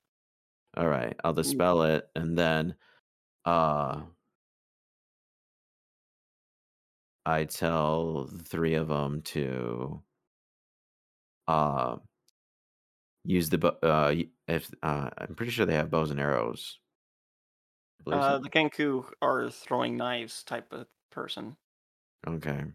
[0.76, 2.74] All right, I'll dispel it, and then,
[3.46, 4.02] uh,
[7.24, 10.02] I tell the three of them to,
[11.48, 11.96] uh,
[13.24, 14.14] use the uh
[14.46, 16.78] if uh I'm pretty sure they have bows and arrows.
[18.00, 18.34] I believe so.
[18.34, 21.56] Uh, the Kenku are throwing knives type of person.
[22.26, 22.72] Okay.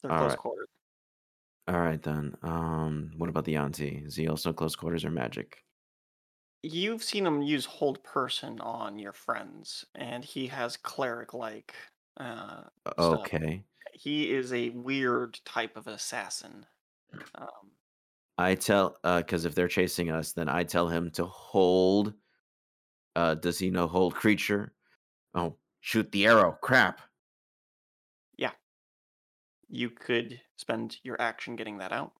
[0.00, 0.38] They're All close right.
[0.38, 0.68] quartered.
[1.68, 2.36] All right then.
[2.42, 4.02] Um, what about the Yuan-ti?
[4.04, 5.64] Is he also close quarters or magic?
[6.62, 11.74] You've seen him use hold person on your friends, and he has cleric like
[12.16, 12.64] uh,
[12.98, 13.28] stuff.
[13.28, 13.64] Okay.
[13.94, 16.66] He is a weird type of assassin.
[17.34, 17.72] Um,
[18.38, 22.14] I tell uh because if they're chasing us, then I tell him to hold.
[23.16, 24.74] Uh, does he know hold creature?
[25.34, 26.58] Oh, shoot the arrow!
[26.60, 27.00] Crap.
[28.36, 28.50] Yeah.
[29.70, 32.12] You could spend your action getting that out.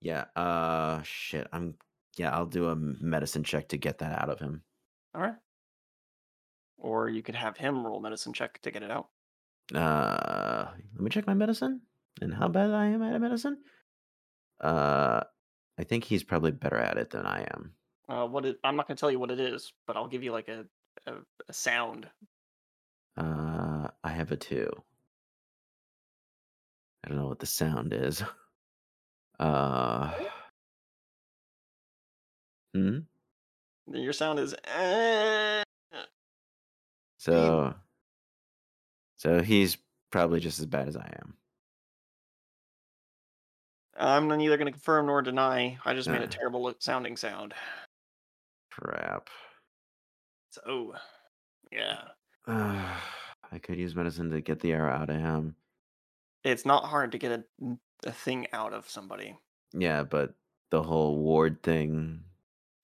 [0.00, 0.26] Yeah.
[0.36, 1.48] Uh, shit.
[1.52, 1.74] I'm.
[2.16, 4.62] Yeah, I'll do a medicine check to get that out of him.
[5.12, 5.36] All right.
[6.76, 9.08] Or you could have him roll medicine check to get it out.
[9.74, 11.80] Uh, let me check my medicine
[12.20, 13.58] and how bad I am at medicine.
[14.60, 15.22] Uh,
[15.78, 17.74] I think he's probably better at it than I am.
[18.08, 20.22] Uh, what it, I'm not going to tell you what it is, but I'll give
[20.22, 20.64] you like a,
[21.06, 21.14] a,
[21.48, 22.08] a sound.
[23.16, 24.70] Uh, I have a two.
[27.04, 28.22] I don't know what the sound is.
[29.40, 30.12] Uh,
[32.74, 32.98] hmm.
[33.86, 34.52] Your sound is.
[34.64, 35.62] "Eh."
[37.18, 37.72] So,
[39.16, 39.78] so he's
[40.10, 41.34] probably just as bad as I am.
[43.96, 45.78] I'm neither going to confirm nor deny.
[45.84, 46.24] I just made Uh.
[46.24, 47.54] a terrible sounding sound.
[48.78, 49.28] Crap.
[50.50, 50.94] So,
[51.72, 51.98] yeah.
[52.46, 52.96] Uh,
[53.52, 55.56] I could use medicine to get the arrow out of him.
[56.44, 57.44] It's not hard to get a,
[58.06, 59.36] a thing out of somebody.
[59.72, 60.34] Yeah, but
[60.70, 62.20] the whole ward thing.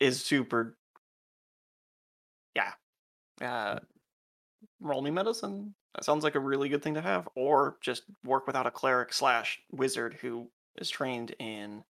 [0.00, 0.76] Is super.
[2.56, 2.72] Yeah.
[3.40, 3.80] Uh,
[4.80, 5.74] roll me medicine.
[5.94, 7.28] That sounds like a really good thing to have.
[7.36, 11.84] Or just work without a cleric slash wizard who is trained in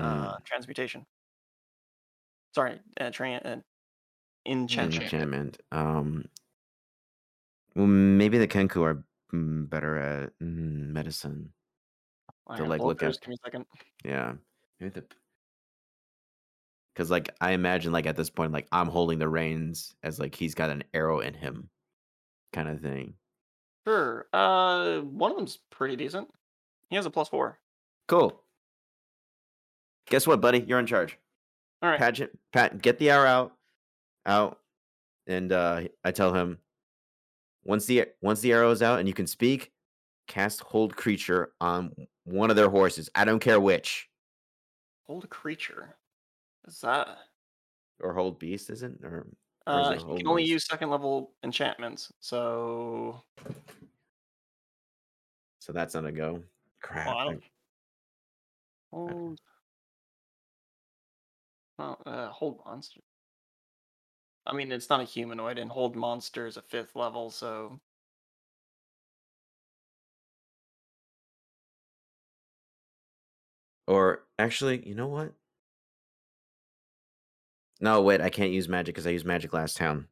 [0.00, 1.06] uh, transmutation.
[2.54, 3.56] Sorry, uh, train uh,
[4.46, 5.02] enchantment.
[5.02, 5.58] enchantment.
[5.72, 6.24] Um,
[7.74, 11.52] well, maybe the Kenku are mm, better at mm, medicine.
[12.46, 13.66] I to, like, look at- Give me a second.
[14.04, 14.34] Yeah,
[14.78, 15.04] maybe the.
[16.94, 20.36] Because like I imagine, like at this point, like I'm holding the reins as like
[20.36, 21.68] he's got an arrow in him,
[22.52, 23.14] kind of thing.
[23.84, 24.26] Sure.
[24.32, 26.28] Uh, one of them's pretty decent.
[26.90, 27.58] He has a plus four.
[28.06, 28.40] Cool.
[30.08, 30.60] Guess what, buddy?
[30.60, 31.18] You're in charge.
[31.84, 31.98] All right.
[32.00, 33.52] Paget, Pat, get the arrow out,
[34.24, 34.58] out,
[35.26, 36.56] and uh, I tell him
[37.62, 39.70] once the once the arrow is out and you can speak,
[40.26, 41.92] cast hold creature on
[42.24, 43.10] one of their horses.
[43.14, 44.08] I don't care which,
[45.06, 45.94] Hold a creature.
[46.66, 47.18] Is that?
[48.00, 49.04] or hold beast, isn't?
[49.04, 49.26] Or
[49.66, 50.48] Or is Uh, it you can only ones?
[50.50, 52.10] use second level enchantments.
[52.20, 53.22] So,
[55.60, 56.42] so that's not a go.
[56.80, 57.06] Crap.
[57.08, 57.42] well, I I- don't.
[58.90, 59.40] Hold.
[61.78, 63.00] Oh, uh, hold monster.
[64.46, 67.80] I mean, it's not a humanoid, and hold monster is a fifth level, so
[73.86, 75.32] Or actually, you know what?
[77.80, 80.08] No, wait, I can't use magic because I used magic last town.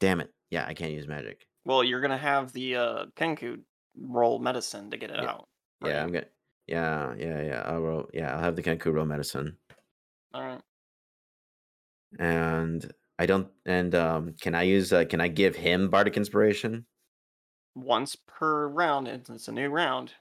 [0.00, 0.32] Damn it.
[0.50, 1.46] Yeah, I can't use magic.
[1.64, 3.60] well, you're gonna have the uh, Kenku
[3.98, 5.30] roll medicine to get it Yeah.
[5.30, 5.48] out.
[5.84, 6.02] Yeah.
[6.02, 6.26] I'm gonna.
[6.66, 7.62] Yeah, yeah, yeah.
[7.66, 8.08] I'll roll.
[8.14, 9.58] Yeah, I'll have the Kenku roll medicine,
[10.32, 10.62] All right.
[12.18, 13.48] And I don't.
[13.66, 14.92] And um, can I use?
[14.92, 16.86] Uh, can I give him bardic inspiration?
[17.74, 20.12] Once per round, and it's a new round.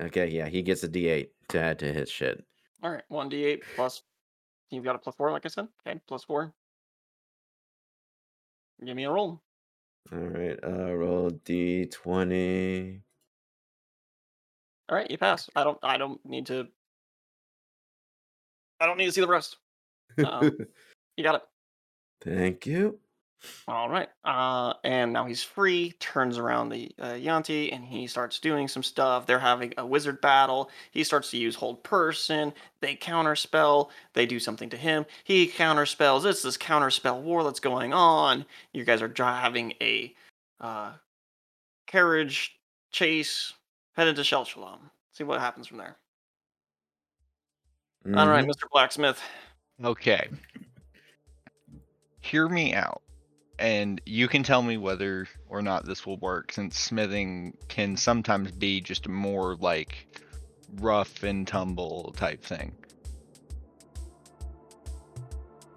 [0.00, 2.44] Okay, yeah, he gets a D8 to add to his shit.
[2.82, 4.02] All right, one d8 plus.
[4.70, 5.68] You've got a plus four, like I said.
[5.86, 6.54] Okay, plus four.
[8.84, 9.42] Give me a roll.
[10.12, 13.00] All right, uh, roll D20.
[14.88, 15.50] All right, you pass.
[15.54, 15.78] I don't.
[15.82, 16.66] I don't need to.
[18.80, 19.56] I don't need to see the rest.
[20.26, 20.50] Um,
[21.20, 21.42] You got it.
[22.22, 22.98] Thank you.
[23.68, 24.08] All right.
[24.24, 25.92] Uh, and now he's free.
[26.00, 29.26] Turns around the uh, Yuan-ti, and he starts doing some stuff.
[29.26, 30.70] They're having a wizard battle.
[30.92, 32.54] He starts to use hold person.
[32.80, 33.90] They counterspell.
[34.14, 35.04] They do something to him.
[35.24, 36.24] He counterspells.
[36.24, 38.46] It's this counterspell war that's going on.
[38.72, 40.14] You guys are driving a
[40.58, 40.92] uh,
[41.86, 42.58] carriage
[42.92, 43.52] chase
[43.92, 44.90] headed to Shell Shalom.
[45.12, 45.98] See what happens from there.
[48.06, 48.46] All right.
[48.46, 48.62] Mr.
[48.72, 49.20] Blacksmith.
[49.84, 50.30] Okay.
[52.20, 53.02] Hear me out.
[53.58, 58.52] And you can tell me whether or not this will work, since smithing can sometimes
[58.52, 60.06] be just a more like
[60.76, 62.72] rough and tumble type thing.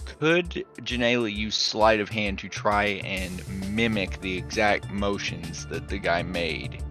[0.05, 5.97] Could Janelle use sleight of hand to try and mimic the exact motions that the
[5.97, 6.81] guy made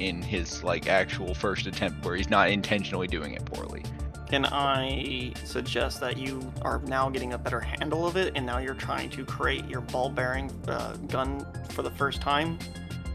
[0.00, 3.84] in his like actual first attempt, where he's not intentionally doing it poorly?
[4.30, 8.58] Can I suggest that you are now getting a better handle of it, and now
[8.58, 12.56] you're trying to create your ball bearing uh, gun for the first time,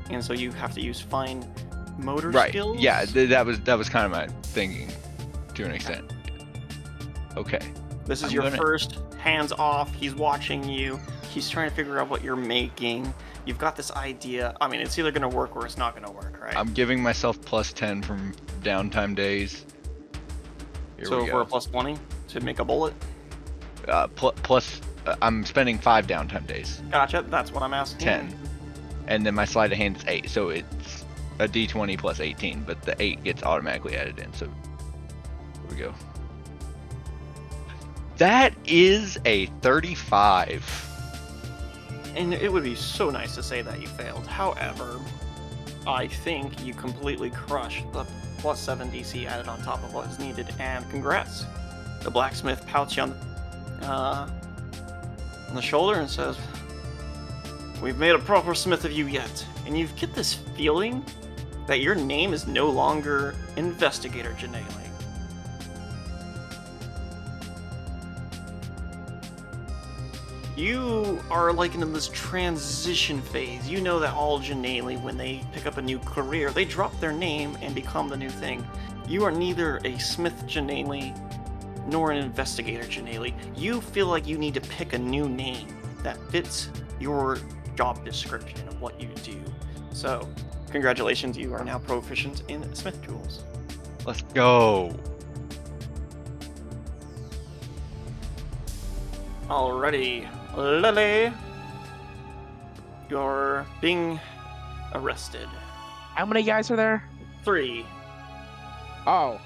[0.09, 1.49] and so you have to use fine
[1.97, 2.49] motor right.
[2.49, 2.81] skills?
[2.81, 4.91] Yeah, th- that was that was kind of my thinking,
[5.53, 6.11] to an extent.
[7.37, 7.61] Okay.
[8.05, 9.93] This is I'm your gonna- first hands off.
[9.93, 10.99] He's watching you.
[11.31, 13.13] He's trying to figure out what you're making.
[13.45, 14.53] You've got this idea.
[14.59, 16.57] I mean, it's either going to work or it's not going to work, right?
[16.57, 19.65] I'm giving myself plus ten from downtime days.
[20.97, 21.97] Here so we for a plus 20
[22.29, 22.93] to make a bullet.
[23.87, 27.23] uh, pl- plus, uh, I'm spending five downtime days, Gotcha.
[27.29, 27.99] That's what I'm asking.
[27.99, 28.39] 10.
[29.07, 31.05] and then my sleight of hand is eight, so it's
[31.39, 34.31] a d20 plus 18, but the eight gets automatically added in.
[34.33, 34.53] So here
[35.69, 35.93] we go.
[38.17, 40.91] That is a 35.
[42.15, 44.25] And it would be so nice to say that you failed.
[44.25, 45.01] However,
[45.85, 48.05] I think you completely crushed the
[48.37, 51.45] plus 7 DC added on top of what is needed, and congrats.
[52.01, 53.09] The blacksmith pouts you on
[53.79, 54.29] the, uh,
[55.49, 56.37] on the shoulder and says,
[57.81, 59.45] We've made a proper smith of you yet.
[59.65, 61.03] And you get this feeling
[61.67, 64.84] that your name is no longer Investigator Janelle.
[70.55, 73.69] You are like in this transition phase.
[73.69, 77.11] You know that all Janelle, when they pick up a new career, they drop their
[77.11, 78.65] name and become the new thing.
[79.05, 81.13] You are neither a Smith Janelle
[81.87, 83.33] nor an investigator Janelle.
[83.57, 85.67] You feel like you need to pick a new name
[86.03, 86.69] that fits
[87.01, 87.37] your
[87.75, 89.43] job description of what you do.
[89.91, 90.27] So,
[90.71, 93.43] congratulations, you are now proficient in Smith tools.
[94.05, 94.95] Let's go.
[99.49, 101.33] Alrighty, Lily,
[103.09, 104.19] you're being
[104.93, 105.47] arrested.
[106.15, 107.03] How many guys are there?
[107.43, 107.85] Three.
[109.05, 109.39] Oh.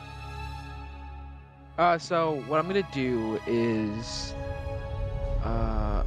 [1.78, 4.36] Uh, so what I'm gonna do is,
[5.44, 6.04] uh,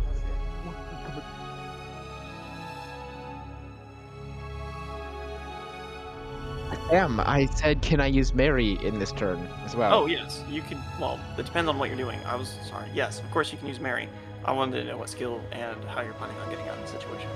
[6.90, 9.94] Damn, I said, can I use Mary in this turn as well?
[9.94, 10.78] Oh yes, you can.
[11.00, 12.20] Well, it depends on what you're doing.
[12.26, 12.86] I was sorry.
[12.92, 14.10] Yes, of course you can use Mary.
[14.44, 16.98] I wanted to know what skill and how you're planning on getting out of the
[16.98, 17.30] situation.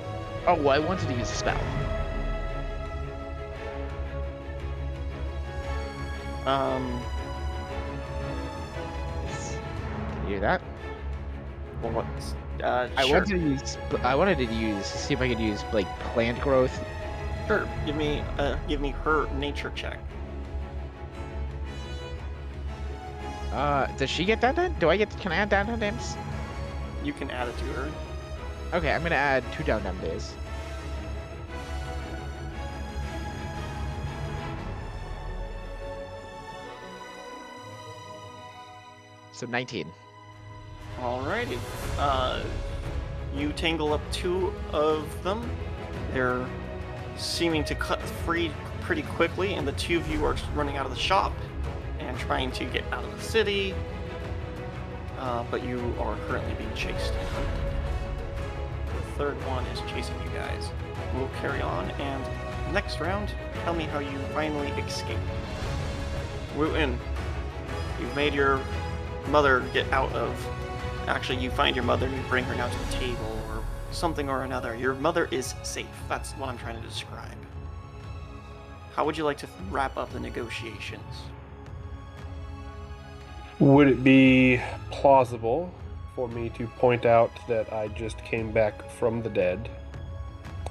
[0.46, 1.60] Oh, well, I wanted to use a spell.
[6.46, 7.02] Um,
[10.26, 10.62] Can you do that?
[11.82, 12.06] well, what?
[12.62, 13.18] Uh, I sure.
[13.18, 13.78] wanted to use.
[14.02, 14.86] I wanted to use.
[14.86, 16.84] See if I could use like plant growth.
[17.46, 17.68] Sure.
[17.84, 19.98] Give me, uh, give me her nature check.
[23.52, 24.74] Uh, does she get that then?
[24.78, 25.10] Do I get?
[25.18, 26.16] Can I add downtime days?
[27.06, 27.88] You can add it to her.
[28.74, 30.34] Okay, I'm gonna add two downtime days.
[39.30, 39.86] So 19.
[40.98, 41.58] Alrighty.
[41.96, 42.42] Uh,
[43.36, 45.48] you tangle up two of them.
[46.12, 46.44] They're
[47.16, 50.92] seeming to cut free pretty quickly, and the two of you are running out of
[50.92, 51.32] the shop
[52.00, 53.76] and trying to get out of the city.
[55.26, 57.12] Uh, but you are currently being chased.
[58.86, 60.70] The third one is chasing you guys.
[61.16, 65.18] We'll carry on, and next round, tell me how you finally escape.
[66.56, 66.96] In,
[68.00, 68.60] you've made your
[69.26, 70.32] mother get out of
[71.08, 74.28] actually you find your mother and you bring her now to the table or something
[74.28, 77.36] or another your mother is safe that's what i'm trying to describe
[78.94, 81.02] how would you like to wrap up the negotiations
[83.58, 84.60] Would it be
[84.90, 85.72] plausible
[86.14, 89.70] for me to point out that I just came back from the dead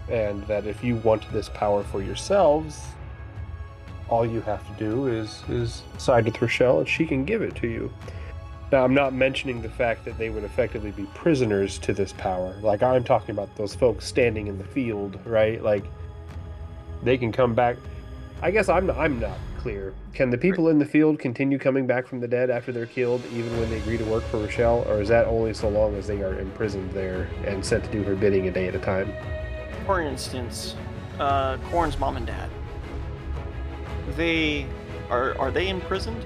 [0.08, 2.80] and that if you want this power for yourselves,
[4.08, 7.56] all you have to do is is side with Rochelle and she can give it
[7.56, 7.92] to you.
[8.72, 12.56] Now, I'm not mentioning the fact that they would effectively be prisoners to this power.
[12.62, 15.64] Like I'm talking about those folks standing in the field, right?
[15.64, 15.86] Like
[17.02, 17.78] they can come back.
[18.44, 19.38] I guess I'm I'm not
[20.14, 23.22] Can the people in the field continue coming back from the dead after they're killed,
[23.34, 26.08] even when they agree to work for Rochelle, or is that only so long as
[26.08, 29.11] they are imprisoned there and sent to do her bidding a day at a time?
[29.85, 30.76] for instance
[31.19, 32.50] uh corn's mom and dad.
[34.16, 34.66] They
[35.10, 36.26] are are they imprisoned?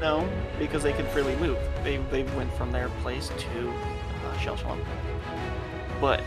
[0.00, 1.58] No because they can freely move.
[1.82, 4.84] They they went from their place to uh, shell Swamp.
[6.00, 6.22] but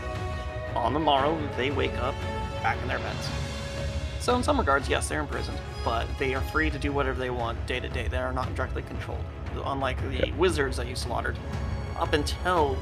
[0.74, 2.14] on the morrow they wake up
[2.62, 3.28] back in their beds
[4.28, 7.30] so in some regards yes they're imprisoned but they are free to do whatever they
[7.30, 9.24] want day to day they are not directly controlled
[9.64, 11.36] unlike the wizards that you slaughtered
[11.98, 12.76] up until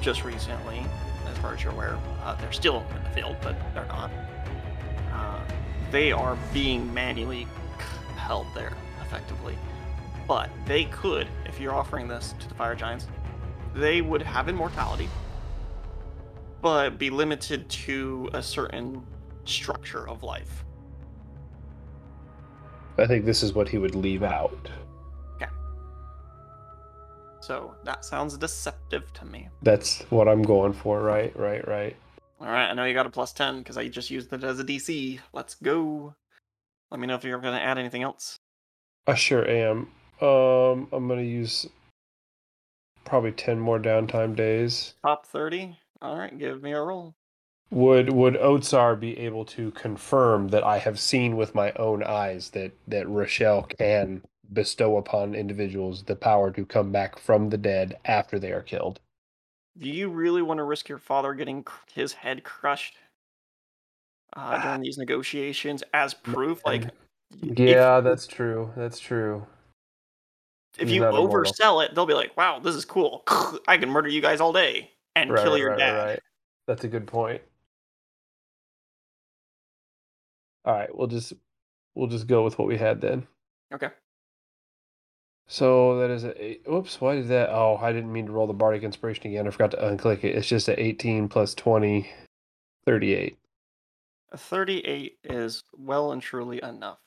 [0.00, 0.82] just recently,
[1.26, 4.10] as far as you're aware, uh, they're still in the field, but they're not.
[5.12, 5.40] Uh,
[5.90, 7.46] they are being manually
[8.16, 8.72] held there,
[9.02, 9.56] effectively.
[10.26, 13.08] But they could, if you're offering this to the fire giants,
[13.74, 15.08] they would have immortality,
[16.62, 19.04] but be limited to a certain
[19.44, 20.64] structure of life.
[23.00, 24.70] I think this is what he would leave out.
[25.36, 25.50] Okay.
[27.40, 29.48] So that sounds deceptive to me.
[29.62, 31.00] That's what I'm going for.
[31.02, 31.96] Right, right, right.
[32.40, 34.60] All right, I know you got a plus 10 because I just used it as
[34.60, 35.20] a DC.
[35.32, 36.14] Let's go.
[36.90, 38.38] Let me know if you're going to add anything else.
[39.06, 39.88] I sure am.
[40.20, 41.66] Um, I'm gonna use
[43.04, 44.94] probably ten more downtime days.
[45.02, 45.78] Top 30.
[46.02, 47.14] All right, give me a roll.
[47.70, 52.50] Would would Oatsar be able to confirm that I have seen with my own eyes
[52.50, 57.96] that that Rochelle can bestow upon individuals the power to come back from the dead
[58.04, 58.98] after they are killed?
[59.78, 62.96] Do you really want to risk your father getting his head crushed
[64.34, 66.62] uh, during these negotiations as proof?
[66.64, 66.86] Like,
[67.42, 68.72] if- Yeah, that's true.
[68.76, 69.46] That's true.
[70.76, 71.52] if he's you not immortal.
[71.52, 73.22] oversell it, they'll be like, "Wow, this is cool.
[73.68, 76.20] I can murder you guys all day and Right, kill your right, dad." right.
[76.66, 77.40] That's a good point.
[80.64, 81.32] All right, we'll just
[81.94, 83.26] we'll just go with what we had then.
[83.72, 83.88] Okay.
[85.46, 86.62] So that is a eight.
[86.72, 87.50] Oops, why did that?
[87.50, 89.46] Oh, I didn't mean to roll the bardic inspiration again.
[89.46, 90.36] I forgot to unclick it.
[90.36, 92.08] It's just a 18 plus 20,
[92.86, 93.36] 38.
[94.32, 96.98] A 38 is well and truly enough.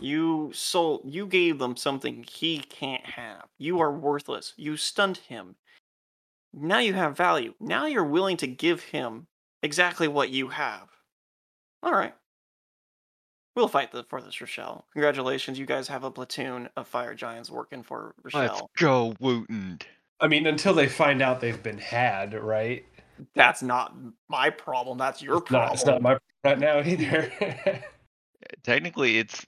[0.00, 3.46] You sold you gave them something he can't have.
[3.58, 4.54] You are worthless.
[4.56, 5.56] You stunned him.
[6.54, 7.54] Now you have value.
[7.60, 9.26] Now you're willing to give him
[9.62, 10.88] exactly what you have.
[11.82, 12.14] All right.
[13.58, 14.84] We'll fight the, for this, Rochelle.
[14.92, 18.40] Congratulations, you guys have a platoon of fire giants working for Rochelle.
[18.42, 18.70] Let's Rochelle.
[18.76, 19.80] go, Wooten.
[20.20, 22.84] I mean, until they find out they've been had, right?
[23.34, 23.96] That's not
[24.28, 24.96] my problem.
[24.96, 25.74] That's your It's not, problem.
[25.74, 27.82] it's not my problem right now either.
[28.62, 29.44] Technically, it's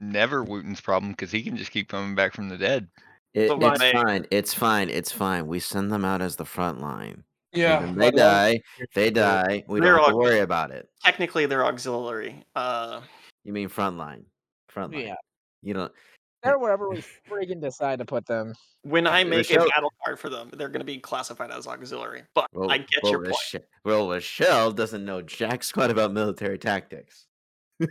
[0.00, 2.88] never Wooten's problem because he can just keep coming back from the dead.
[3.32, 4.26] It, So it's they- fine.
[4.32, 4.90] It's fine.
[4.90, 5.46] It's fine.
[5.46, 7.22] We send them out as the front line.
[7.52, 8.60] yeah, And they die.
[8.94, 9.62] They die.
[9.68, 10.88] We They're don't have to all- worry about it.
[11.04, 12.44] Technically, they're auxiliary.
[12.56, 13.02] Uh,
[13.44, 14.24] You mean front line?
[14.68, 15.06] Front line.
[15.06, 15.14] Yeah.
[15.62, 15.92] You don't.
[16.42, 18.54] They're wherever we friggin' decide to put them.
[18.82, 22.24] when I make a battle card for them, they're going to be classified as auxiliary.
[22.34, 23.64] But Well, I get well, your point.
[23.84, 27.26] Well, Rochelle doesn't know jack squat about military tactics.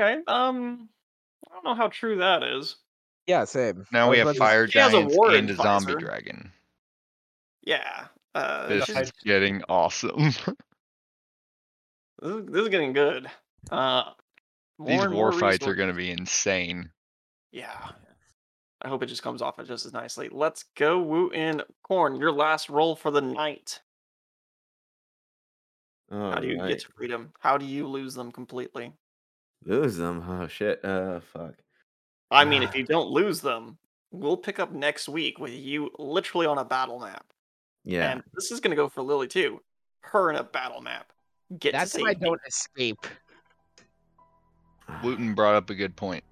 [0.00, 0.18] Okay.
[0.28, 0.88] Um,
[1.50, 2.76] I don't know how true that is.
[3.26, 3.84] Yeah, same.
[3.92, 6.52] Now we have about to- fire she has a war and a zombie dragon.
[7.64, 8.06] Yeah.
[8.34, 10.30] Uh, This this, is getting awesome.
[12.22, 13.30] is, this is getting good.
[13.70, 14.10] Uh,
[14.84, 16.90] These war fights are going to be insane.
[17.52, 17.90] Yeah.
[18.80, 20.28] I hope it just comes off just as nicely.
[20.30, 22.16] Let's go, Woo and Corn.
[22.16, 23.80] Your last roll for the night.
[26.10, 27.32] How do you get to freedom?
[27.40, 28.92] How do you lose them completely?
[29.64, 30.24] lose them?
[30.26, 30.82] Oh shit!
[30.84, 31.54] Uh, fuck.
[32.30, 33.78] I mean, if you don't lose them,
[34.10, 37.26] we'll pick up next week with you literally on a battle map.
[37.84, 38.12] Yeah.
[38.12, 39.60] And this is going to go for Lily too.
[40.00, 41.12] Her in a battle map.
[41.58, 43.06] Get That's to if I don't escape.
[45.02, 46.24] Wooten brought up a good point.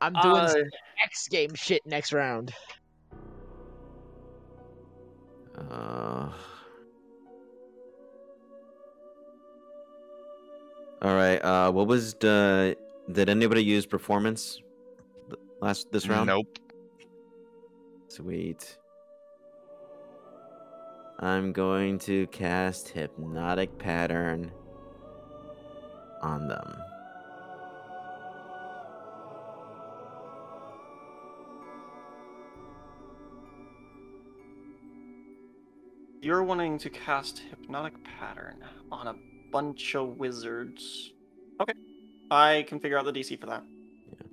[0.00, 0.62] I'm doing Uh, some
[1.04, 2.52] X game shit next round.
[5.56, 6.30] Uh,
[11.02, 11.38] all right.
[11.38, 12.76] Uh, what was the?
[13.10, 14.60] Did anybody use performance
[15.28, 16.28] th- last this round?
[16.28, 16.58] Nope.
[18.08, 18.78] Sweet.
[21.20, 24.52] I'm going to cast hypnotic pattern
[26.22, 26.76] on them.
[36.20, 39.14] You're wanting to cast Hypnotic Pattern on a
[39.52, 41.12] bunch of wizards.
[41.60, 41.72] Okay.
[42.30, 43.62] I can figure out the DC for that.
[44.12, 44.26] Yeah,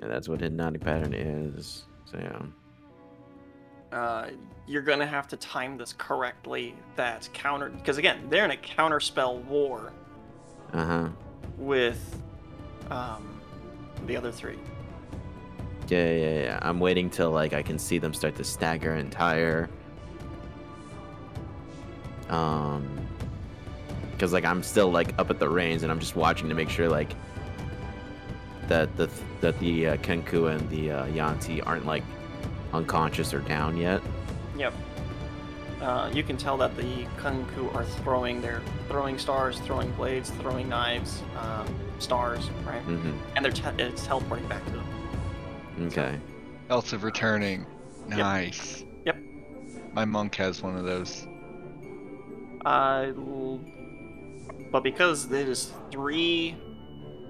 [0.00, 1.86] Yeah, that's what hypnotic pattern is.
[2.04, 2.42] So yeah.
[3.94, 4.30] Uh,
[4.66, 6.74] you're gonna have to time this correctly.
[6.96, 9.92] That counter, because again, they're in a counterspell war
[10.72, 11.08] Uh huh.
[11.58, 12.22] with
[12.90, 13.40] um,
[14.06, 14.58] the other three.
[15.88, 16.58] Yeah, yeah, yeah.
[16.62, 19.68] I'm waiting till like I can see them start to stagger and tire.
[22.30, 22.88] Um,
[24.12, 26.70] because like I'm still like up at the reins and I'm just watching to make
[26.70, 27.14] sure like
[28.68, 32.02] that the that the uh, Kenku and the uh, Yuan-ti aren't like
[32.74, 34.02] unconscious or down yet.
[34.58, 34.74] Yep.
[35.80, 40.68] Uh, you can tell that the Kenku are throwing their throwing stars, throwing blades, throwing
[40.68, 41.66] knives, um,
[41.98, 42.86] stars, right?
[42.86, 43.12] Mm-hmm.
[43.36, 44.86] And they're te- it's teleporting back to them.
[45.82, 46.18] Okay.
[46.70, 47.66] Else of returning.
[48.08, 48.84] Nice.
[49.04, 49.18] Yep.
[49.92, 51.26] My monk has one of those.
[52.64, 53.12] I
[54.70, 56.56] but because it is three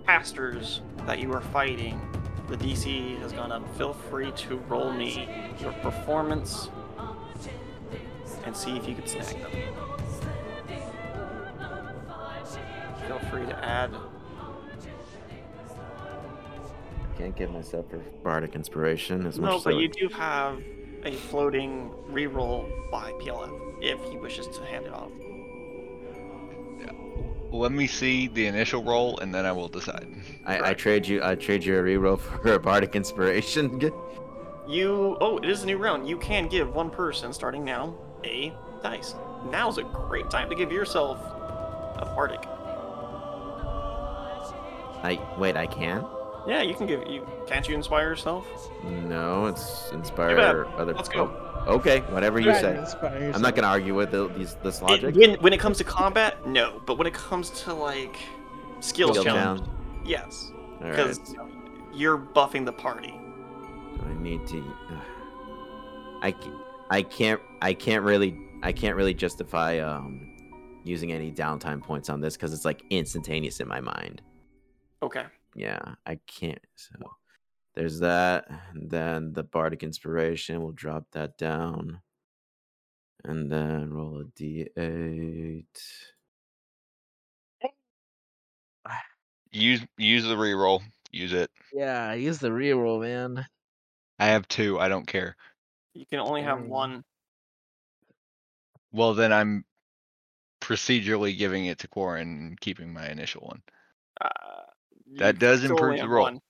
[0.04, 2.00] pastors that you are fighting,
[2.48, 3.62] the DC has gone up.
[3.76, 5.28] Feel free to roll me
[5.60, 6.68] your performance
[8.44, 9.50] and see if you can snag them.
[13.06, 13.90] Feel free to add.
[17.18, 20.60] Can't give myself for bardic inspiration as much No, but would- you do have
[21.04, 23.50] a floating reroll by PLF
[23.82, 25.10] if he wishes to hand it off.
[27.50, 30.08] Let me see the initial roll and then I will decide.
[30.44, 31.22] I, I trade you.
[31.22, 33.90] I trade you a reroll for a bardic inspiration.
[34.66, 36.08] You oh, it is a new round.
[36.08, 38.50] You can give one person starting now a
[38.82, 39.14] dice.
[39.50, 42.46] Now's a great time to give yourself a bardic.
[45.02, 45.58] I wait.
[45.58, 46.06] I can.
[46.46, 47.28] Yeah, you can give you.
[47.46, 48.46] Can't you inspire yourself?
[48.82, 50.66] No, it's inspire other.
[50.94, 51.43] Let's go.
[51.66, 52.78] Okay, whatever you say.
[53.34, 55.14] I'm not gonna argue with the, these this It- logic.
[55.16, 56.82] when when it comes to combat, no.
[56.86, 58.16] But when it comes to like
[58.80, 60.02] skills Skill challenge, down.
[60.04, 60.90] yes, All right.
[60.96, 61.34] because
[61.94, 63.14] you're buffing the party.
[64.04, 64.62] I need to.
[66.22, 66.34] I,
[66.90, 67.40] I can't.
[67.62, 68.38] I can't really.
[68.62, 70.30] I can't really justify um
[70.84, 74.20] using any downtime points on this because it's like instantaneous in my mind.
[75.02, 75.24] Okay.
[75.54, 76.58] Yeah, I can't.
[76.76, 76.94] So
[77.74, 78.46] there's that.
[78.72, 80.62] And then the bardic inspiration.
[80.62, 82.00] We'll drop that down.
[83.24, 85.64] And then roll a d8.
[89.52, 90.82] Use use the reroll.
[91.12, 91.50] Use it.
[91.72, 93.46] Yeah, use the reroll, man.
[94.18, 94.80] I have two.
[94.80, 95.36] I don't care.
[95.94, 97.04] You can only have one.
[98.92, 99.64] Well, then I'm
[100.60, 103.62] procedurally giving it to Quarren and keeping my initial one.
[104.20, 104.62] Uh,
[105.18, 106.24] That does improve the roll.
[106.24, 106.40] one.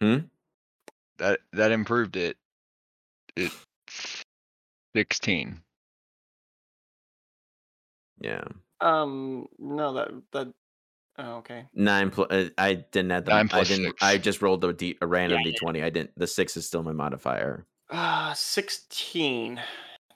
[0.00, 0.18] Hmm.
[1.18, 2.36] That that improved it.
[3.36, 3.50] It
[4.94, 5.60] sixteen.
[8.20, 8.44] Yeah.
[8.80, 10.52] Um, no, that that.
[11.20, 11.66] Oh, okay.
[11.74, 12.28] Nine plus.
[12.30, 13.30] Uh, I didn't add the.
[13.32, 13.86] Nine I didn't.
[13.86, 14.02] six.
[14.02, 15.82] I just rolled a, d, a random Yeah, d20.
[15.84, 16.12] I didn't.
[16.16, 17.66] The six is still my modifier.
[17.90, 19.60] Uh, sixteen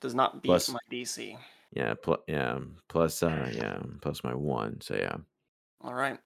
[0.01, 1.37] does not beat Plus- my DC.
[1.75, 1.95] Yeah.
[2.01, 2.21] Plus.
[2.29, 2.59] Yeah.
[2.89, 3.23] Plus.
[3.23, 3.51] Uh.
[3.53, 3.81] Yeah.
[4.01, 4.81] Plus my one.
[4.81, 5.17] So yeah.
[5.81, 6.19] All right.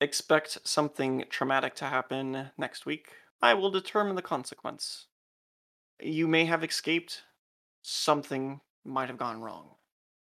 [0.00, 3.08] Expect something traumatic to happen next week.
[3.40, 5.06] I will determine the consequence.
[6.00, 7.22] You may have escaped.
[7.82, 9.70] Something might have gone wrong.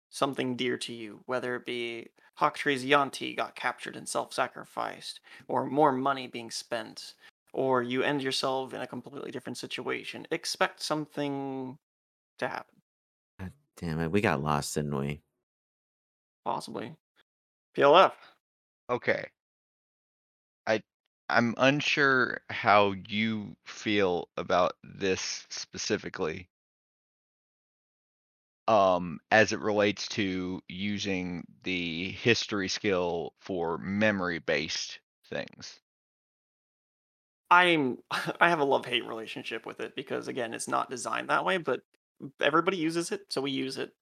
[0.10, 2.08] Something dear to you, whether it be
[2.40, 7.14] Hawktree's Yuan-ti got captured and self sacrificed, or more money being spent,
[7.54, 10.28] or you end yourself in a completely different situation.
[10.32, 11.78] Expect something
[12.38, 12.76] to happen,
[13.40, 14.12] God damn it.
[14.12, 15.22] We got lost, didn't we?
[16.48, 16.96] possibly.
[17.76, 18.14] PLF.
[18.90, 19.26] Okay.
[21.30, 26.50] I'm unsure how you feel about this specifically.
[28.68, 35.80] Um, as it relates to using the history skill for memory based things.
[37.50, 41.46] I'm I have a love hate relationship with it because again, it's not designed that
[41.46, 41.82] way, but
[42.42, 43.94] everybody uses it, so we use it.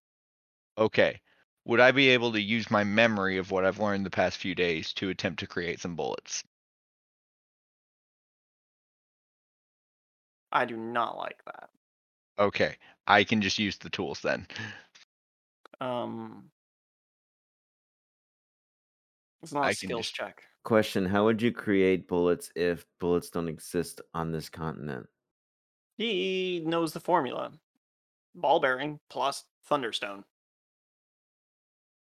[0.78, 1.22] Okay.
[1.66, 4.56] Would I be able to use my memory of what I've learned the past few
[4.56, 6.46] days to attempt to create some bullets?
[10.56, 11.70] I do not like that.
[12.40, 12.78] Okay.
[13.08, 14.48] I can just use the tools then.
[15.82, 16.50] Um
[19.44, 20.44] It's not I a skills just- check.
[20.64, 25.08] Question: How would you create bullets if bullets don't exist on this continent?
[25.98, 27.52] He knows the formula.
[28.34, 30.24] Ball bearing plus thunderstone.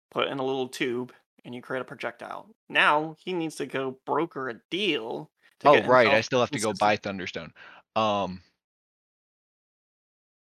[0.09, 2.49] Put in a little tube and you create a projectile.
[2.67, 6.07] Now he needs to go broker a deal to Oh, get right.
[6.07, 7.53] I still have to go consistent- buy Thunderstone.
[7.95, 8.41] Um.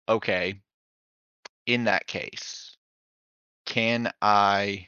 [0.10, 0.62] Okay.
[1.66, 2.78] In that case,
[3.66, 4.88] can I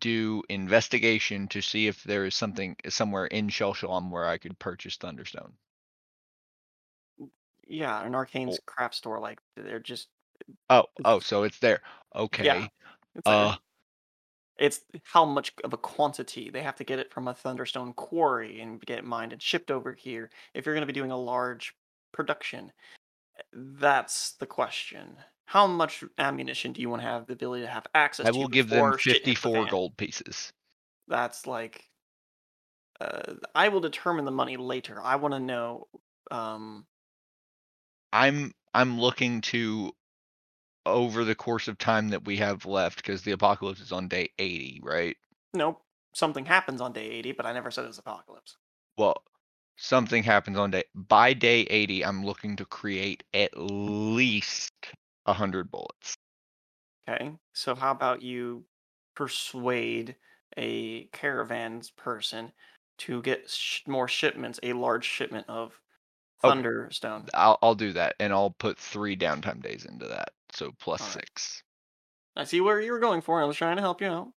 [0.00, 4.96] do investigation to see if there is something somewhere in Shelshalom where I could purchase
[4.96, 5.52] Thunderstone?
[7.68, 10.08] Yeah, an arcane's crap store like they're just
[10.68, 11.80] Oh, oh, so it's there.
[12.14, 12.44] Okay.
[13.14, 13.34] it's there.
[13.34, 13.56] Uh,
[14.58, 18.60] It's how much of a quantity they have to get it from a Thunderstone quarry
[18.60, 20.30] and get it mined and shipped over here.
[20.54, 21.74] If you're going to be doing a large
[22.12, 22.72] production,
[23.52, 25.16] that's the question.
[25.44, 28.38] How much ammunition do you want to have the ability to have access I to?
[28.38, 30.50] will give them before shit hits the fifty-four gold pieces.
[31.06, 31.84] That's like,
[33.00, 35.00] uh, I will determine the money later.
[35.02, 35.86] I want to know.
[36.30, 36.86] Um,
[38.12, 39.92] I'm I'm looking to
[40.86, 44.30] over the course of time that we have left because the apocalypse is on day
[44.38, 45.16] 80, right?
[45.54, 45.84] nope,
[46.14, 48.56] something happens on day 80, but I never said it was apocalypse.
[48.98, 49.24] Well,
[49.76, 54.74] something happens on day by day 80 i'm looking to create at least
[55.24, 56.16] 100 bullets
[57.08, 58.66] Okay, so how about you
[59.14, 60.16] persuade
[60.56, 62.52] a caravans person
[62.98, 65.80] to get sh- more shipments, a large shipment of
[66.44, 66.62] Okay.
[66.64, 67.32] thunderstone.
[67.34, 71.62] i'll i'll do that and i'll put three downtime days into that so plus six
[72.36, 73.42] I see where you were going for.
[73.42, 74.32] I was trying to help you out.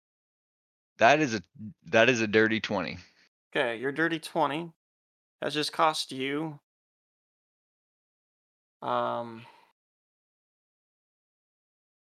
[1.00, 1.42] that is a
[1.88, 2.98] that is a dirty 20
[3.56, 4.74] Okay, your dirty twenty
[5.42, 6.60] has just cost you
[8.82, 9.46] um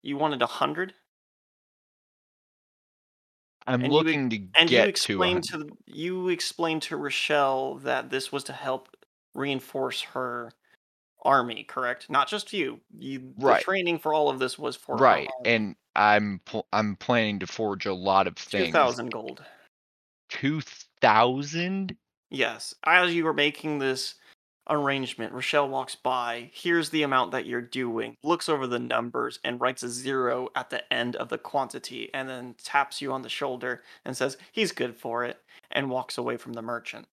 [0.04, 0.94] you wanted a hundred
[3.68, 5.70] i'm And you ex- to and you get to explained 100.
[5.70, 8.90] to you explained to Rochelle that this was to help
[9.34, 10.52] reinforce her
[11.24, 12.10] army, correct?
[12.10, 12.80] Not just you.
[12.98, 17.40] You the training for all of this was for right and i'm pl- i'm planning
[17.40, 19.44] to forge a lot of things thousand gold.
[20.30, 21.96] 2000
[22.34, 22.74] Yes.
[22.84, 24.16] As you were making this
[24.68, 29.62] arrangement, Rochelle walks by, hears the amount that you're doing, looks over the numbers, and
[29.62, 33.30] writes a zero at the end of the quantity, and then taps you on the
[33.30, 35.38] shoulder and says, He's good for it,
[35.70, 37.08] and walks away from the merchant.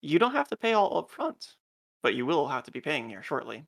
[0.00, 1.56] You don't have to pay all up front,
[2.02, 3.66] but you will have to be paying here shortly.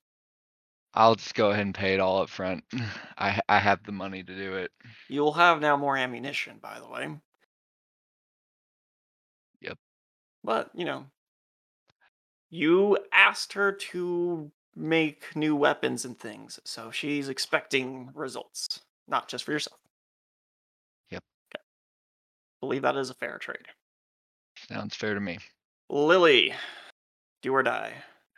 [0.95, 2.65] I'll just go ahead and pay it all up front.
[3.19, 4.71] I I have the money to do it.
[5.09, 7.17] You'll have now more ammunition, by the way.
[9.61, 9.79] Yep.
[10.45, 11.07] But, you know,
[12.51, 19.45] you asked her to make new weapons and things, so she's expecting results, not just
[19.45, 19.79] for yourself.
[21.11, 21.23] Yep.
[21.55, 21.63] Okay.
[22.61, 23.69] Believe that is a fair trade.
[24.69, 25.39] Sounds fair to me.
[25.93, 26.55] Lily,
[27.43, 27.93] do or die.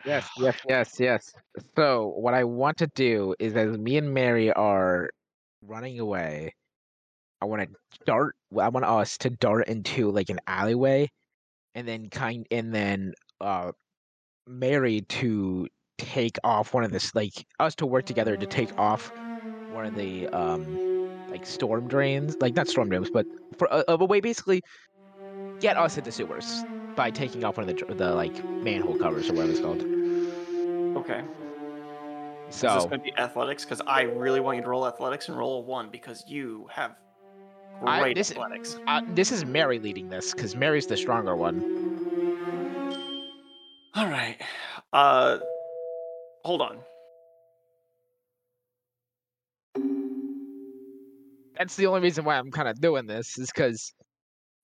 [0.04, 1.32] Yes, yes, yes, yes.
[1.76, 5.08] So what I want to do is, as me and Mary are
[5.62, 6.52] running away,
[7.40, 7.68] I want to
[8.04, 8.34] dart.
[8.60, 11.08] I want us to dart into like an alleyway,
[11.76, 13.70] and then kind, and then uh,
[14.48, 19.12] Mary to take off one of this, like us to work together to take off
[19.68, 20.80] one of the um,
[21.30, 23.26] like storm drains, like not storm drains, but
[23.56, 24.60] for uh, of a way basically
[25.60, 26.64] get us into sewers
[26.96, 29.82] by taking off one of the the like manhole covers or whatever it's called.
[30.96, 31.22] Okay.
[32.48, 33.64] Is this So going to be athletics?
[33.64, 36.94] Because I really want you to roll athletics and roll a one because you have
[37.84, 38.78] I- great this- athletics.
[38.86, 41.62] uh, this is Mary leading this because Mary's the stronger one.
[43.96, 44.36] All right.
[44.92, 45.38] Uh,
[46.44, 46.78] hold on.
[51.58, 53.92] That's the only reason why I'm kind of doing this is because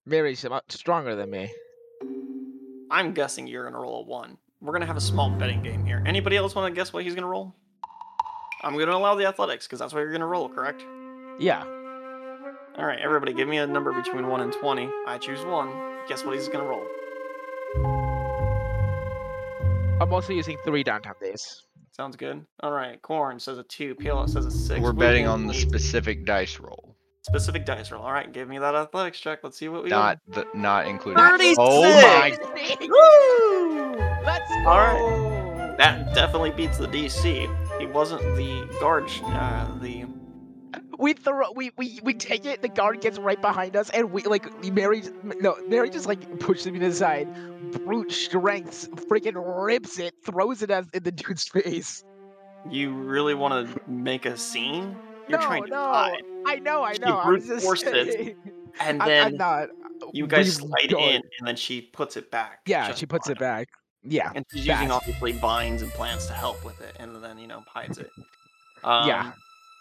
[0.07, 1.49] Mary's much stronger than me.
[2.91, 4.37] I'm guessing you're gonna roll a one.
[4.61, 6.03] We're gonna have a small betting game here.
[6.07, 7.55] Anybody else want to guess what he's gonna roll?
[8.63, 10.85] I'm gonna allow the athletics because that's what you're gonna roll, correct?
[11.39, 11.63] Yeah.
[12.77, 14.89] All right, everybody, give me a number between one and twenty.
[15.07, 15.71] I choose one.
[16.09, 16.87] Guess what he's gonna roll?
[20.01, 21.63] I'm also using three downtime days.
[21.93, 22.45] Sounds good.
[22.63, 23.95] All right, Corn says a two.
[23.95, 24.81] Peel says a six.
[24.81, 25.61] We're Blue betting on the eight.
[25.61, 26.90] specific dice roll,
[27.23, 28.03] specific dice roll.
[28.03, 29.41] All right, give me that athletics check.
[29.43, 31.21] Let's see what we not the not included.
[31.21, 31.57] 36!
[31.59, 32.39] Oh my!
[32.81, 33.95] Woo!
[34.25, 34.69] Let's go!
[34.69, 35.77] All right.
[35.79, 37.81] That definitely beats the DC.
[37.81, 39.11] He wasn't the guard.
[39.25, 40.05] Uh, the
[40.99, 42.61] We throw, we, we we take it.
[42.61, 45.03] The guard gets right behind us, and we like Mary.
[45.23, 47.29] No, Mary just like pushes me to the side.
[47.85, 49.35] Brute strength, freaking
[49.65, 52.05] rips it, throws it at in the dude's face.
[52.69, 54.95] you really want to make a scene?
[55.29, 57.19] You're no, trying to no, hide, I know, I know.
[57.19, 58.37] I brute just forced it,
[58.81, 59.69] and then I'm not.
[60.13, 61.03] you guys slide don't.
[61.03, 62.61] in, and then she puts it back.
[62.67, 63.69] Yeah, she puts it back.
[64.03, 67.47] Yeah, and she's using obviously vines and plants to help with it, and then you
[67.47, 68.11] know hides it.
[68.83, 69.33] Um, Yeah.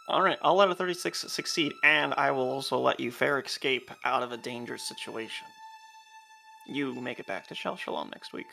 [0.09, 3.91] All right, I'll let a 36 succeed, and I will also let you fair escape
[4.03, 5.45] out of a dangerous situation.
[6.67, 8.47] You make it back to Shell Shalom next week.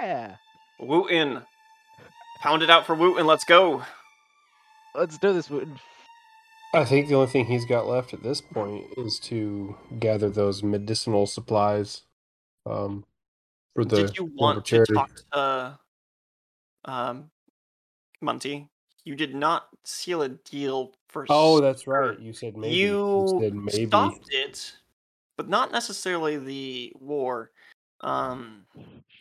[0.00, 0.36] yeah.
[0.78, 1.42] Wooten,
[2.40, 3.26] pound it out for Wooten.
[3.26, 3.82] Let's go.
[4.94, 5.50] Let's do this.
[5.50, 5.78] Wooten.
[6.76, 10.62] I think the only thing he's got left at this point is to gather those
[10.62, 12.02] medicinal supplies
[12.66, 13.06] um,
[13.74, 15.78] for the Did you want to talk to
[16.84, 17.30] um,
[18.20, 18.68] Monty?
[19.04, 21.24] You did not seal a deal for.
[21.30, 22.18] Oh, that's right.
[22.18, 22.74] You said maybe.
[22.74, 23.86] you said maybe.
[23.86, 24.76] stopped it,
[25.38, 27.52] but not necessarily the war,
[28.02, 28.66] um,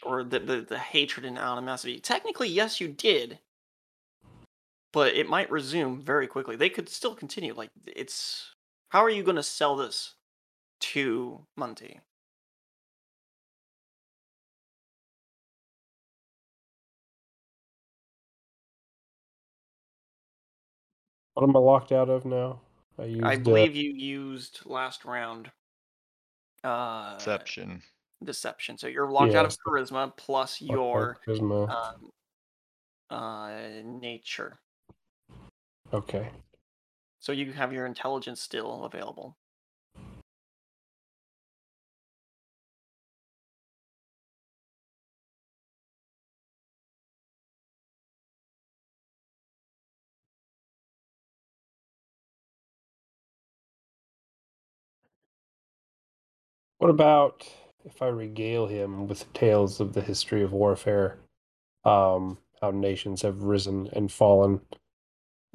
[0.03, 1.99] or the, the the hatred and animosity.
[1.99, 3.39] Technically, yes, you did,
[4.95, 6.55] but it might resume very quickly.
[6.55, 7.53] They could still continue.
[7.53, 8.55] Like it's,
[8.89, 10.15] how are you going to sell this
[10.79, 11.99] to Monty?
[21.33, 22.61] What am I locked out of now?
[22.97, 23.25] I used.
[23.25, 25.51] I uh, believe you used last round.
[26.63, 27.81] Uh, Deception.
[28.23, 28.77] deception.
[28.77, 31.69] So you're locked out of charisma plus Fuck your charisma.
[31.69, 32.09] um,
[33.09, 34.57] uh, nature.
[35.95, 36.29] Okay.
[37.19, 39.37] So you have your intelligence still available.
[56.77, 57.47] What about
[57.85, 61.17] if I regale him with tales of the history of warfare,
[61.85, 64.61] um, how nations have risen and fallen,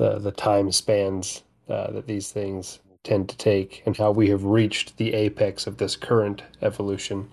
[0.00, 4.44] the the time spans uh, that these things tend to take, and how we have
[4.44, 7.28] reached the apex of this current evolution,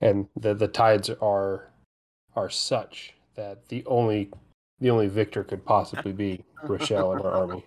[0.00, 1.68] and the the tides are
[2.36, 4.30] are such that the only
[4.78, 7.64] the only victor could possibly be Rochelle and her army.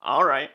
[0.00, 0.50] All right.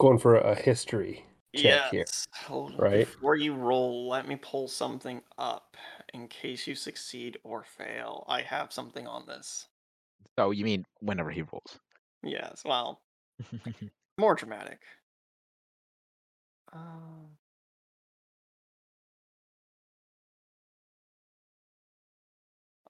[0.00, 2.00] Going for a history check here.
[2.00, 2.26] Yes.
[2.46, 2.78] Hold on.
[2.78, 3.06] right?
[3.06, 5.76] Before you roll, let me pull something up
[6.14, 8.24] in case you succeed or fail.
[8.26, 9.66] I have something on this.
[10.40, 11.78] Oh, you mean whenever he rolls?
[12.22, 12.62] Yes.
[12.64, 13.00] Well,
[14.18, 14.80] more dramatic.
[16.72, 17.36] Um,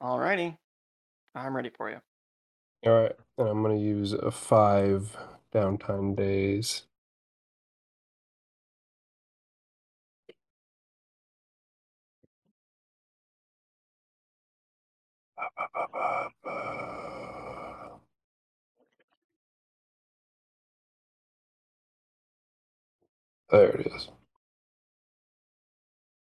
[0.01, 0.57] alrighty.
[1.35, 2.01] I'm ready for you.
[2.87, 5.17] All right, and I'm going to use a five
[5.53, 6.85] downtime days.
[23.51, 24.09] There it is.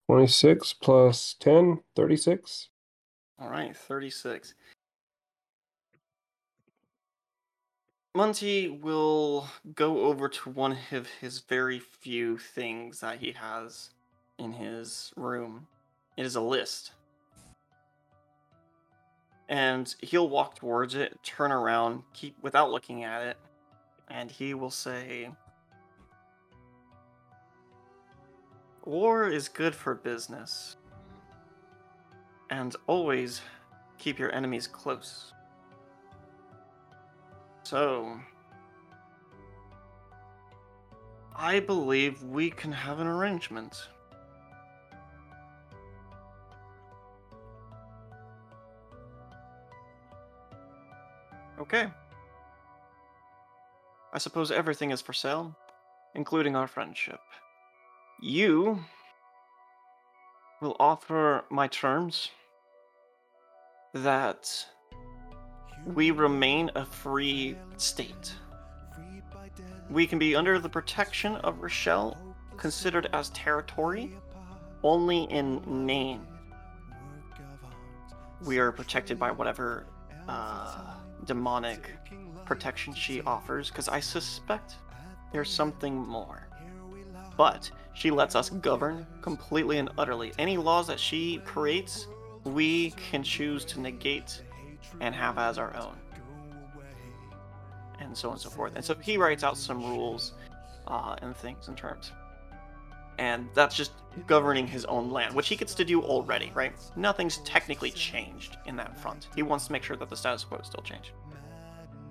[0.07, 2.69] 26 plus 10, 36.
[3.39, 4.53] All right, 36.
[8.15, 13.89] Monty will go over to one of his very few things that he has
[14.37, 15.67] in his room.
[16.15, 16.91] It is a list.
[19.49, 23.37] And he'll walk towards it, turn around, keep without looking at it,
[24.09, 25.29] and he will say
[28.85, 30.77] War is good for business.
[32.51, 33.41] And always
[33.97, 35.33] keep your enemies close.
[37.63, 38.19] So,
[41.35, 43.75] I believe we can have an arrangement.
[51.59, 51.87] Okay.
[54.13, 55.55] I suppose everything is for sale,
[56.13, 57.19] including our friendship.
[58.21, 58.79] You
[60.61, 62.31] will offer my terms
[63.93, 64.65] that
[65.85, 68.33] we remain a free state.
[69.89, 72.17] We can be under the protection of Rochelle,
[72.57, 74.11] considered as territory,
[74.81, 76.25] only in name.
[78.43, 79.85] We are protected by whatever
[80.27, 80.95] uh,
[81.25, 81.91] demonic
[82.45, 84.75] protection she offers, because I suspect
[85.31, 86.47] there's something more.
[87.37, 90.33] But she lets us govern completely and utterly.
[90.37, 92.07] Any laws that she creates,
[92.43, 94.43] we can choose to negate
[94.99, 95.95] and have as our own.
[97.99, 98.75] And so on and so forth.
[98.75, 100.33] And so he writes out some rules
[100.87, 102.11] uh, and things and terms.
[103.17, 103.93] And that's just
[104.27, 106.73] governing his own land, which he gets to do already, right?
[106.97, 109.29] Nothing's technically changed in that front.
[109.35, 111.11] He wants to make sure that the status quo is still changed.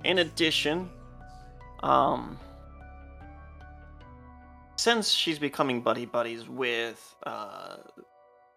[0.05, 0.89] In addition,
[1.83, 2.39] um,
[4.85, 7.77] since she's becoming buddy buddies with uh,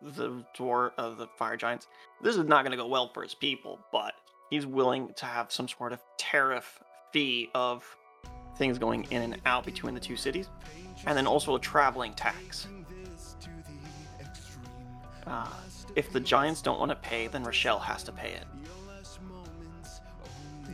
[0.02, 1.88] the dwarf of the fire giants,
[2.22, 3.80] this is not going to go well for his people.
[3.94, 4.14] But
[4.50, 6.84] he's willing to have some sort of tariff
[7.14, 7.86] fee of
[8.58, 10.50] things going in and out between the two cities,
[11.06, 12.68] and then also a traveling tax.
[15.26, 15.48] Uh,
[15.96, 18.44] if the giants don't want to pay, then Rochelle has to pay it.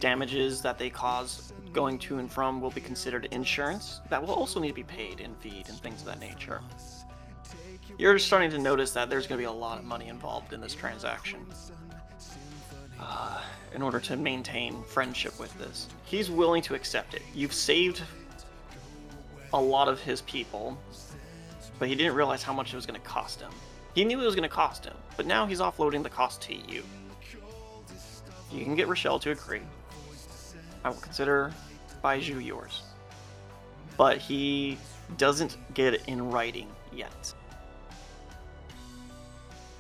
[0.04, 4.02] Damages that they cause going to and from will be considered insurance.
[4.10, 6.60] That will also need to be paid in feed and things of that nature.
[7.98, 10.60] You're starting to notice that there's going to be a lot of money involved in
[10.60, 11.40] this transaction.
[13.00, 13.40] Uh,
[13.74, 17.22] in order to maintain friendship with this, he's willing to accept it.
[17.34, 18.02] You've saved
[19.54, 20.78] a lot of his people,
[21.80, 23.52] but he didn't realize how much it was going to cost him.
[23.96, 26.54] He knew it was going to cost him, but now he's offloading the cost to
[26.54, 26.84] you.
[28.52, 29.62] You can get Rochelle to agree.
[30.84, 31.52] I will consider
[32.04, 32.84] Baiju yours.
[33.98, 34.78] But he
[35.18, 37.34] doesn't get it in writing yet.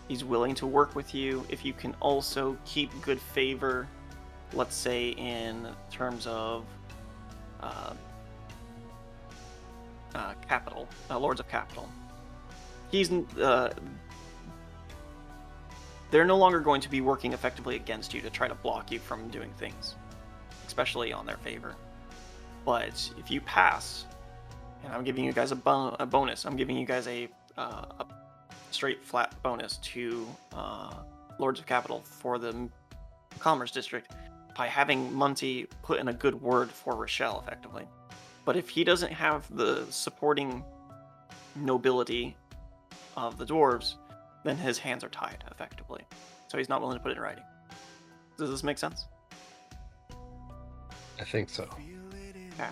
[0.07, 3.87] He's willing to work with you if you can also keep good favor,
[4.53, 6.65] let's say in terms of
[7.61, 7.93] uh,
[10.13, 11.89] uh, capital, uh, lords of capital.
[12.91, 13.73] He's uh,
[16.11, 18.99] they're no longer going to be working effectively against you to try to block you
[18.99, 19.95] from doing things,
[20.73, 21.75] especially on their favor.
[22.65, 24.05] But if you pass,
[24.83, 27.27] and I'm giving you guys a, bon- a bonus, I'm giving you guys a,
[27.59, 28.05] uh, a
[28.71, 30.95] straight flat bonus to uh,
[31.37, 32.67] Lords of Capital for the
[33.37, 34.11] Commerce District
[34.57, 37.85] by having Monty put in a good word for Rochelle effectively.
[38.43, 40.63] But if he doesn't have the supporting
[41.55, 42.35] nobility
[43.15, 43.93] of the dwarves,
[44.43, 46.01] then his hands are tied effectively.
[46.47, 47.43] So he's not willing to put it in writing.
[48.39, 49.05] Does this make sense?
[51.19, 51.67] I think so.
[52.57, 52.71] Yeah.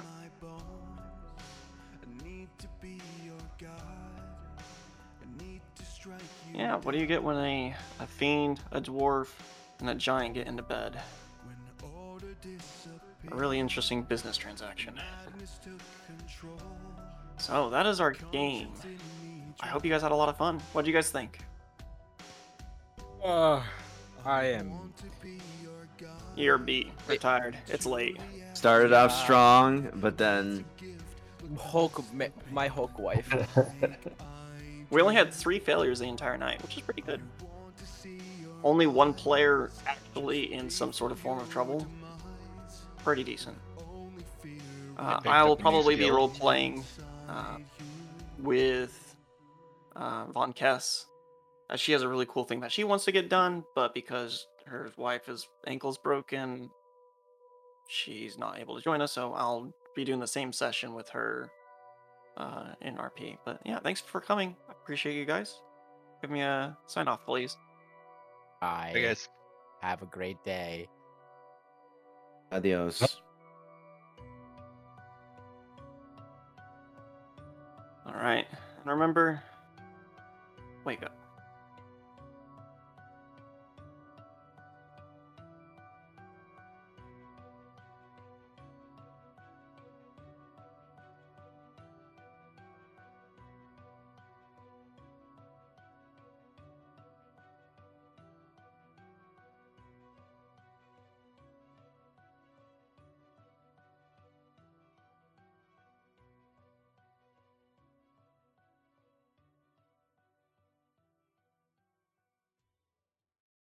[6.54, 9.28] Yeah, what do you get when a, a fiend, a dwarf,
[9.80, 11.00] and a giant get into bed?
[13.32, 15.00] A really interesting business transaction.
[17.38, 18.70] So that is our game.
[19.62, 20.60] I hope you guys had a lot of fun.
[20.74, 21.40] What do you guys think?
[23.24, 23.62] Uh,
[24.26, 24.94] I am.
[26.36, 26.92] You're B.
[27.08, 27.58] Retired.
[27.68, 28.18] It's late.
[28.54, 30.66] Started off strong, but then
[31.58, 32.04] Hulk,
[32.52, 33.34] my Hulk wife.
[34.92, 37.22] We only had three failures the entire night, which is pretty good.
[38.62, 41.88] Only one player actually in some sort of form of trouble.
[42.98, 43.58] Pretty decent.
[44.98, 46.84] Uh, I will up a new probably be role playing
[47.30, 47.58] uh,
[48.38, 49.16] with
[49.96, 51.06] uh, Von Kess.
[51.70, 54.46] Uh, she has a really cool thing that she wants to get done, but because
[54.72, 56.70] her wife's ankle's broken,
[57.88, 59.12] she's not able to join us.
[59.12, 61.50] So I'll be doing the same session with her
[62.38, 63.38] uh, in RP.
[63.46, 64.56] But yeah, thanks for coming.
[64.70, 65.62] I appreciate you guys.
[66.22, 67.58] Give me a sign off, please.
[68.62, 69.28] I Hey guys.
[69.82, 70.88] have a great day.
[72.52, 73.02] adios.
[78.06, 78.46] All right.
[78.82, 79.42] And remember,
[80.86, 81.16] wake up.